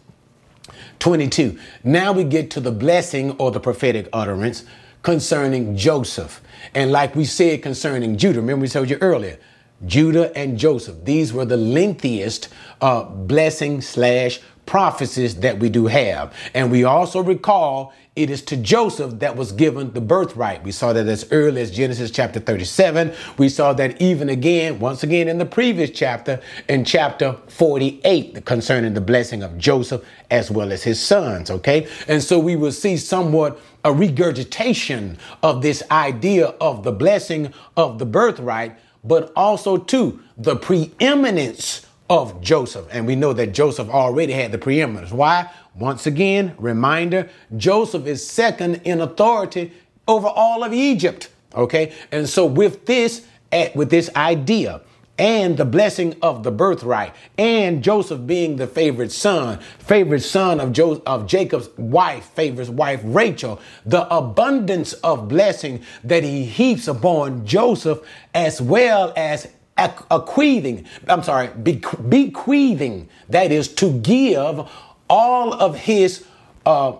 22. 1.00 1.58
Now 1.84 2.14
we 2.14 2.24
get 2.24 2.50
to 2.52 2.60
the 2.60 2.72
blessing 2.72 3.32
or 3.32 3.52
the 3.52 3.60
prophetic 3.60 4.08
utterance 4.14 4.66
concerning 5.02 5.76
Joseph. 5.76 6.42
And 6.74 6.92
like 6.92 7.16
we 7.16 7.26
said 7.26 7.62
concerning 7.62 8.18
Judah, 8.18 8.40
remember 8.40 8.62
we 8.62 8.70
told 8.70 8.90
you 8.90 8.98
earlier, 9.02 9.38
Judah 9.86 10.36
and 10.38 10.58
Joseph, 10.58 11.04
these 11.04 11.34
were 11.34 11.44
the 11.44 11.58
lengthiest 11.58 12.48
uh, 12.80 13.04
blessing 13.04 13.82
slash 13.82 14.40
prophecies 14.66 15.36
that 15.42 15.60
we 15.60 15.70
do 15.70 15.88
have. 15.88 16.34
And 16.54 16.72
we 16.72 16.86
also 16.86 17.22
recall 17.22 17.94
it 18.16 18.30
is 18.30 18.44
to 18.44 18.58
Joseph 18.58 19.20
that 19.20 19.36
was 19.36 19.52
given 19.52 19.92
the 19.94 20.02
birthright. 20.02 20.64
We 20.64 20.72
saw 20.72 20.94
that 20.94 21.08
as 21.08 21.26
early 21.32 21.62
as 21.62 21.72
Genesis 21.72 22.12
chapter 22.12 22.40
37. 22.40 23.12
We 23.40 23.50
saw 23.50 23.74
that 23.74 24.00
even 24.00 24.30
again, 24.30 24.80
once 24.80 25.02
again 25.02 25.28
in 25.28 25.40
the 25.40 25.48
previous 25.48 25.90
chapter, 25.90 26.40
in 26.70 26.86
chapter 26.86 27.36
48, 27.48 28.46
concerning 28.46 28.94
the 28.94 29.02
blessing 29.02 29.42
of 29.42 29.58
Joseph 29.58 30.06
as 30.30 30.52
well 30.52 30.72
as 30.72 30.84
his 30.84 31.00
sons. 31.00 31.50
Okay. 31.50 31.88
And 32.08 32.22
so 32.22 32.38
we 32.38 32.56
will 32.56 32.72
see 32.72 32.98
somewhat 32.98 33.60
a 33.84 33.92
regurgitation 33.92 35.18
of 35.42 35.64
this 35.64 35.82
idea 35.90 36.48
of 36.62 36.84
the 36.84 36.92
blessing 36.92 37.52
of 37.76 37.98
the 37.98 38.06
birthright, 38.06 38.78
but 39.04 39.34
also 39.36 39.78
too 39.78 40.22
the 40.38 40.56
preeminence 40.56 41.88
of 42.10 42.42
Joseph. 42.42 42.86
And 42.92 43.08
we 43.08 43.16
know 43.16 43.34
that 43.34 43.54
Joseph 43.54 43.90
already 43.90 44.34
had 44.34 44.52
the 44.52 44.58
preeminence. 44.58 45.12
Why? 45.12 45.50
Once 45.78 46.06
again, 46.06 46.54
reminder 46.58 47.30
Joseph 47.58 48.06
is 48.06 48.26
second 48.28 48.82
in 48.84 49.02
authority 49.02 49.72
over 50.08 50.28
all 50.28 50.64
of 50.64 50.74
Egypt. 50.74 51.30
Okay. 51.56 51.94
And 52.12 52.28
so 52.28 52.46
with 52.46 52.86
this, 52.86 53.26
eh, 53.52 53.70
with 53.76 53.90
this 53.90 54.10
idea, 54.16 54.82
and 55.20 55.58
the 55.58 55.66
blessing 55.66 56.16
of 56.24 56.44
the 56.44 56.52
birthright, 56.52 57.14
and 57.38 57.84
Joseph 57.84 58.26
being 58.26 58.56
the 58.56 58.66
favorite 58.66 59.12
son, 59.12 59.60
favorite 59.78 60.22
son 60.22 60.60
of, 60.60 60.74
jo- 60.74 61.04
of 61.06 61.28
Jacob's 61.28 61.70
wife, 61.78 62.26
favorite 62.34 62.70
wife 62.70 63.00
Rachel, 63.04 63.60
the 63.86 64.12
abundance 64.14 64.94
of 64.94 65.28
blessing 65.28 65.84
that 66.04 66.24
he 66.24 66.46
heaps 66.46 66.88
upon 66.88 67.46
Joseph, 67.46 68.00
as 68.34 68.60
well 68.60 69.14
as 69.16 69.48
bequeathing, 69.78 70.86
I'm 71.08 71.22
sorry, 71.24 71.50
bequeathing, 71.50 73.10
that 73.30 73.52
is 73.52 73.68
to 73.76 73.92
give 74.00 74.68
all 75.14 75.54
of 75.54 75.76
his 75.76 76.26
uh, 76.66 76.94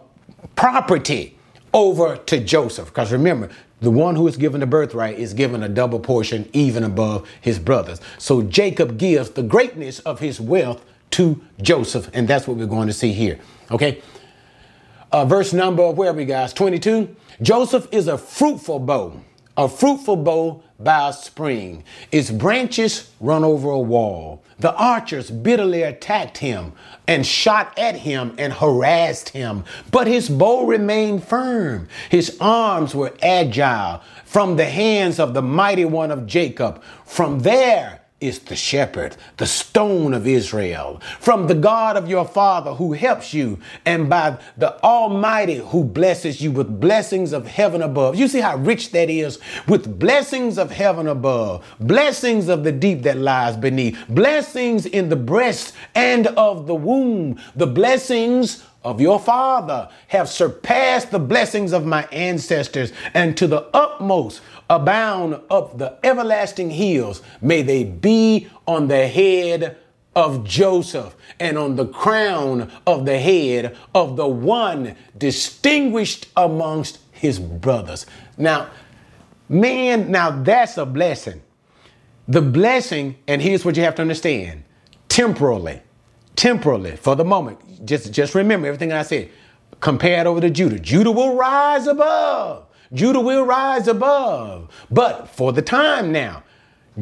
property 0.56 1.36
over 1.74 2.16
to 2.16 2.40
Joseph. 2.40 2.90
Because 2.90 3.12
remember, 3.12 3.50
the 3.82 3.90
one 3.90 4.16
who 4.16 4.28
is 4.28 4.38
given 4.38 4.60
the 4.60 4.68
birthright 4.68 5.18
is 5.18 5.34
given 5.34 5.64
a 5.64 5.68
double 5.68 6.00
portion, 6.00 6.48
even 6.54 6.84
above 6.84 7.28
his 7.42 7.58
brothers. 7.58 8.00
So 8.20 8.44
Jacob 8.44 9.00
gives 9.00 9.32
the 9.32 9.42
greatness 9.42 9.98
of 10.02 10.20
his 10.20 10.40
wealth 10.40 10.86
to 11.12 11.42
Joseph, 11.60 12.12
and 12.14 12.28
that's 12.28 12.48
what 12.48 12.56
we're 12.56 12.68
going 12.68 12.86
to 12.86 12.94
see 12.94 13.14
here. 13.14 13.40
Okay. 13.72 14.00
Uh, 15.12 15.26
verse 15.26 15.52
number, 15.52 15.90
where 15.90 16.12
are 16.12 16.14
we, 16.14 16.26
guys? 16.26 16.54
22. 16.54 17.16
Joseph 17.42 17.88
is 17.92 18.08
a 18.08 18.18
fruitful 18.20 18.78
bough, 18.78 19.20
a 19.58 19.70
fruitful 19.70 20.18
bough 20.18 20.64
by 20.80 21.10
a 21.10 21.14
spring. 21.14 21.84
Its 22.12 22.32
branches 22.32 23.12
run 23.20 23.44
over 23.44 23.70
a 23.70 23.80
wall. 23.80 24.44
The 24.60 24.74
archers 24.76 25.30
bitterly 25.30 25.84
attacked 25.84 26.38
him 26.38 26.74
and 27.08 27.26
shot 27.26 27.78
at 27.78 27.96
him 27.96 28.36
and 28.38 28.54
harassed 28.54 29.30
him, 29.30 29.66
but 29.92 30.08
his 30.08 30.30
bow 30.30 30.66
remained 30.66 31.24
firm. 31.24 31.88
His 32.10 32.38
arms 32.40 32.96
were 32.96 33.14
agile 33.22 34.02
from 34.26 34.56
the 34.56 34.66
hands 34.66 35.20
of 35.20 35.34
the 35.34 35.42
mighty 35.42 35.86
one 35.86 36.12
of 36.12 36.26
Jacob. 36.26 36.82
From 37.06 37.40
there, 37.40 38.03
is 38.24 38.40
the 38.40 38.56
shepherd, 38.56 39.18
the 39.38 39.46
stone 39.46 40.14
of 40.14 40.26
Israel, 40.26 41.02
from 41.20 41.48
the 41.48 41.56
God 41.56 41.98
of 41.98 42.10
your 42.10 42.26
father 42.26 42.74
who 42.74 42.94
helps 42.94 43.34
you, 43.34 43.60
and 43.86 44.10
by 44.10 44.38
the 44.58 44.82
Almighty 44.82 45.58
who 45.58 45.84
blesses 45.84 46.42
you 46.42 46.52
with 46.52 46.80
blessings 46.80 47.34
of 47.34 47.48
heaven 47.48 47.82
above. 47.82 48.16
You 48.16 48.28
see 48.28 48.40
how 48.40 48.58
rich 48.58 48.92
that 48.92 49.10
is? 49.10 49.40
With 49.68 50.00
blessings 50.00 50.58
of 50.58 50.72
heaven 50.72 51.08
above, 51.08 51.66
blessings 51.80 52.48
of 52.48 52.64
the 52.64 52.72
deep 52.72 53.04
that 53.04 53.18
lies 53.18 53.58
beneath, 53.58 53.98
blessings 54.08 54.86
in 54.86 55.10
the 55.10 55.16
breast 55.16 55.74
and 55.94 56.28
of 56.28 56.66
the 56.68 56.76
womb, 56.76 57.40
the 57.56 57.68
blessings 57.68 58.64
of 58.84 59.00
your 59.00 59.20
father 59.20 59.90
have 60.08 60.28
surpassed 60.28 61.12
the 61.12 61.20
blessings 61.20 61.72
of 61.72 61.86
my 61.86 62.04
ancestors, 62.12 62.92
and 63.14 63.38
to 63.38 63.48
the 63.48 63.62
utmost 63.74 64.42
abound 64.70 65.40
up 65.50 65.78
the 65.78 65.98
everlasting 66.04 66.70
hills. 66.70 67.22
May 67.42 67.62
they 67.62 67.84
be 67.84 68.48
on 68.68 68.88
the 68.88 69.08
head 69.08 69.78
of 70.16 70.44
Joseph 70.44 71.16
and 71.40 71.58
on 71.58 71.76
the 71.76 71.88
crown 71.88 72.72
of 72.86 73.06
the 73.06 73.18
head 73.20 73.76
of 73.96 74.16
the 74.16 74.28
one 74.28 74.96
distinguished 75.18 76.28
amongst 76.36 77.00
his 77.12 77.40
brothers. 77.40 78.06
Now, 78.38 78.70
man, 79.50 80.12
now 80.12 80.32
that's 80.44 80.78
a 80.78 80.86
blessing. 80.86 81.42
The 82.28 82.42
blessing, 82.42 83.18
and 83.28 83.42
here's 83.42 83.66
what 83.66 83.76
you 83.76 83.84
have 83.84 83.96
to 83.96 84.02
understand 84.02 84.64
temporally, 85.10 85.82
temporally, 86.36 86.96
for 86.96 87.16
the 87.16 87.26
moment, 87.26 87.86
just, 87.86 88.12
just 88.12 88.34
remember 88.34 88.68
everything 88.68 88.92
I 88.92 89.04
said. 89.04 89.30
Compared 89.80 90.28
over 90.28 90.40
to 90.40 90.50
Judah. 90.50 90.80
Judah 90.80 91.12
will 91.12 91.36
rise 91.36 91.88
above. 91.88 92.66
Judah 92.94 93.20
will 93.20 93.46
rise 93.46 93.88
above. 93.88 94.70
But 94.92 95.28
for 95.30 95.52
the 95.52 95.62
time 95.62 96.12
now, 96.12 96.44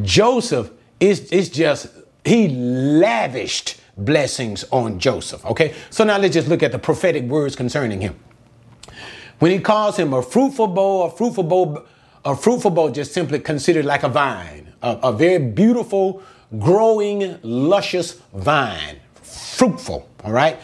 Joseph 0.02 0.72
is, 1.00 1.32
is 1.32 1.50
just, 1.50 1.88
he 2.24 2.48
lavished 2.50 3.82
blessings 3.98 4.64
on 4.72 5.00
Joseph. 5.00 5.46
Okay. 5.46 5.74
So 5.90 6.04
now 6.04 6.18
let's 6.18 6.34
just 6.34 6.48
look 6.48 6.64
at 6.64 6.72
the 6.72 6.80
prophetic 6.80 7.24
words 7.26 7.56
concerning 7.56 8.02
him. 8.02 8.18
When 9.40 9.52
he 9.52 9.60
calls 9.60 9.98
him 9.98 10.14
a 10.14 10.22
fruitful 10.22 10.68
bough, 10.68 11.04
a 11.04 11.12
fruitful 11.12 11.44
bough, 11.44 11.86
a 12.24 12.36
fruitful 12.36 12.72
bough 12.72 12.92
just 12.92 13.14
simply 13.14 13.40
considered 13.40 13.86
like 13.86 14.04
a 14.04 14.10
vine, 14.10 14.72
a, 14.82 15.00
a 15.04 15.12
very 15.12 15.40
beautiful, 15.40 16.22
growing, 16.60 17.40
luscious 17.42 18.22
vine, 18.34 19.00
fruitful, 19.16 20.08
all 20.24 20.32
right, 20.32 20.60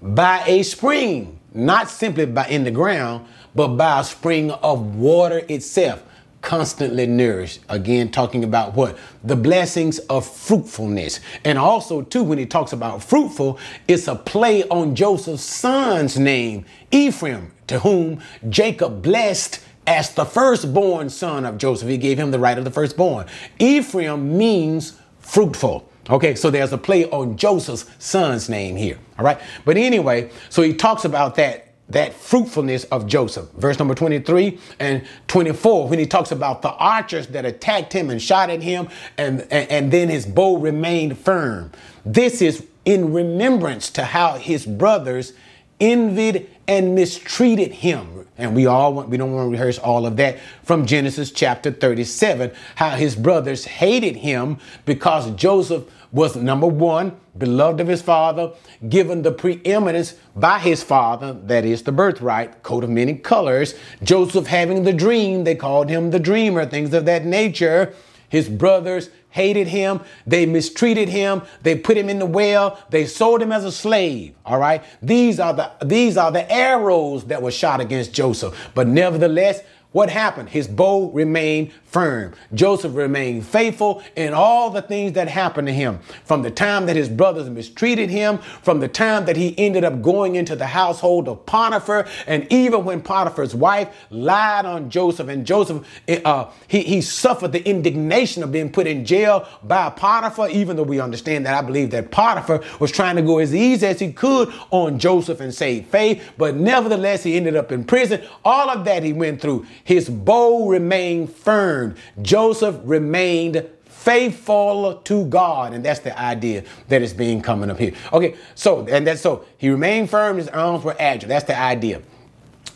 by 0.00 0.42
a 0.46 0.62
spring, 0.62 1.38
not 1.52 1.90
simply 1.90 2.24
by 2.24 2.46
in 2.46 2.64
the 2.64 2.70
ground, 2.70 3.26
but 3.54 3.68
by 3.68 4.00
a 4.00 4.04
spring 4.04 4.50
of 4.50 4.96
water 4.96 5.42
itself, 5.48 6.02
constantly 6.42 7.06
nourished. 7.06 7.60
Again, 7.68 8.10
talking 8.10 8.44
about 8.44 8.74
what? 8.74 8.98
The 9.24 9.36
blessings 9.36 9.98
of 10.00 10.26
fruitfulness. 10.26 11.20
And 11.44 11.56
also, 11.56 12.02
too, 12.02 12.24
when 12.24 12.38
he 12.38 12.46
talks 12.46 12.72
about 12.72 13.02
fruitful, 13.02 13.58
it's 13.88 14.08
a 14.08 14.16
play 14.16 14.64
on 14.64 14.94
Joseph's 14.94 15.44
son's 15.44 16.18
name, 16.18 16.64
Ephraim, 16.90 17.52
to 17.68 17.78
whom 17.78 18.20
Jacob 18.48 19.02
blessed 19.02 19.60
as 19.86 20.14
the 20.14 20.24
firstborn 20.24 21.08
son 21.08 21.46
of 21.46 21.58
Joseph. 21.58 21.88
He 21.88 21.96
gave 21.96 22.18
him 22.18 22.30
the 22.30 22.38
right 22.38 22.58
of 22.58 22.64
the 22.64 22.70
firstborn. 22.70 23.26
Ephraim 23.58 24.36
means 24.36 24.98
fruitful. 25.20 25.88
Okay, 26.10 26.34
so 26.34 26.50
there's 26.50 26.72
a 26.72 26.78
play 26.78 27.08
on 27.10 27.36
Joseph's 27.36 27.86
son's 27.98 28.48
name 28.48 28.74
here. 28.74 28.98
All 29.18 29.24
right. 29.24 29.40
But 29.64 29.76
anyway, 29.76 30.30
so 30.50 30.62
he 30.62 30.74
talks 30.74 31.04
about 31.04 31.36
that 31.36 31.71
that 31.92 32.14
fruitfulness 32.14 32.84
of 32.84 33.06
Joseph. 33.06 33.50
Verse 33.52 33.78
number 33.78 33.94
23 33.94 34.58
and 34.78 35.06
24, 35.28 35.88
when 35.88 35.98
he 35.98 36.06
talks 36.06 36.32
about 36.32 36.62
the 36.62 36.72
archers 36.72 37.28
that 37.28 37.44
attacked 37.44 37.92
him 37.92 38.10
and 38.10 38.20
shot 38.20 38.50
at 38.50 38.62
him, 38.62 38.88
and, 39.16 39.40
and, 39.50 39.70
and 39.70 39.92
then 39.92 40.08
his 40.08 40.26
bow 40.26 40.56
remained 40.56 41.18
firm. 41.18 41.70
This 42.04 42.42
is 42.42 42.66
in 42.84 43.12
remembrance 43.12 43.90
to 43.90 44.04
how 44.04 44.34
his 44.34 44.66
brothers 44.66 45.32
envied 45.80 46.48
and 46.68 46.94
mistreated 46.94 47.72
him. 47.72 48.26
And 48.38 48.56
we 48.56 48.66
all 48.66 48.94
want, 48.94 49.08
we 49.08 49.16
don't 49.16 49.32
want 49.32 49.46
to 49.46 49.50
rehearse 49.50 49.78
all 49.78 50.06
of 50.06 50.16
that 50.16 50.38
from 50.64 50.86
Genesis 50.86 51.30
chapter 51.30 51.70
37, 51.70 52.50
how 52.76 52.90
his 52.90 53.14
brothers 53.14 53.64
hated 53.64 54.16
him 54.16 54.58
because 54.84 55.30
Joseph 55.32 55.84
was 56.12 56.36
number 56.36 56.66
one, 56.66 57.18
beloved 57.36 57.80
of 57.80 57.88
his 57.88 58.02
father, 58.02 58.52
given 58.88 59.22
the 59.22 59.32
preeminence 59.32 60.14
by 60.36 60.58
his 60.58 60.82
father, 60.82 61.32
that 61.32 61.64
is 61.64 61.82
the 61.82 61.92
birthright, 61.92 62.62
coat 62.62 62.84
of 62.84 62.90
many 62.90 63.14
colors. 63.14 63.74
Joseph 64.02 64.46
having 64.46 64.84
the 64.84 64.92
dream, 64.92 65.44
they 65.44 65.54
called 65.54 65.88
him 65.88 66.10
the 66.10 66.20
dreamer, 66.20 66.66
things 66.66 66.92
of 66.92 67.06
that 67.06 67.24
nature. 67.24 67.94
His 68.28 68.48
brothers 68.48 69.10
hated 69.30 69.66
him. 69.68 70.00
They 70.26 70.46
mistreated 70.46 71.08
him. 71.08 71.42
They 71.62 71.76
put 71.76 71.96
him 71.96 72.08
in 72.08 72.18
the 72.18 72.26
well. 72.26 72.78
They 72.90 73.06
sold 73.06 73.42
him 73.42 73.52
as 73.52 73.64
a 73.64 73.72
slave. 73.72 74.34
All 74.46 74.58
right. 74.58 74.82
These 75.02 75.40
are 75.40 75.52
the, 75.52 75.72
these 75.84 76.16
are 76.16 76.30
the 76.30 76.50
arrows 76.50 77.24
that 77.26 77.42
were 77.42 77.50
shot 77.50 77.80
against 77.80 78.12
Joseph. 78.12 78.70
But 78.74 78.88
nevertheless, 78.88 79.60
what 79.92 80.10
happened? 80.10 80.48
His 80.48 80.66
bow 80.66 81.10
remained 81.10 81.72
firm. 81.84 82.32
Joseph 82.54 82.94
remained 82.94 83.46
faithful 83.46 84.02
in 84.16 84.32
all 84.32 84.70
the 84.70 84.80
things 84.80 85.12
that 85.12 85.28
happened 85.28 85.66
to 85.68 85.72
him. 85.72 85.98
From 86.24 86.40
the 86.42 86.50
time 86.50 86.86
that 86.86 86.96
his 86.96 87.08
brothers 87.08 87.50
mistreated 87.50 88.08
him, 88.08 88.38
from 88.38 88.80
the 88.80 88.88
time 88.88 89.26
that 89.26 89.36
he 89.36 89.54
ended 89.58 89.84
up 89.84 90.00
going 90.00 90.36
into 90.36 90.56
the 90.56 90.66
household 90.66 91.28
of 91.28 91.44
Potiphar, 91.44 92.06
and 92.26 92.50
even 92.50 92.84
when 92.84 93.02
Potiphar's 93.02 93.54
wife 93.54 93.94
lied 94.10 94.64
on 94.64 94.88
Joseph, 94.88 95.28
and 95.28 95.46
Joseph, 95.46 95.86
eh, 96.08 96.22
uh, 96.24 96.50
he, 96.66 96.80
he 96.80 97.02
suffered 97.02 97.52
the 97.52 97.62
indignation 97.68 98.42
of 98.42 98.50
being 98.50 98.72
put 98.72 98.86
in 98.86 99.04
jail 99.04 99.46
by 99.62 99.90
Potiphar, 99.90 100.48
even 100.48 100.76
though 100.76 100.82
we 100.82 100.98
understand 100.98 101.44
that 101.44 101.54
I 101.54 101.66
believe 101.66 101.90
that 101.90 102.10
Potiphar 102.10 102.62
was 102.80 102.90
trying 102.90 103.16
to 103.16 103.22
go 103.22 103.38
as 103.38 103.54
easy 103.54 103.86
as 103.86 104.00
he 104.00 104.12
could 104.12 104.50
on 104.70 104.98
Joseph 104.98 105.40
and 105.40 105.54
save 105.54 105.86
faith, 105.86 106.32
but 106.38 106.56
nevertheless, 106.56 107.22
he 107.22 107.36
ended 107.36 107.56
up 107.56 107.70
in 107.70 107.84
prison. 107.84 108.22
All 108.44 108.70
of 108.70 108.86
that 108.86 109.02
he 109.02 109.12
went 109.12 109.40
through. 109.40 109.66
His 109.84 110.08
bow 110.08 110.68
remained 110.68 111.32
firm. 111.32 111.96
Joseph 112.20 112.76
remained 112.84 113.68
faithful 113.84 114.96
to 115.04 115.24
God. 115.26 115.74
And 115.74 115.84
that's 115.84 116.00
the 116.00 116.18
idea 116.18 116.64
that 116.88 117.02
is 117.02 117.14
being 117.14 117.40
coming 117.40 117.70
up 117.70 117.78
here. 117.78 117.92
Okay, 118.12 118.36
so, 118.54 118.86
and 118.88 119.06
that's 119.06 119.20
so 119.20 119.44
he 119.58 119.70
remained 119.70 120.10
firm, 120.10 120.38
his 120.38 120.48
arms 120.48 120.82
were 120.84 120.96
agile. 120.98 121.28
That's 121.28 121.44
the 121.44 121.58
idea. 121.58 122.02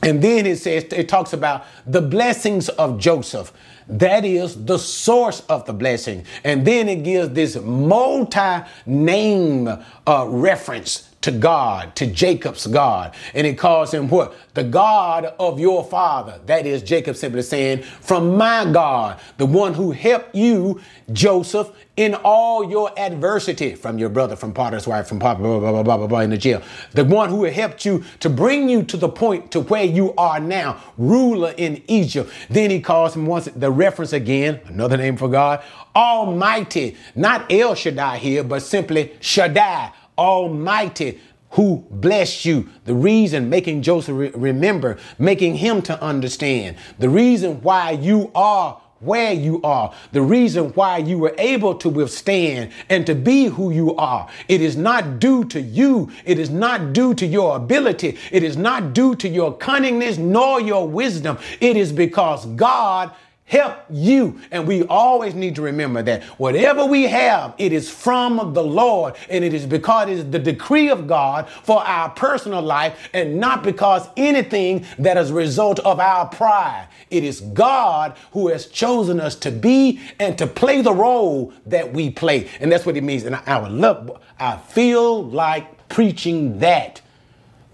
And 0.02 0.22
then 0.22 0.46
it 0.46 0.58
says, 0.58 0.84
it 0.92 1.08
talks 1.08 1.32
about 1.32 1.64
the 1.86 2.00
blessings 2.00 2.68
of 2.68 2.98
Joseph. 2.98 3.52
That 3.88 4.24
is 4.24 4.64
the 4.64 4.78
source 4.78 5.40
of 5.48 5.64
the 5.66 5.72
blessing. 5.72 6.24
And 6.44 6.66
then 6.66 6.88
it 6.88 7.02
gives 7.02 7.30
this 7.30 7.56
multi 7.56 8.60
name 8.84 9.68
uh, 9.68 10.26
reference 10.28 11.05
to 11.26 11.32
God, 11.32 11.96
to 11.96 12.06
Jacob's 12.06 12.68
God. 12.68 13.12
And 13.34 13.48
it 13.48 13.58
calls 13.58 13.92
him 13.92 14.08
what? 14.08 14.36
The 14.54 14.62
God 14.62 15.24
of 15.40 15.58
your 15.58 15.82
father. 15.82 16.40
That 16.46 16.66
is 16.66 16.84
Jacob 16.84 17.16
simply 17.16 17.42
saying, 17.42 17.82
from 17.82 18.36
my 18.36 18.64
God, 18.64 19.18
the 19.36 19.44
one 19.44 19.74
who 19.74 19.90
helped 19.90 20.36
you, 20.36 20.80
Joseph, 21.12 21.72
in 21.96 22.14
all 22.14 22.70
your 22.70 22.96
adversity 22.96 23.74
from 23.74 23.98
your 23.98 24.08
brother, 24.08 24.36
from 24.36 24.52
Potter's 24.52 24.86
wife, 24.86 25.08
from 25.08 25.18
Papa, 25.18 25.40
blah, 25.40 25.58
blah, 25.58 25.72
blah, 25.72 25.82
blah, 25.82 25.96
blah, 25.96 26.06
blah, 26.06 26.20
in 26.20 26.30
the 26.30 26.38
jail. 26.38 26.62
The 26.92 27.04
one 27.04 27.28
who 27.28 27.42
helped 27.42 27.84
you 27.84 28.04
to 28.20 28.30
bring 28.30 28.68
you 28.68 28.84
to 28.84 28.96
the 28.96 29.08
point 29.08 29.50
to 29.50 29.62
where 29.62 29.82
you 29.82 30.14
are 30.14 30.38
now, 30.38 30.80
ruler 30.96 31.54
in 31.56 31.82
Egypt. 31.88 32.30
Then 32.48 32.70
he 32.70 32.80
calls 32.80 33.16
him 33.16 33.26
once 33.26 33.46
the 33.46 33.72
reference 33.72 34.12
again, 34.12 34.60
another 34.66 34.96
name 34.96 35.16
for 35.16 35.28
God, 35.28 35.60
Almighty, 35.96 36.96
not 37.16 37.50
El 37.50 37.74
Shaddai 37.74 38.18
here, 38.18 38.44
but 38.44 38.62
simply 38.62 39.16
Shaddai 39.18 39.90
Almighty 40.18 41.20
who 41.50 41.84
blessed 41.90 42.44
you. 42.44 42.68
The 42.84 42.94
reason 42.94 43.48
making 43.48 43.82
Joseph 43.82 44.16
re- 44.16 44.30
remember, 44.34 44.98
making 45.18 45.56
him 45.56 45.80
to 45.82 46.00
understand. 46.02 46.76
The 46.98 47.08
reason 47.08 47.62
why 47.62 47.92
you 47.92 48.30
are 48.34 48.80
where 49.00 49.32
you 49.32 49.60
are, 49.62 49.92
the 50.12 50.22
reason 50.22 50.70
why 50.70 50.98
you 50.98 51.18
were 51.18 51.34
able 51.36 51.74
to 51.74 51.88
withstand 51.88 52.72
and 52.88 53.06
to 53.06 53.14
be 53.14 53.44
who 53.44 53.70
you 53.70 53.94
are. 53.96 54.28
It 54.48 54.62
is 54.62 54.76
not 54.76 55.18
due 55.18 55.44
to 55.46 55.60
you. 55.60 56.10
It 56.24 56.38
is 56.38 56.48
not 56.48 56.94
due 56.94 57.14
to 57.14 57.26
your 57.26 57.56
ability. 57.56 58.16
It 58.32 58.42
is 58.42 58.56
not 58.56 58.94
due 58.94 59.14
to 59.16 59.28
your 59.28 59.56
cunningness 59.56 60.18
nor 60.18 60.60
your 60.60 60.88
wisdom. 60.88 61.38
It 61.60 61.76
is 61.76 61.92
because 61.92 62.46
God 62.46 63.12
help 63.46 63.78
you. 63.88 64.40
And 64.50 64.66
we 64.66 64.82
always 64.84 65.34
need 65.34 65.54
to 65.54 65.62
remember 65.62 66.02
that 66.02 66.24
whatever 66.38 66.84
we 66.84 67.04
have, 67.04 67.54
it 67.58 67.72
is 67.72 67.88
from 67.88 68.52
the 68.52 68.62
Lord. 68.62 69.14
And 69.30 69.44
it 69.44 69.54
is 69.54 69.66
because 69.66 70.08
it 70.08 70.12
is 70.18 70.30
the 70.30 70.38
decree 70.38 70.90
of 70.90 71.06
God 71.06 71.48
for 71.62 71.80
our 71.82 72.10
personal 72.10 72.60
life 72.60 73.08
and 73.14 73.38
not 73.38 73.62
because 73.62 74.08
anything 74.16 74.84
that 74.98 75.16
is 75.16 75.30
a 75.30 75.34
result 75.34 75.78
of 75.80 76.00
our 76.00 76.26
pride. 76.26 76.88
It 77.10 77.22
is 77.22 77.40
God 77.40 78.16
who 78.32 78.48
has 78.48 78.66
chosen 78.66 79.20
us 79.20 79.36
to 79.36 79.52
be 79.52 80.00
and 80.18 80.36
to 80.38 80.46
play 80.46 80.82
the 80.82 80.92
role 80.92 81.52
that 81.66 81.92
we 81.92 82.10
play. 82.10 82.50
And 82.60 82.70
that's 82.70 82.84
what 82.84 82.96
it 82.96 83.04
means. 83.04 83.24
And 83.24 83.36
I, 83.36 83.42
I 83.46 83.58
would 83.60 83.72
love, 83.72 84.20
I 84.40 84.56
feel 84.56 85.24
like 85.24 85.88
preaching 85.88 86.58
that. 86.58 87.00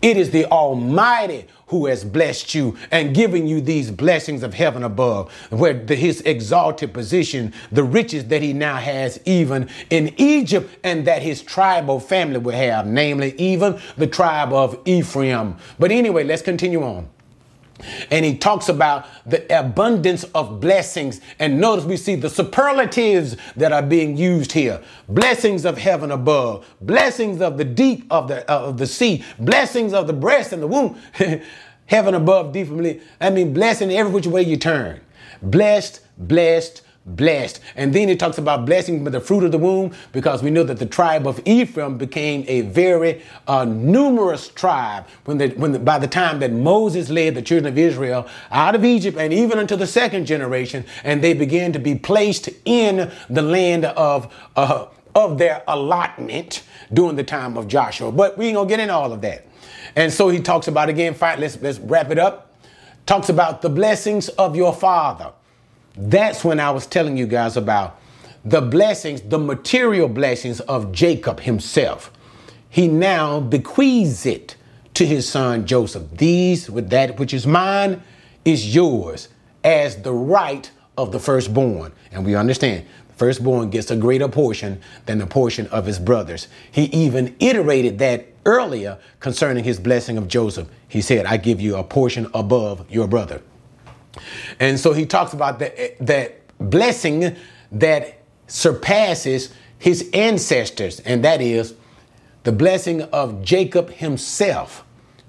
It 0.03 0.17
is 0.17 0.31
the 0.31 0.47
Almighty 0.47 1.47
who 1.69 1.87
has 1.87 2.05
blessed 2.05 2.55
you 2.55 2.77
and 2.91 3.15
given 3.15 3.47
you 3.47 3.61
these 3.61 3.91
blessings 3.91 4.43
of 4.43 4.53
heaven 4.53 4.83
above, 4.83 5.33
where 5.51 5.73
the, 5.73 5.95
his 5.95 6.21
exalted 6.23 6.93
position, 6.93 7.55
the 7.71 7.83
riches 7.83 8.27
that 8.27 8.43
he 8.43 8.53
now 8.53 8.77
has 8.77 9.19
even 9.25 9.71
in 9.89 10.13
Egypt, 10.19 10.77
and 10.85 11.07
that 11.07 11.23
his 11.23 11.41
tribal 11.41 11.99
family 11.99 12.39
will 12.39 12.55
have, 12.55 12.87
namely 12.87 13.35
even 13.39 13.81
the 13.97 14.07
tribe 14.07 14.53
of 14.53 14.79
Ephraim. 14.85 15.57
But 15.79 15.93
anyway, 15.93 16.25
let's 16.25 16.43
continue 16.43 16.83
on. 16.83 17.09
And 18.11 18.25
he 18.25 18.37
talks 18.37 18.69
about 18.69 19.07
the 19.27 19.45
abundance 19.59 20.25
of 20.35 20.61
blessings. 20.61 21.21
And 21.39 21.61
notice 21.61 21.85
we 21.85 21.97
see 21.97 22.15
the 22.15 22.31
superlatives 22.31 23.37
that 23.57 23.73
are 23.73 23.83
being 23.83 24.17
used 24.17 24.53
here. 24.53 24.83
Blessings 25.09 25.65
of 25.65 25.79
heaven 25.79 26.11
above, 26.11 26.67
blessings 26.81 27.41
of 27.41 27.59
the 27.59 27.65
deep 27.65 28.07
of 28.11 28.29
the, 28.29 28.51
uh, 28.51 28.69
of 28.69 28.79
the 28.79 28.87
sea, 28.87 29.25
blessings 29.39 29.93
of 29.93 30.07
the 30.07 30.13
breast 30.13 30.53
and 30.53 30.63
the 30.63 30.67
womb. 30.67 30.99
heaven 31.87 32.15
above, 32.15 32.53
deep 32.53 32.69
from 32.69 32.85
I 33.21 33.31
mean, 33.31 33.53
blessing 33.53 33.91
every 33.91 34.13
which 34.13 34.27
way 34.27 34.43
you 34.43 34.57
turn. 34.57 35.01
Blessed, 35.43 36.01
blessed, 36.17 36.83
blessed. 37.05 37.61
And 37.77 37.93
then 37.93 38.09
he 38.09 38.17
talks 38.17 38.39
about 38.39 38.65
blessing 38.65 39.03
with 39.03 39.13
the 39.13 39.21
fruit 39.21 39.45
of 39.45 39.53
the 39.53 39.59
womb 39.59 39.93
because 40.13 40.43
we 40.43 40.51
know 40.51 40.63
that 40.65 40.79
the 40.79 40.87
tribe 40.87 41.27
of 41.27 41.41
Ephraim 41.45 41.99
became 41.99 42.45
a 42.47 42.63
very 42.63 43.23
uh, 43.47 43.65
numerous 43.65 44.49
tribe 44.49 45.07
when, 45.25 45.39
the, 45.39 45.49
when 45.51 45.73
the, 45.73 45.79
by 45.79 45.99
the 45.99 46.07
time 46.07 46.39
that 46.41 46.53
Moses 46.53 47.11
led 47.11 47.35
the 47.35 47.43
children 47.43 47.73
of 47.73 47.79
Israel 47.79 48.27
out 48.51 48.75
of 48.75 48.85
Egypt 48.85 49.19
and 49.19 49.33
even 49.33 49.59
until 49.59 49.79
the 49.79 49.87
second 49.87 50.27
generation, 50.27 50.85
and 51.05 51.23
they 51.23 51.35
began 51.35 51.73
to 51.73 51.79
be 51.79 51.95
placed 51.95 52.49
in 52.65 53.11
the 53.29 53.43
land 53.43 53.85
of, 53.85 54.33
uh, 54.57 54.87
of 55.15 55.39
their 55.39 55.63
allotment 55.67 56.63
during 56.93 57.17
the 57.17 57.25
time 57.25 57.57
of 57.57 57.67
Joshua. 57.69 58.13
But 58.13 58.39
we 58.39 58.47
ain't 58.47 58.57
gonna 58.57 58.69
get 58.69 58.81
into 58.81 58.95
all 58.95 59.13
of 59.13 59.21
that. 59.23 59.47
And 59.97 60.13
so 60.13 60.29
he 60.29 60.41
talks 60.41 60.69
about 60.69 60.89
again, 60.89 61.15
fine, 61.15 61.41
let's, 61.41 61.61
let's 61.61 61.79
wrap 61.79 62.11
it 62.11 62.19
up. 62.19 62.55
Talks 63.05 63.29
about 63.29 63.63
the 63.63 63.69
blessings 63.69 64.29
of 64.31 64.55
your 64.55 64.73
father. 64.73 65.33
That's 65.97 66.45
when 66.45 66.61
I 66.61 66.71
was 66.71 66.87
telling 66.87 67.17
you 67.17 67.27
guys 67.27 67.57
about 67.57 68.01
the 68.45 68.61
blessings, 68.61 69.21
the 69.21 69.39
material 69.39 70.09
blessings 70.09 70.61
of 70.61 70.93
Jacob 70.93 71.41
himself. 71.41 72.11
He 72.69 72.89
now 72.89 73.41
bequeaths 73.41 74.27
it 74.27 74.57
to 74.95 75.07
his 75.07 75.29
son 75.29 75.67
Joseph. 75.67 76.05
These, 76.13 76.71
with 76.71 76.91
that 76.91 77.19
which 77.19 77.35
is 77.35 77.47
mine, 77.47 78.03
is 78.45 78.75
yours 78.75 79.29
as 79.63 80.03
the 80.03 80.13
right 80.13 80.71
of 80.97 81.13
the 81.13 81.21
firstborn. 81.21 81.93
And 82.11 82.25
we 82.25 82.35
understand 82.35 82.87
the 83.09 83.15
firstborn 83.15 83.71
gets 83.71 83.91
a 83.91 83.97
greater 83.97 84.29
portion 84.29 84.81
than 85.07 85.19
the 85.19 85.27
portion 85.27 85.67
of 85.69 85.87
his 85.87 85.99
brothers. 85.99 86.49
He 86.71 86.85
even 86.85 87.37
iterated 87.39 87.99
that 87.99 88.27
earlier 88.45 88.99
concerning 89.21 89.65
his 89.65 89.79
blessing 89.79 90.19
of 90.19 90.29
Joseph. 90.29 90.69
He 90.89 91.01
said, 91.01 91.27
I 91.27 91.37
give 91.37 91.61
you 91.61 91.77
a 91.77 91.85
portion 91.85 92.29
above 92.35 92.91
your 92.91 93.07
brother. 93.07 93.43
And 94.61 94.79
so 94.79 94.93
he 94.93 95.07
talks 95.07 95.33
about 95.33 95.59
that, 95.59 96.41
blessing 96.59 97.37
that 97.73 98.23
surpasses 98.47 99.53
his 99.79 100.09
ancestors, 100.13 101.01
and 101.01 101.25
that 101.25 101.41
is 101.41 101.75
the 102.45 102.53
blessing 102.53 103.03
of 103.03 103.43
Jacob 103.43 103.91
himself 103.91 104.85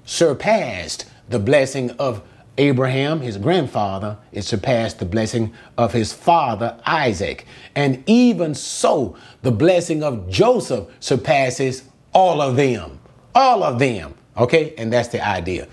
surpassed 0.05 1.05
the 1.29 1.39
blessing 1.39 1.91
of 1.91 2.21
Abraham, 2.57 3.21
his 3.21 3.37
grandfather, 3.37 4.17
it 4.31 4.43
surpassed 4.43 4.99
the 4.99 5.05
blessing 5.05 5.53
of 5.75 5.93
his 5.93 6.13
father 6.13 6.79
Isaac. 6.85 7.47
And 7.75 8.03
even 8.05 8.53
so, 8.53 9.15
the 9.41 9.51
blessing 9.51 10.03
of 10.03 10.29
Joseph 10.29 10.87
surpasses 10.99 11.83
all 12.13 12.41
of 12.41 12.55
them. 12.55 12.99
All 13.33 13.63
of 13.63 13.79
them. 13.79 14.13
Okay? 14.37 14.75
And 14.77 14.93
that's 14.93 15.07
the 15.07 15.25
idea 15.25 15.67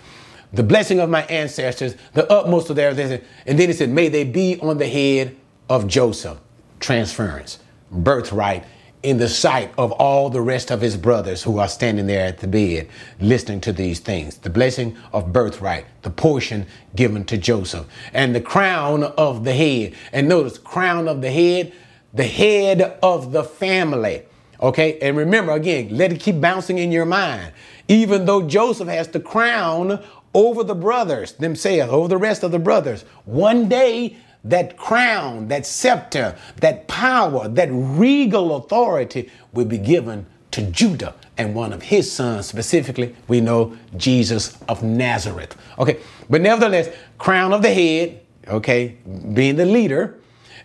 the 0.53 0.62
blessing 0.62 1.01
of 1.01 1.09
my 1.09 1.22
ancestors, 1.24 1.94
the 2.14 2.30
utmost 2.30 2.70
of 2.70 2.76
their. 2.76 2.90
And 2.90 3.59
then 3.59 3.68
he 3.68 3.72
said, 3.72 3.90
may 3.90 4.09
they 4.09 4.24
be 4.24 4.59
on 4.61 4.78
the 4.78 4.88
head 4.88 5.36
of 5.68 5.86
Joseph. 5.86 6.38
Transference, 6.80 7.59
birthright 7.90 8.64
in 9.03 9.16
the 9.18 9.28
sight 9.28 9.72
of 9.78 9.92
all 9.92 10.28
the 10.28 10.40
rest 10.40 10.70
of 10.70 10.80
his 10.80 10.96
brothers 10.96 11.42
who 11.42 11.59
are 11.59 11.68
standing 11.68 12.07
there 12.07 12.26
at 12.26 12.38
the 12.38 12.46
bed 12.46 12.88
listening 13.18 13.61
to 13.62 13.72
these 13.72 13.98
things. 13.98 14.36
The 14.38 14.51
blessing 14.51 14.96
of 15.12 15.32
birthright, 15.32 15.86
the 16.03 16.11
portion 16.11 16.66
given 16.94 17.24
to 17.26 17.38
Joseph, 17.38 17.86
and 18.12 18.34
the 18.34 18.40
crown 18.40 19.05
of 19.05 19.44
the 19.44 19.55
head. 19.55 19.94
And 20.12 20.28
notice, 20.28 20.59
crown 20.59 21.09
of 21.09 21.22
the 21.22 21.30
head, 21.30 21.72
the 22.12 22.24
head 22.24 22.98
of 23.03 23.32
the 23.32 23.44
family. 23.44 24.22
Okay, 24.61 24.98
and 25.01 25.16
remember 25.16 25.53
again, 25.53 25.96
let 25.96 26.12
it 26.12 26.20
keep 26.20 26.38
bouncing 26.40 26.76
in 26.76 26.92
your 26.92 27.07
mind. 27.07 27.53
Even 27.88 28.26
though 28.26 28.42
Joseph 28.42 28.88
has 28.88 29.09
the 29.09 29.20
crown 29.20 30.05
over 30.34 30.62
the 30.62 30.74
brothers 30.74 31.32
themselves, 31.32 31.92
over 31.92 32.08
the 32.08 32.16
rest 32.16 32.42
of 32.42 32.52
the 32.52 32.58
brothers, 32.58 33.02
one 33.24 33.68
day 33.68 34.16
that 34.44 34.76
crown, 34.76 35.48
that 35.48 35.66
scepter, 35.66 36.36
that 36.56 36.88
power, 36.88 37.48
that 37.48 37.68
regal 37.70 38.56
authority 38.56 39.30
will 39.52 39.66
be 39.66 39.78
given 39.78 40.26
to 40.52 40.62
Judah 40.62 41.14
and 41.40 41.54
one 41.54 41.72
of 41.72 41.82
his 41.82 42.10
sons, 42.10 42.46
specifically, 42.46 43.14
we 43.26 43.40
know 43.40 43.76
Jesus 43.96 44.58
of 44.68 44.82
Nazareth. 44.82 45.56
Okay, 45.78 45.98
but 46.28 46.42
nevertheless, 46.42 46.94
crown 47.16 47.52
of 47.52 47.62
the 47.62 47.72
head, 47.72 48.20
okay, 48.46 48.96
being 49.32 49.56
the 49.56 49.64
leader, 49.64 50.19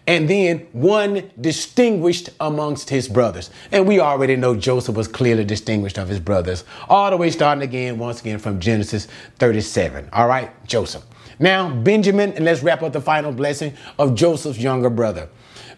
and 0.08 0.30
then 0.30 0.68
one 0.72 1.32
distinguished 1.40 2.30
amongst 2.40 2.90
his 2.90 3.08
brothers. 3.08 3.50
And 3.72 3.88
we 3.88 4.00
already 4.00 4.36
know 4.36 4.56
Joseph 4.56 4.96
was 4.96 5.08
clearly 5.08 5.44
distinguished 5.44 5.98
of 5.98 6.08
his 6.08 6.20
brothers, 6.20 6.64
all 6.90 7.10
the 7.10 7.18
way 7.18 7.32
starting 7.32 7.64
again, 7.64 7.98
once 7.98 8.22
again, 8.22 8.40
from 8.40 8.60
Genesis 8.60 9.08
37. 9.40 10.10
All 10.14 10.28
right, 10.28 10.52
Joseph. 10.66 11.04
Now, 11.40 11.74
Benjamin, 11.74 12.34
and 12.34 12.46
let's 12.46 12.64
wrap 12.64 12.82
up 12.82 12.94
the 12.94 13.02
final 13.02 13.32
blessing 13.32 13.74
of 14.00 14.16
Joseph's 14.16 14.60
younger 14.60 14.90
brother. 14.90 15.28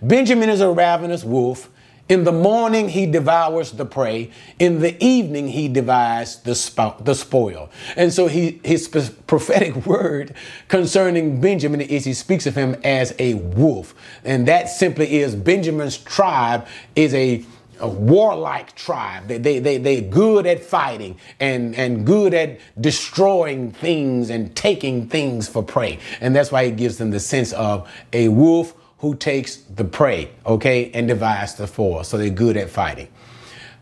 Benjamin 0.01 0.49
is 0.49 0.61
a 0.61 0.69
ravenous 0.69 1.23
wolf. 1.23 1.69
In 2.09 2.23
the 2.23 2.31
morning, 2.31 2.89
he 2.89 3.05
devours 3.05 3.71
the 3.71 3.85
prey. 3.85 4.31
In 4.59 4.79
the 4.79 5.01
evening, 5.03 5.49
he 5.49 5.67
divides 5.67 6.39
the, 6.39 6.51
spo- 6.51 7.03
the 7.03 7.13
spoil. 7.13 7.69
And 7.97 8.13
so 8.13 8.27
he, 8.27 8.61
his 8.63 8.87
prophetic 8.87 9.75
word 9.85 10.33
concerning 10.69 11.41
Benjamin 11.41 11.81
is 11.81 12.05
he 12.05 12.13
speaks 12.13 12.45
of 12.45 12.55
him 12.55 12.77
as 12.83 13.13
a 13.19 13.33
wolf. 13.33 13.93
And 14.23 14.47
that 14.47 14.69
simply 14.69 15.17
is 15.17 15.35
Benjamin's 15.35 15.97
tribe 15.97 16.65
is 16.95 17.13
a 17.13 17.45
a 17.79 17.87
warlike 17.87 18.75
tribe. 18.75 19.27
They, 19.27 19.37
they, 19.37 19.59
they, 19.59 19.77
they're 19.77 20.01
good 20.01 20.45
at 20.45 20.63
fighting 20.63 21.19
and, 21.39 21.75
and 21.75 22.05
good 22.05 22.33
at 22.33 22.59
destroying 22.79 23.71
things 23.71 24.29
and 24.29 24.55
taking 24.55 25.07
things 25.07 25.47
for 25.47 25.63
prey. 25.63 25.99
And 26.19 26.35
that's 26.35 26.51
why 26.51 26.65
he 26.65 26.71
gives 26.71 26.97
them 26.97 27.11
the 27.11 27.19
sense 27.19 27.53
of 27.53 27.89
a 28.13 28.29
wolf 28.29 28.73
who 28.99 29.15
takes 29.15 29.57
the 29.57 29.83
prey, 29.83 30.29
okay, 30.45 30.91
and 30.93 31.07
divides 31.07 31.55
the 31.55 31.67
spoil. 31.67 32.03
So 32.03 32.17
they're 32.17 32.29
good 32.29 32.57
at 32.57 32.69
fighting. 32.69 33.07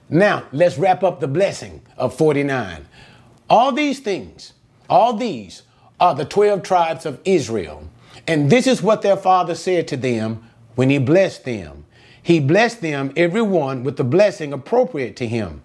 Now, 0.09 0.45
let's 0.51 0.77
wrap 0.77 1.03
up 1.03 1.19
the 1.19 1.27
blessing 1.27 1.81
of 1.97 2.15
49. 2.15 2.85
All 3.49 3.71
these 3.71 3.99
things, 3.99 4.53
all 4.89 5.13
these 5.13 5.63
are 5.99 6.13
the 6.13 6.25
12 6.25 6.63
tribes 6.63 7.05
of 7.05 7.19
Israel. 7.25 7.89
And 8.27 8.49
this 8.49 8.67
is 8.67 8.81
what 8.81 9.01
their 9.01 9.17
father 9.17 9.55
said 9.55 9.87
to 9.89 9.97
them 9.97 10.43
when 10.75 10.89
he 10.89 10.97
blessed 10.97 11.45
them. 11.45 11.85
He 12.21 12.39
blessed 12.39 12.81
them, 12.81 13.13
every 13.15 13.41
one, 13.41 13.83
with 13.83 13.97
the 13.97 14.03
blessing 14.03 14.51
appropriate 14.51 15.15
to 15.17 15.27
him. 15.27 15.61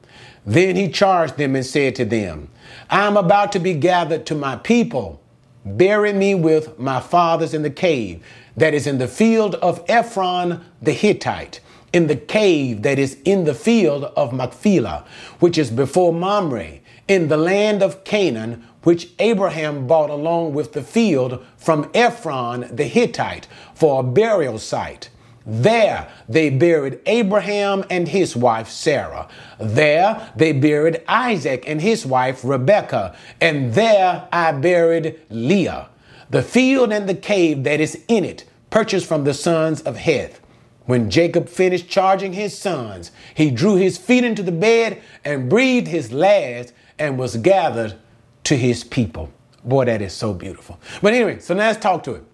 Then 0.46 0.76
he 0.76 0.88
charged 0.88 1.36
them 1.36 1.56
and 1.56 1.64
said 1.64 1.94
to 1.96 2.04
them, 2.04 2.50
I 2.88 3.06
am 3.06 3.16
about 3.16 3.52
to 3.52 3.58
be 3.58 3.74
gathered 3.74 4.26
to 4.26 4.34
my 4.34 4.56
people. 4.56 5.20
Bury 5.64 6.12
me 6.12 6.34
with 6.34 6.78
my 6.78 7.00
fathers 7.00 7.52
in 7.52 7.62
the 7.62 7.70
cave 7.70 8.24
that 8.60 8.74
is 8.74 8.86
in 8.86 8.98
the 8.98 9.08
field 9.08 9.54
of 9.56 9.82
Ephron 9.88 10.62
the 10.82 10.92
Hittite, 10.92 11.60
in 11.94 12.08
the 12.08 12.16
cave 12.16 12.82
that 12.82 12.98
is 12.98 13.18
in 13.24 13.44
the 13.44 13.54
field 13.54 14.04
of 14.16 14.34
Machpelah, 14.34 15.06
which 15.38 15.56
is 15.56 15.70
before 15.70 16.12
Mamre, 16.12 16.80
in 17.08 17.28
the 17.28 17.38
land 17.38 17.82
of 17.82 18.04
Canaan, 18.04 18.62
which 18.82 19.08
Abraham 19.18 19.86
bought 19.86 20.10
along 20.10 20.52
with 20.52 20.74
the 20.74 20.82
field 20.82 21.42
from 21.56 21.90
Ephron 21.94 22.68
the 22.70 22.84
Hittite 22.84 23.48
for 23.74 24.00
a 24.00 24.02
burial 24.02 24.58
site. 24.58 25.08
There 25.46 26.06
they 26.28 26.50
buried 26.50 27.00
Abraham 27.06 27.82
and 27.88 28.08
his 28.08 28.36
wife 28.36 28.68
Sarah. 28.68 29.26
There 29.58 30.30
they 30.36 30.52
buried 30.52 31.02
Isaac 31.08 31.64
and 31.66 31.80
his 31.80 32.04
wife 32.04 32.44
Rebekah. 32.44 33.16
And 33.40 33.72
there 33.72 34.28
I 34.30 34.52
buried 34.52 35.18
Leah. 35.30 35.88
The 36.28 36.42
field 36.42 36.92
and 36.92 37.08
the 37.08 37.14
cave 37.14 37.64
that 37.64 37.80
is 37.80 38.04
in 38.06 38.24
it, 38.24 38.44
purchased 38.70 39.06
from 39.06 39.24
the 39.24 39.34
sons 39.34 39.82
of 39.82 39.96
Heth. 39.96 40.40
When 40.86 41.10
Jacob 41.10 41.48
finished 41.48 41.88
charging 41.88 42.32
his 42.32 42.56
sons, 42.56 43.12
he 43.34 43.50
drew 43.50 43.76
his 43.76 43.98
feet 43.98 44.24
into 44.24 44.42
the 44.42 44.52
bed 44.52 45.00
and 45.24 45.48
breathed 45.48 45.88
his 45.88 46.12
last 46.12 46.72
and 46.98 47.18
was 47.18 47.36
gathered 47.36 47.96
to 48.44 48.56
his 48.56 48.82
people. 48.82 49.30
Boy, 49.64 49.84
that 49.84 50.02
is 50.02 50.12
so 50.12 50.32
beautiful. 50.32 50.80
But 51.02 51.14
anyway, 51.14 51.38
so 51.38 51.54
now 51.54 51.68
let's 51.68 51.80
talk 51.80 52.02
to 52.04 52.14
it. 52.14 52.24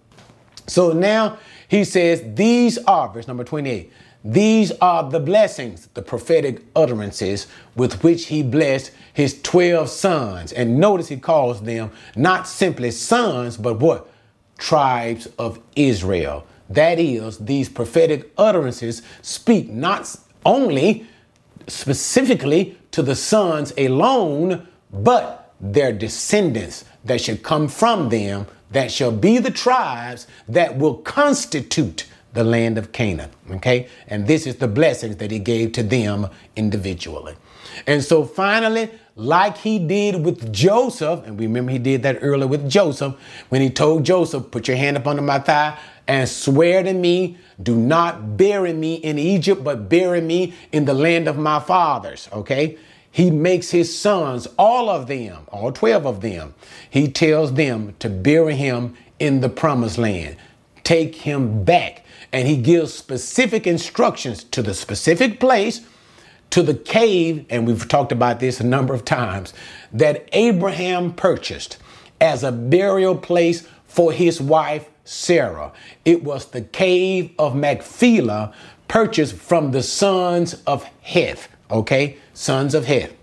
So 0.65 0.91
now 0.91 1.37
he 1.67 1.83
says, 1.83 2.23
These 2.35 2.77
are, 2.79 3.09
verse 3.09 3.27
number 3.27 3.43
28, 3.43 3.91
these 4.23 4.71
are 4.81 5.09
the 5.09 5.19
blessings, 5.19 5.87
the 5.93 6.01
prophetic 6.01 6.61
utterances 6.75 7.47
with 7.75 8.03
which 8.03 8.25
he 8.25 8.43
blessed 8.43 8.91
his 9.13 9.41
12 9.41 9.89
sons. 9.89 10.51
And 10.51 10.79
notice 10.79 11.07
he 11.07 11.17
calls 11.17 11.61
them 11.61 11.91
not 12.15 12.47
simply 12.47 12.91
sons, 12.91 13.55
but 13.57 13.79
what? 13.79 14.09
Tribes 14.57 15.27
of 15.37 15.59
Israel. 15.75 16.45
That 16.69 16.99
is, 16.99 17.37
these 17.37 17.69
prophetic 17.69 18.31
utterances 18.37 19.01
speak 19.21 19.69
not 19.69 20.15
only 20.45 21.05
specifically 21.67 22.77
to 22.91 23.01
the 23.01 23.15
sons 23.15 23.73
alone, 23.77 24.67
but 24.91 25.53
their 25.59 25.91
descendants 25.91 26.85
that 27.05 27.21
should 27.21 27.43
come 27.43 27.67
from 27.67 28.09
them 28.09 28.47
that 28.71 28.91
shall 28.91 29.11
be 29.11 29.37
the 29.37 29.51
tribes 29.51 30.27
that 30.47 30.77
will 30.77 30.95
constitute 30.95 32.05
the 32.33 32.43
land 32.43 32.77
of 32.77 32.91
Canaan. 32.91 33.31
Okay? 33.51 33.87
And 34.07 34.27
this 34.27 34.45
is 34.45 34.57
the 34.57 34.67
blessings 34.67 35.17
that 35.17 35.31
he 35.31 35.39
gave 35.39 35.71
to 35.73 35.83
them 35.83 36.27
individually. 36.55 37.35
And 37.85 38.03
so 38.03 38.25
finally, 38.25 38.89
like 39.17 39.57
he 39.57 39.79
did 39.79 40.23
with 40.23 40.53
Joseph, 40.53 41.25
and 41.25 41.39
remember 41.39 41.71
he 41.71 41.79
did 41.79 42.03
that 42.03 42.19
earlier 42.21 42.47
with 42.47 42.69
Joseph, 42.69 43.15
when 43.49 43.61
he 43.61 43.69
told 43.69 44.05
Joseph, 44.05 44.51
Put 44.51 44.67
your 44.67 44.77
hand 44.77 44.95
up 44.95 45.07
under 45.07 45.23
my 45.23 45.39
thigh 45.39 45.77
and 46.07 46.29
swear 46.29 46.83
to 46.83 46.93
me, 46.93 47.37
do 47.61 47.75
not 47.75 48.37
bury 48.37 48.73
me 48.73 48.95
in 48.95 49.19
Egypt, 49.19 49.63
but 49.63 49.89
bury 49.89 50.21
me 50.21 50.53
in 50.71 50.85
the 50.85 50.93
land 50.93 51.27
of 51.27 51.37
my 51.37 51.59
fathers. 51.59 52.29
Okay? 52.31 52.77
He 53.11 53.31
makes 53.31 53.71
his 53.71 53.97
sons, 53.97 54.47
all 54.57 54.89
of 54.89 55.07
them, 55.07 55.47
all 55.47 55.71
12 55.71 56.05
of 56.05 56.21
them, 56.21 56.53
he 56.89 57.07
tells 57.09 57.53
them 57.53 57.95
to 57.99 58.09
bury 58.09 58.55
him 58.55 58.95
in 59.19 59.41
the 59.41 59.49
promised 59.49 59.97
land. 59.97 60.37
Take 60.83 61.15
him 61.15 61.63
back. 61.63 62.05
And 62.31 62.47
he 62.47 62.57
gives 62.57 62.93
specific 62.93 63.65
instructions 63.65 64.43
to 64.45 64.61
the 64.61 64.73
specific 64.73 65.39
place, 65.39 65.81
to 66.51 66.63
the 66.63 66.73
cave, 66.73 67.45
and 67.49 67.67
we've 67.67 67.87
talked 67.87 68.11
about 68.11 68.39
this 68.39 68.59
a 68.59 68.65
number 68.65 68.93
of 68.93 69.05
times, 69.05 69.53
that 69.91 70.27
Abraham 70.33 71.13
purchased 71.13 71.77
as 72.19 72.43
a 72.43 72.51
burial 72.51 73.15
place 73.15 73.67
for 73.85 74.11
his 74.11 74.41
wife 74.41 74.89
Sarah. 75.03 75.71
It 76.03 76.23
was 76.23 76.45
the 76.47 76.61
cave 76.61 77.31
of 77.39 77.55
Machpelah 77.55 78.53
purchased 78.87 79.35
from 79.35 79.71
the 79.71 79.83
sons 79.83 80.61
of 80.65 80.83
Heth 81.01 81.47
okay, 81.69 82.17
sons 82.33 82.73
of 82.73 82.85
Heth. 82.85 83.13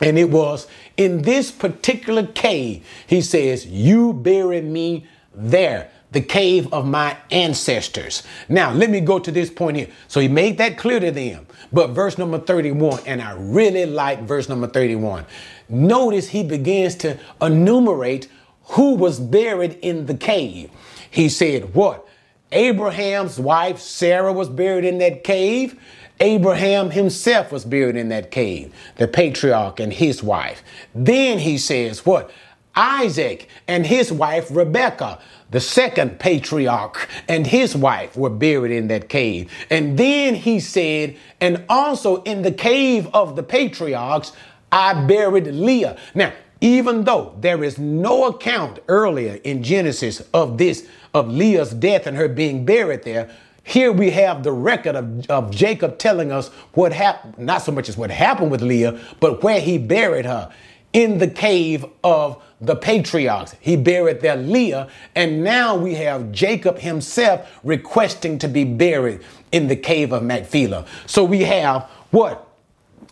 And 0.00 0.18
it 0.18 0.30
was 0.30 0.66
in 0.96 1.22
this 1.22 1.50
particular 1.50 2.26
cave, 2.26 2.86
he 3.06 3.20
says, 3.20 3.66
You 3.66 4.12
bury 4.12 4.60
me 4.60 5.06
there, 5.34 5.90
the 6.12 6.20
cave 6.20 6.72
of 6.72 6.86
my 6.86 7.16
ancestors. 7.30 8.22
Now, 8.48 8.72
let 8.72 8.90
me 8.90 9.00
go 9.00 9.18
to 9.18 9.30
this 9.30 9.50
point 9.50 9.76
here. 9.76 9.88
So 10.08 10.20
he 10.20 10.28
made 10.28 10.58
that 10.58 10.78
clear 10.78 11.00
to 11.00 11.10
them. 11.10 11.46
But 11.74 11.90
verse 11.90 12.18
number 12.18 12.38
31, 12.38 13.00
and 13.04 13.20
I 13.20 13.32
really 13.32 13.84
like 13.84 14.22
verse 14.22 14.48
number 14.48 14.68
31. 14.68 15.26
Notice 15.68 16.28
he 16.28 16.44
begins 16.44 16.94
to 16.96 17.18
enumerate 17.42 18.28
who 18.62 18.94
was 18.94 19.18
buried 19.18 19.76
in 19.82 20.06
the 20.06 20.14
cave. 20.14 20.70
He 21.10 21.28
said, 21.28 21.74
What? 21.74 22.06
Abraham's 22.52 23.40
wife 23.40 23.80
Sarah 23.80 24.32
was 24.32 24.48
buried 24.48 24.84
in 24.84 24.98
that 24.98 25.24
cave. 25.24 25.80
Abraham 26.20 26.90
himself 26.90 27.50
was 27.50 27.64
buried 27.64 27.96
in 27.96 28.08
that 28.10 28.30
cave, 28.30 28.72
the 28.98 29.08
patriarch 29.08 29.80
and 29.80 29.92
his 29.92 30.22
wife. 30.22 30.62
Then 30.94 31.40
he 31.40 31.58
says, 31.58 32.06
What? 32.06 32.30
Isaac 32.76 33.48
and 33.66 33.84
his 33.84 34.12
wife 34.12 34.48
Rebekah, 34.48 35.20
the 35.54 35.60
second 35.60 36.18
patriarch, 36.18 37.08
and 37.28 37.46
his 37.46 37.76
wife 37.76 38.16
were 38.16 38.28
buried 38.28 38.72
in 38.72 38.88
that 38.88 39.08
cave. 39.08 39.48
And 39.70 39.96
then 39.96 40.34
he 40.34 40.58
said, 40.58 41.16
And 41.40 41.64
also 41.68 42.24
in 42.24 42.42
the 42.42 42.50
cave 42.50 43.08
of 43.14 43.36
the 43.36 43.44
patriarchs, 43.44 44.32
I 44.72 45.06
buried 45.06 45.46
Leah. 45.46 45.96
Now, 46.12 46.32
even 46.60 47.04
though 47.04 47.36
there 47.38 47.62
is 47.62 47.78
no 47.78 48.26
account 48.26 48.80
earlier 48.88 49.38
in 49.44 49.62
Genesis 49.62 50.22
of 50.34 50.58
this, 50.58 50.88
of 51.14 51.28
Leah's 51.28 51.72
death 51.72 52.08
and 52.08 52.16
her 52.16 52.26
being 52.26 52.64
buried 52.64 53.04
there, 53.04 53.30
here 53.62 53.92
we 53.92 54.10
have 54.10 54.42
the 54.42 54.50
record 54.50 54.96
of, 54.96 55.30
of 55.30 55.52
Jacob 55.52 55.98
telling 55.98 56.32
us 56.32 56.48
what 56.72 56.92
happened, 56.92 57.38
not 57.38 57.62
so 57.62 57.70
much 57.70 57.88
as 57.88 57.96
what 57.96 58.10
happened 58.10 58.50
with 58.50 58.60
Leah, 58.60 59.00
but 59.20 59.44
where 59.44 59.60
he 59.60 59.78
buried 59.78 60.26
her 60.26 60.52
in 60.94 61.18
the 61.18 61.28
cave 61.28 61.84
of 62.02 62.42
the 62.60 62.76
patriarchs. 62.76 63.54
He 63.60 63.76
buried 63.76 64.20
there 64.20 64.36
Leah, 64.36 64.88
and 65.14 65.44
now 65.44 65.76
we 65.76 65.94
have 65.96 66.32
Jacob 66.32 66.78
himself 66.78 67.46
requesting 67.62 68.38
to 68.38 68.48
be 68.48 68.64
buried 68.64 69.20
in 69.52 69.66
the 69.66 69.76
cave 69.76 70.12
of 70.12 70.22
Machpelah. 70.22 70.86
So 71.04 71.24
we 71.24 71.40
have 71.40 71.82
what? 72.10 72.48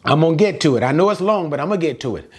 I'm 0.05 0.20
going 0.20 0.39
to 0.39 0.45
get 0.45 0.61
to 0.62 0.76
it. 0.76 0.83
I 0.83 0.93
know 0.93 1.11
it's 1.11 1.20
long, 1.20 1.51
but 1.51 1.61
I'm 1.61 1.68
going 1.68 1.80
to 1.80 1.87
get 1.87 2.01
to 2.01 2.16
it. 2.16 2.30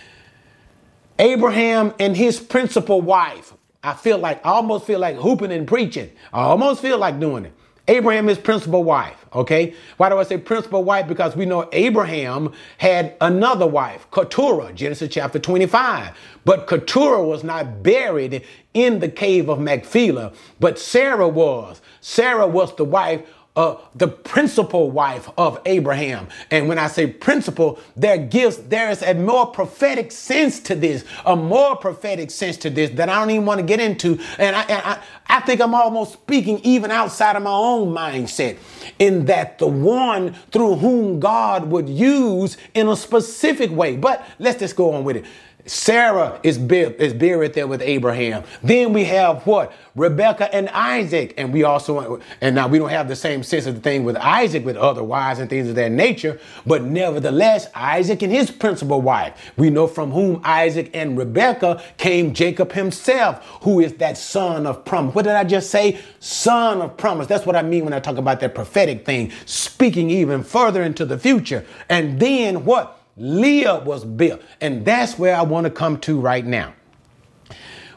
Abraham 1.19 1.93
and 1.99 2.17
his 2.17 2.39
principal 2.39 3.01
wife. 3.01 3.53
I 3.83 3.93
feel 3.93 4.17
like, 4.17 4.45
I 4.45 4.49
almost 4.49 4.87
feel 4.87 4.99
like 4.99 5.17
hooping 5.17 5.51
and 5.51 5.67
preaching. 5.67 6.09
I 6.31 6.43
almost 6.43 6.81
feel 6.81 6.97
like 6.97 7.19
doing 7.19 7.45
it. 7.45 7.53
Abraham 7.87 8.29
is 8.29 8.37
principal 8.37 8.83
wife, 8.83 9.25
okay? 9.33 9.73
Why 9.97 10.07
do 10.07 10.17
I 10.17 10.23
say 10.23 10.37
principal 10.37 10.85
wife? 10.85 11.05
Because 11.05 11.35
we 11.35 11.45
know 11.45 11.67
Abraham 11.73 12.53
had 12.77 13.17
another 13.19 13.67
wife, 13.67 14.07
Keturah, 14.09 14.71
Genesis 14.71 15.13
chapter 15.13 15.37
25. 15.37 16.17
But 16.45 16.67
Keturah 16.67 17.23
was 17.23 17.43
not 17.43 17.83
buried 17.83 18.43
in 18.73 18.99
the 18.99 19.09
cave 19.09 19.49
of 19.49 19.59
Machpelah, 19.59 20.31
but 20.61 20.79
Sarah 20.79 21.27
was. 21.27 21.81
Sarah 21.99 22.47
was 22.47 22.73
the 22.77 22.85
wife 22.85 23.21
uh, 23.55 23.75
the 23.95 24.07
principal 24.07 24.89
wife 24.89 25.29
of 25.37 25.59
Abraham. 25.65 26.27
And 26.49 26.67
when 26.67 26.79
I 26.79 26.87
say 26.87 27.07
principal, 27.07 27.79
there 27.95 28.17
gives 28.17 28.57
there 28.57 28.89
is 28.89 29.03
a 29.03 29.13
more 29.13 29.45
prophetic 29.45 30.11
sense 30.11 30.59
to 30.61 30.75
this, 30.75 31.05
a 31.25 31.35
more 31.35 31.75
prophetic 31.75 32.31
sense 32.31 32.57
to 32.57 32.69
this 32.69 32.89
that 32.91 33.09
I 33.09 33.19
don't 33.19 33.29
even 33.29 33.45
want 33.45 33.59
to 33.59 33.65
get 33.65 33.79
into. 33.79 34.19
And 34.39 34.55
I, 34.55 34.61
and 34.63 34.81
I, 34.83 34.99
I 35.27 35.39
think 35.41 35.61
I'm 35.61 35.75
almost 35.75 36.13
speaking 36.13 36.59
even 36.63 36.89
outside 36.91 37.35
of 37.35 37.43
my 37.43 37.51
own 37.51 37.93
mindset, 37.93 38.57
in 38.99 39.25
that 39.25 39.59
the 39.59 39.67
one 39.67 40.33
through 40.51 40.75
whom 40.75 41.19
God 41.19 41.69
would 41.69 41.87
use 41.87 42.57
in 42.73 42.87
a 42.87 42.95
specific 42.95 43.71
way. 43.71 43.95
But 43.95 44.25
let's 44.39 44.59
just 44.59 44.75
go 44.75 44.93
on 44.93 45.03
with 45.03 45.17
it. 45.17 45.25
Sarah 45.65 46.41
is, 46.43 46.57
buried, 46.57 46.95
is 46.99 47.13
buried 47.13 47.53
there 47.53 47.67
with 47.67 47.81
Abraham. 47.81 48.43
Then 48.61 48.91
we 48.91 49.05
have 49.05 49.47
what? 49.47 49.71
Rebecca 49.95 50.53
and 50.53 50.67
Isaac. 50.69 51.33
And 51.37 51.53
we 51.53 51.63
also, 51.63 52.19
and 52.41 52.55
now 52.55 52.67
we 52.67 52.79
don't 52.79 52.89
have 52.89 53.07
the 53.07 53.15
same 53.15 53.43
sense 53.43 53.65
of 53.65 53.75
the 53.75 53.81
thing 53.81 54.03
with 54.03 54.17
Isaac 54.17 54.65
with 54.65 54.75
other 54.75 55.03
wives 55.03 55.39
and 55.39 55.49
things 55.49 55.69
of 55.69 55.75
that 55.75 55.91
nature. 55.91 56.39
But 56.65 56.83
nevertheless, 56.83 57.67
Isaac 57.75 58.21
and 58.23 58.31
his 58.31 58.51
principal 58.51 59.01
wife. 59.01 59.53
We 59.55 59.69
know 59.69 59.87
from 59.87 60.11
whom 60.11 60.41
Isaac 60.43 60.91
and 60.93 61.17
Rebecca 61.17 61.81
came 61.97 62.33
Jacob 62.33 62.73
himself, 62.73 63.45
who 63.61 63.79
is 63.79 63.93
that 63.93 64.17
son 64.17 64.65
of 64.65 64.83
promise. 64.83 65.15
What 65.15 65.23
did 65.23 65.35
I 65.35 65.45
just 65.45 65.69
say? 65.69 65.99
Son 66.19 66.81
of 66.81 66.97
promise. 66.97 67.27
That's 67.27 67.45
what 67.45 67.55
I 67.55 67.61
mean 67.61 67.85
when 67.85 67.93
I 67.93 67.99
talk 67.99 68.17
about 68.17 68.41
that 68.41 68.53
prophetic 68.53 69.05
thing, 69.05 69.31
speaking 69.45 70.09
even 70.09 70.43
further 70.43 70.83
into 70.83 71.05
the 71.05 71.17
future. 71.17 71.65
And 71.87 72.19
then 72.19 72.65
what? 72.65 72.99
Leah 73.17 73.79
was 73.79 74.03
built. 74.05 74.41
And 74.61 74.85
that's 74.85 75.17
where 75.19 75.35
I 75.35 75.43
want 75.43 75.65
to 75.65 75.71
come 75.71 75.99
to 76.01 76.19
right 76.19 76.45
now. 76.45 76.73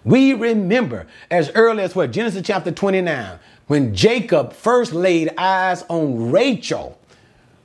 We 0.05 0.35
remember 0.35 1.07
as 1.31 1.51
early 1.55 1.83
as 1.83 1.97
what? 1.97 2.13
Genesis 2.13 2.43
chapter 2.47 2.71
29, 2.71 3.39
when 3.67 3.95
Jacob 3.95 4.53
first 4.53 4.93
laid 4.93 5.31
eyes 5.37 5.85
on 5.89 6.31
Rachel. 6.31 6.99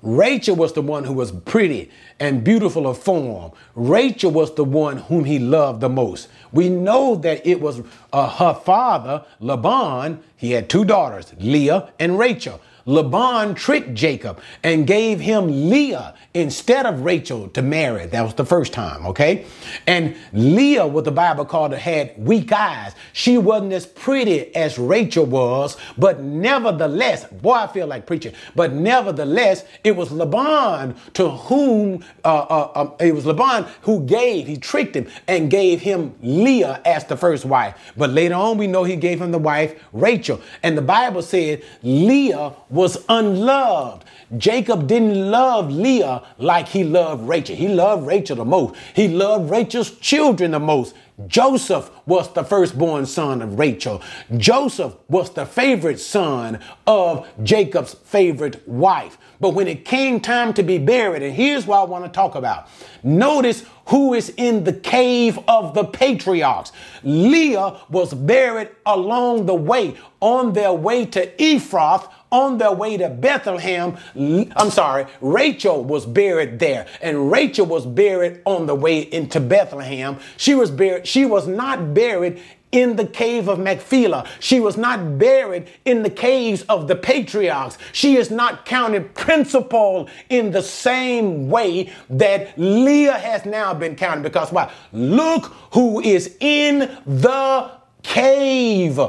Rachel 0.01 0.55
was 0.55 0.73
the 0.73 0.81
one 0.81 1.03
who 1.03 1.13
was 1.13 1.31
pretty 1.31 1.91
and 2.19 2.43
beautiful 2.43 2.87
of 2.87 2.97
form. 2.97 3.51
Rachel 3.75 4.31
was 4.31 4.55
the 4.55 4.63
one 4.63 4.97
whom 4.97 5.25
he 5.25 5.37
loved 5.37 5.81
the 5.81 5.89
most. 5.89 6.27
We 6.51 6.69
know 6.69 7.15
that 7.17 7.45
it 7.45 7.61
was 7.61 7.83
uh, 8.11 8.27
her 8.29 8.55
father, 8.55 9.23
Laban. 9.39 10.23
He 10.35 10.51
had 10.53 10.67
two 10.67 10.85
daughters, 10.85 11.31
Leah 11.37 11.91
and 11.99 12.17
Rachel. 12.17 12.59
Laban 12.85 13.55
tricked 13.55 13.93
Jacob 13.93 14.41
and 14.63 14.87
gave 14.87 15.19
him 15.19 15.69
Leah 15.69 16.15
instead 16.33 16.85
of 16.85 17.01
Rachel 17.01 17.49
to 17.49 17.61
marry. 17.61 18.05
That 18.05 18.21
was 18.21 18.33
the 18.33 18.45
first 18.45 18.73
time, 18.73 19.05
okay? 19.07 19.45
And 19.87 20.15
Leah, 20.33 20.87
what 20.87 21.05
the 21.05 21.11
Bible 21.11 21.45
called 21.45 21.71
her, 21.71 21.77
had 21.77 22.13
weak 22.17 22.51
eyes. 22.51 22.93
She 23.13 23.37
wasn't 23.37 23.73
as 23.73 23.85
pretty 23.85 24.55
as 24.55 24.77
Rachel 24.79 25.25
was, 25.25 25.77
but 25.97 26.21
nevertheless, 26.21 27.25
boy, 27.25 27.53
I 27.53 27.67
feel 27.67 27.87
like 27.87 28.05
preaching, 28.05 28.33
but 28.55 28.73
nevertheless, 28.73 29.65
it 29.83 29.95
was 29.95 30.11
Laban 30.11 30.95
to 31.13 31.29
whom, 31.29 32.03
uh, 32.23 32.27
uh, 32.27 32.71
uh, 32.75 32.95
it 32.99 33.13
was 33.13 33.25
Laban 33.25 33.65
who 33.81 34.01
gave, 34.05 34.47
he 34.47 34.57
tricked 34.57 34.95
him 34.95 35.07
and 35.27 35.49
gave 35.49 35.81
him 35.81 36.15
Leah 36.21 36.81
as 36.85 37.05
the 37.05 37.17
first 37.17 37.45
wife. 37.45 37.75
But 37.97 38.11
later 38.11 38.35
on, 38.35 38.57
we 38.57 38.67
know 38.67 38.83
he 38.83 38.95
gave 38.95 39.21
him 39.21 39.31
the 39.31 39.39
wife 39.39 39.81
Rachel. 39.93 40.41
And 40.63 40.77
the 40.77 40.81
Bible 40.81 41.21
said 41.21 41.63
Leah 41.83 42.53
was 42.71 43.03
unloved. 43.09 44.05
Jacob 44.37 44.87
didn't 44.87 45.29
love 45.29 45.69
Leah 45.69 46.23
like 46.37 46.69
he 46.69 46.83
loved 46.83 47.27
Rachel. 47.27 47.55
He 47.55 47.67
loved 47.67 48.07
Rachel 48.07 48.37
the 48.37 48.45
most. 48.45 48.75
He 48.95 49.07
loved 49.07 49.51
Rachel's 49.51 49.91
children 49.97 50.51
the 50.51 50.59
most. 50.59 50.95
Joseph 51.27 51.91
was 52.05 52.33
the 52.33 52.43
firstborn 52.43 53.05
son 53.05 53.41
of 53.41 53.59
Rachel. 53.59 54.01
Joseph 54.37 54.95
was 55.07 55.31
the 55.31 55.45
favorite 55.45 55.99
son 55.99 56.59
of 56.87 57.27
Jacob's 57.43 57.93
favorite 57.93 58.67
wife. 58.67 59.17
But 59.39 59.49
when 59.49 59.67
it 59.67 59.85
came 59.85 60.19
time 60.19 60.53
to 60.53 60.63
be 60.63 60.77
buried, 60.77 61.23
and 61.23 61.35
here's 61.35 61.65
what 61.65 61.79
I 61.79 61.83
want 61.83 62.05
to 62.05 62.11
talk 62.11 62.35
about. 62.35 62.69
Notice 63.03 63.65
who 63.87 64.13
is 64.13 64.29
in 64.37 64.63
the 64.63 64.73
cave 64.73 65.37
of 65.47 65.73
the 65.73 65.83
patriarchs. 65.83 66.71
Leah 67.03 67.81
was 67.89 68.13
buried 68.13 68.69
along 68.85 69.47
the 69.47 69.55
way, 69.55 69.97
on 70.21 70.53
their 70.53 70.71
way 70.71 71.05
to 71.07 71.27
Ephrath 71.35 72.09
on 72.31 72.57
their 72.57 72.71
way 72.71 72.97
to 72.97 73.09
Bethlehem. 73.09 73.97
I'm 74.15 74.71
sorry, 74.71 75.05
Rachel 75.19 75.83
was 75.83 76.05
buried 76.05 76.59
there, 76.59 76.87
and 77.01 77.31
Rachel 77.31 77.65
was 77.65 77.85
buried 77.85 78.41
on 78.45 78.65
the 78.65 78.75
way 78.75 78.99
into 78.99 79.39
Bethlehem. 79.39 80.17
She 80.37 80.55
was 80.55 80.71
buried, 80.71 81.07
she 81.07 81.25
was 81.25 81.47
not 81.47 81.93
buried 81.93 82.41
in 82.71 82.95
the 82.95 83.05
cave 83.05 83.47
of 83.49 83.59
Machpelah. 83.59 84.27
She 84.39 84.59
was 84.59 84.77
not 84.77 85.17
buried 85.17 85.67
in 85.85 86.03
the 86.03 86.09
caves 86.09 86.63
of 86.63 86.87
the 86.87 86.95
patriarchs. 86.95 87.77
She 87.91 88.15
is 88.15 88.31
not 88.31 88.65
counted 88.65 89.13
principal 89.13 90.09
in 90.29 90.51
the 90.51 90.63
same 90.63 91.49
way 91.49 91.91
that 92.09 92.57
Leah 92.57 93.19
has 93.19 93.45
now 93.45 93.73
been 93.73 93.95
counted. 93.95 94.23
Because 94.23 94.51
why? 94.51 94.71
Look 94.93 95.45
who 95.73 95.99
is 95.99 96.37
in 96.39 96.79
the 97.05 97.71
cave. 98.03 98.99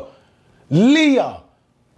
Leah 0.70 1.41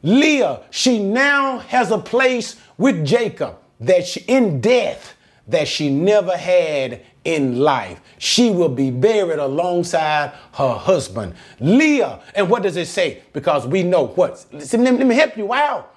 Leah, 0.04 0.60
she 0.70 1.02
now 1.02 1.58
has 1.58 1.90
a 1.90 1.98
place 1.98 2.56
with 2.78 3.04
Jacob 3.04 3.58
that 3.80 4.06
she, 4.06 4.20
in 4.28 4.60
death 4.60 5.14
that 5.48 5.66
she 5.66 5.90
never 5.90 6.36
had 6.36 7.02
in 7.24 7.58
life. 7.58 8.00
She 8.18 8.50
will 8.50 8.68
be 8.68 8.90
buried 8.90 9.38
alongside 9.38 10.32
her 10.52 10.74
husband. 10.74 11.34
Leah, 11.58 12.20
and 12.34 12.48
what 12.48 12.62
does 12.62 12.76
it 12.76 12.86
say? 12.86 13.22
Because 13.32 13.66
we 13.66 13.82
know 13.82 14.08
what. 14.08 14.44
Listen, 14.52 14.84
let 14.84 14.94
me 14.94 15.14
help 15.14 15.36
you 15.36 15.52
out. 15.52 15.94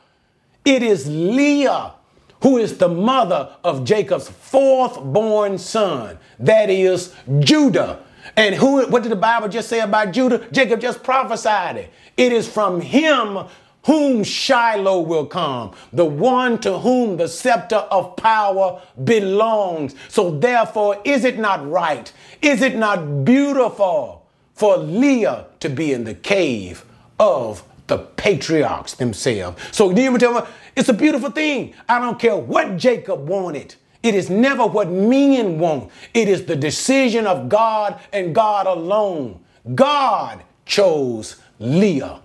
It 0.65 0.81
is 0.81 1.07
Leah 1.07 1.93
who 2.41 2.57
is 2.57 2.77
the 2.77 2.87
mother 2.87 3.55
of 3.63 3.83
Jacob's 3.83 4.29
fourth 4.29 5.01
born 5.01 5.57
son, 5.57 6.17
that 6.39 6.69
is 6.69 7.13
Judah. 7.39 8.03
And 8.35 8.53
who 8.53 8.85
what 8.87 9.03
did 9.03 9.11
the 9.11 9.15
Bible 9.15 9.47
just 9.47 9.69
say 9.69 9.79
about 9.79 10.11
Judah? 10.11 10.47
Jacob 10.51 10.81
just 10.81 11.01
prophesied 11.01 11.77
it. 11.77 11.93
It 12.17 12.31
is 12.31 12.47
from 12.47 12.81
him 12.81 13.45
whom 13.87 14.21
Shiloh 14.21 14.99
will 14.99 15.25
come, 15.25 15.71
the 15.93 16.05
one 16.05 16.59
to 16.59 16.77
whom 16.77 17.15
the 17.15 17.27
scepter 17.29 17.77
of 17.77 18.17
power 18.17 18.81
belongs. 19.05 19.95
So 20.09 20.29
therefore, 20.29 21.01
is 21.05 21.23
it 21.23 21.39
not 21.39 21.67
right? 21.67 22.11
Is 22.41 22.61
it 22.61 22.75
not 22.75 23.23
beautiful 23.23 24.27
for 24.53 24.75
Leah 24.75 25.45
to 25.61 25.69
be 25.69 25.93
in 25.93 26.03
the 26.03 26.13
cave 26.13 26.83
of 27.17 27.63
the 27.87 27.97
patriarchs 27.97 28.93
themselves? 28.95 29.63
So 29.71 29.93
do 29.93 30.01
you 30.01 30.17
tell 30.17 30.33
me? 30.33 30.41
It's 30.75 30.89
a 30.89 30.93
beautiful 30.93 31.31
thing. 31.31 31.73
I 31.87 31.97
don't 31.97 32.19
care 32.19 32.35
what 32.35 32.75
Jacob 32.75 33.25
wanted. 33.25 33.75
It 34.03 34.15
is 34.15 34.29
never 34.29 34.67
what 34.67 34.89
men 34.89 35.59
want. 35.59 35.91
It 36.13 36.27
is 36.27 36.45
the 36.45 36.57
decision 36.57 37.25
of 37.25 37.47
God 37.47 38.01
and 38.11 38.35
God 38.35 38.67
alone. 38.67 39.39
God 39.73 40.43
chose 40.65 41.37
Leah. 41.57 42.19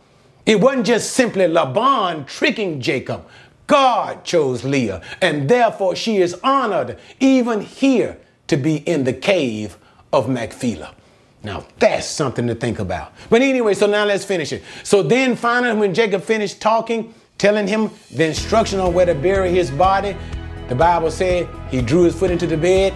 It 0.45 0.61
wasn't 0.61 0.87
just 0.87 1.13
simply 1.13 1.47
Laban 1.47 2.25
tricking 2.25 2.81
Jacob. 2.81 3.27
God 3.67 4.25
chose 4.25 4.65
Leah, 4.65 5.01
and 5.21 5.49
therefore 5.49 5.95
she 5.97 6.19
is 6.19 6.35
honored 6.43 6.99
even 7.21 7.61
here 7.61 8.19
to 8.49 8.57
be 8.57 8.77
in 8.77 9.05
the 9.05 9.13
cave 9.13 9.79
of 10.13 10.29
Machpelah. 10.29 10.95
Now 11.45 11.65
that's 11.79 12.07
something 12.07 12.47
to 12.49 12.55
think 12.55 12.79
about. 12.79 13.13
But 13.31 13.43
anyway, 13.43 13.75
so 13.75 13.87
now 13.87 14.05
let's 14.05 14.25
finish 14.25 14.53
it. 14.53 14.63
So 14.83 15.03
then 15.03 15.37
finally, 15.37 15.79
when 15.79 15.95
Jacob 15.95 16.23
finished 16.23 16.61
talking, 16.61 17.15
telling 17.39 17.67
him 17.67 17.91
the 18.11 18.27
instruction 18.27 18.79
on 18.79 18.95
where 18.95 19.07
to 19.07 19.15
bury 19.15 19.51
his 19.51 19.71
body, 19.71 20.17
the 20.69 20.75
Bible 20.75 21.11
said 21.11 21.49
he 21.71 21.83
drew 21.83 22.05
his 22.05 22.15
foot 22.15 22.31
into 22.31 22.47
the 22.47 22.57
bed 22.57 22.95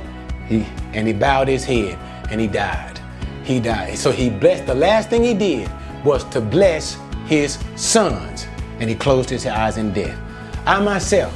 he, 0.49 0.65
and 0.93 1.07
he 1.07 1.13
bowed 1.13 1.49
his 1.49 1.65
head 1.65 1.99
and 2.31 2.41
he 2.41 2.47
died. 2.47 3.01
He 3.45 3.61
died. 3.61 3.97
So 3.99 4.11
he 4.11 4.31
blessed, 4.31 4.67
the 4.67 4.75
last 4.75 5.11
thing 5.11 5.25
he 5.25 5.35
did 5.35 5.71
was 6.05 6.25
to 6.31 6.41
bless 6.41 6.97
his 7.27 7.59
sons. 7.77 8.47
and 8.79 8.91
he 8.91 8.95
closed 8.95 9.31
his 9.31 9.47
eyes 9.47 9.79
in 9.79 9.93
death. 9.93 10.19
I 10.67 10.81
myself, 10.81 11.33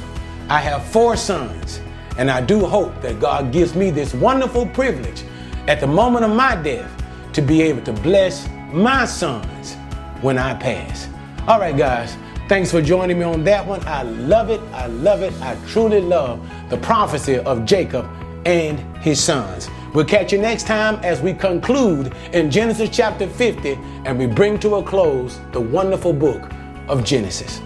I 0.47 0.59
have 0.59 0.85
four 0.85 1.17
sons, 1.17 1.81
and 2.17 2.29
I 2.29 2.39
do 2.41 2.65
hope 2.65 3.01
that 3.01 3.19
God 3.19 3.51
gives 3.51 3.75
me 3.75 3.89
this 3.89 4.13
wonderful 4.13 4.67
privilege 4.67 5.23
at 5.67 5.79
the 5.79 5.87
moment 5.87 6.23
of 6.25 6.31
my 6.35 6.55
death 6.55 6.91
to 7.33 7.41
be 7.41 7.63
able 7.63 7.81
to 7.83 7.93
bless 7.93 8.47
my 8.71 9.05
sons 9.05 9.75
when 10.21 10.37
I 10.37 10.53
pass. 10.53 11.07
All 11.47 11.59
right, 11.59 11.75
guys, 11.75 12.15
thanks 12.47 12.69
for 12.69 12.81
joining 12.81 13.17
me 13.17 13.23
on 13.25 13.43
that 13.45 13.65
one. 13.65 13.83
I 13.87 14.03
love 14.03 14.49
it. 14.51 14.61
I 14.73 14.85
love 14.87 15.23
it. 15.23 15.33
I 15.41 15.55
truly 15.67 16.01
love 16.01 16.47
the 16.69 16.77
prophecy 16.77 17.39
of 17.39 17.65
Jacob 17.65 18.07
and 18.45 18.79
his 18.97 19.23
sons. 19.23 19.67
We'll 19.93 20.05
catch 20.05 20.31
you 20.31 20.37
next 20.37 20.67
time 20.67 20.95
as 21.03 21.21
we 21.21 21.33
conclude 21.33 22.13
in 22.31 22.49
Genesis 22.49 22.89
chapter 22.89 23.27
50 23.27 23.77
and 24.05 24.17
we 24.17 24.25
bring 24.25 24.57
to 24.59 24.75
a 24.75 24.83
close 24.83 25.39
the 25.51 25.59
wonderful 25.59 26.13
book 26.13 26.49
of 26.87 27.03
Genesis. 27.03 27.61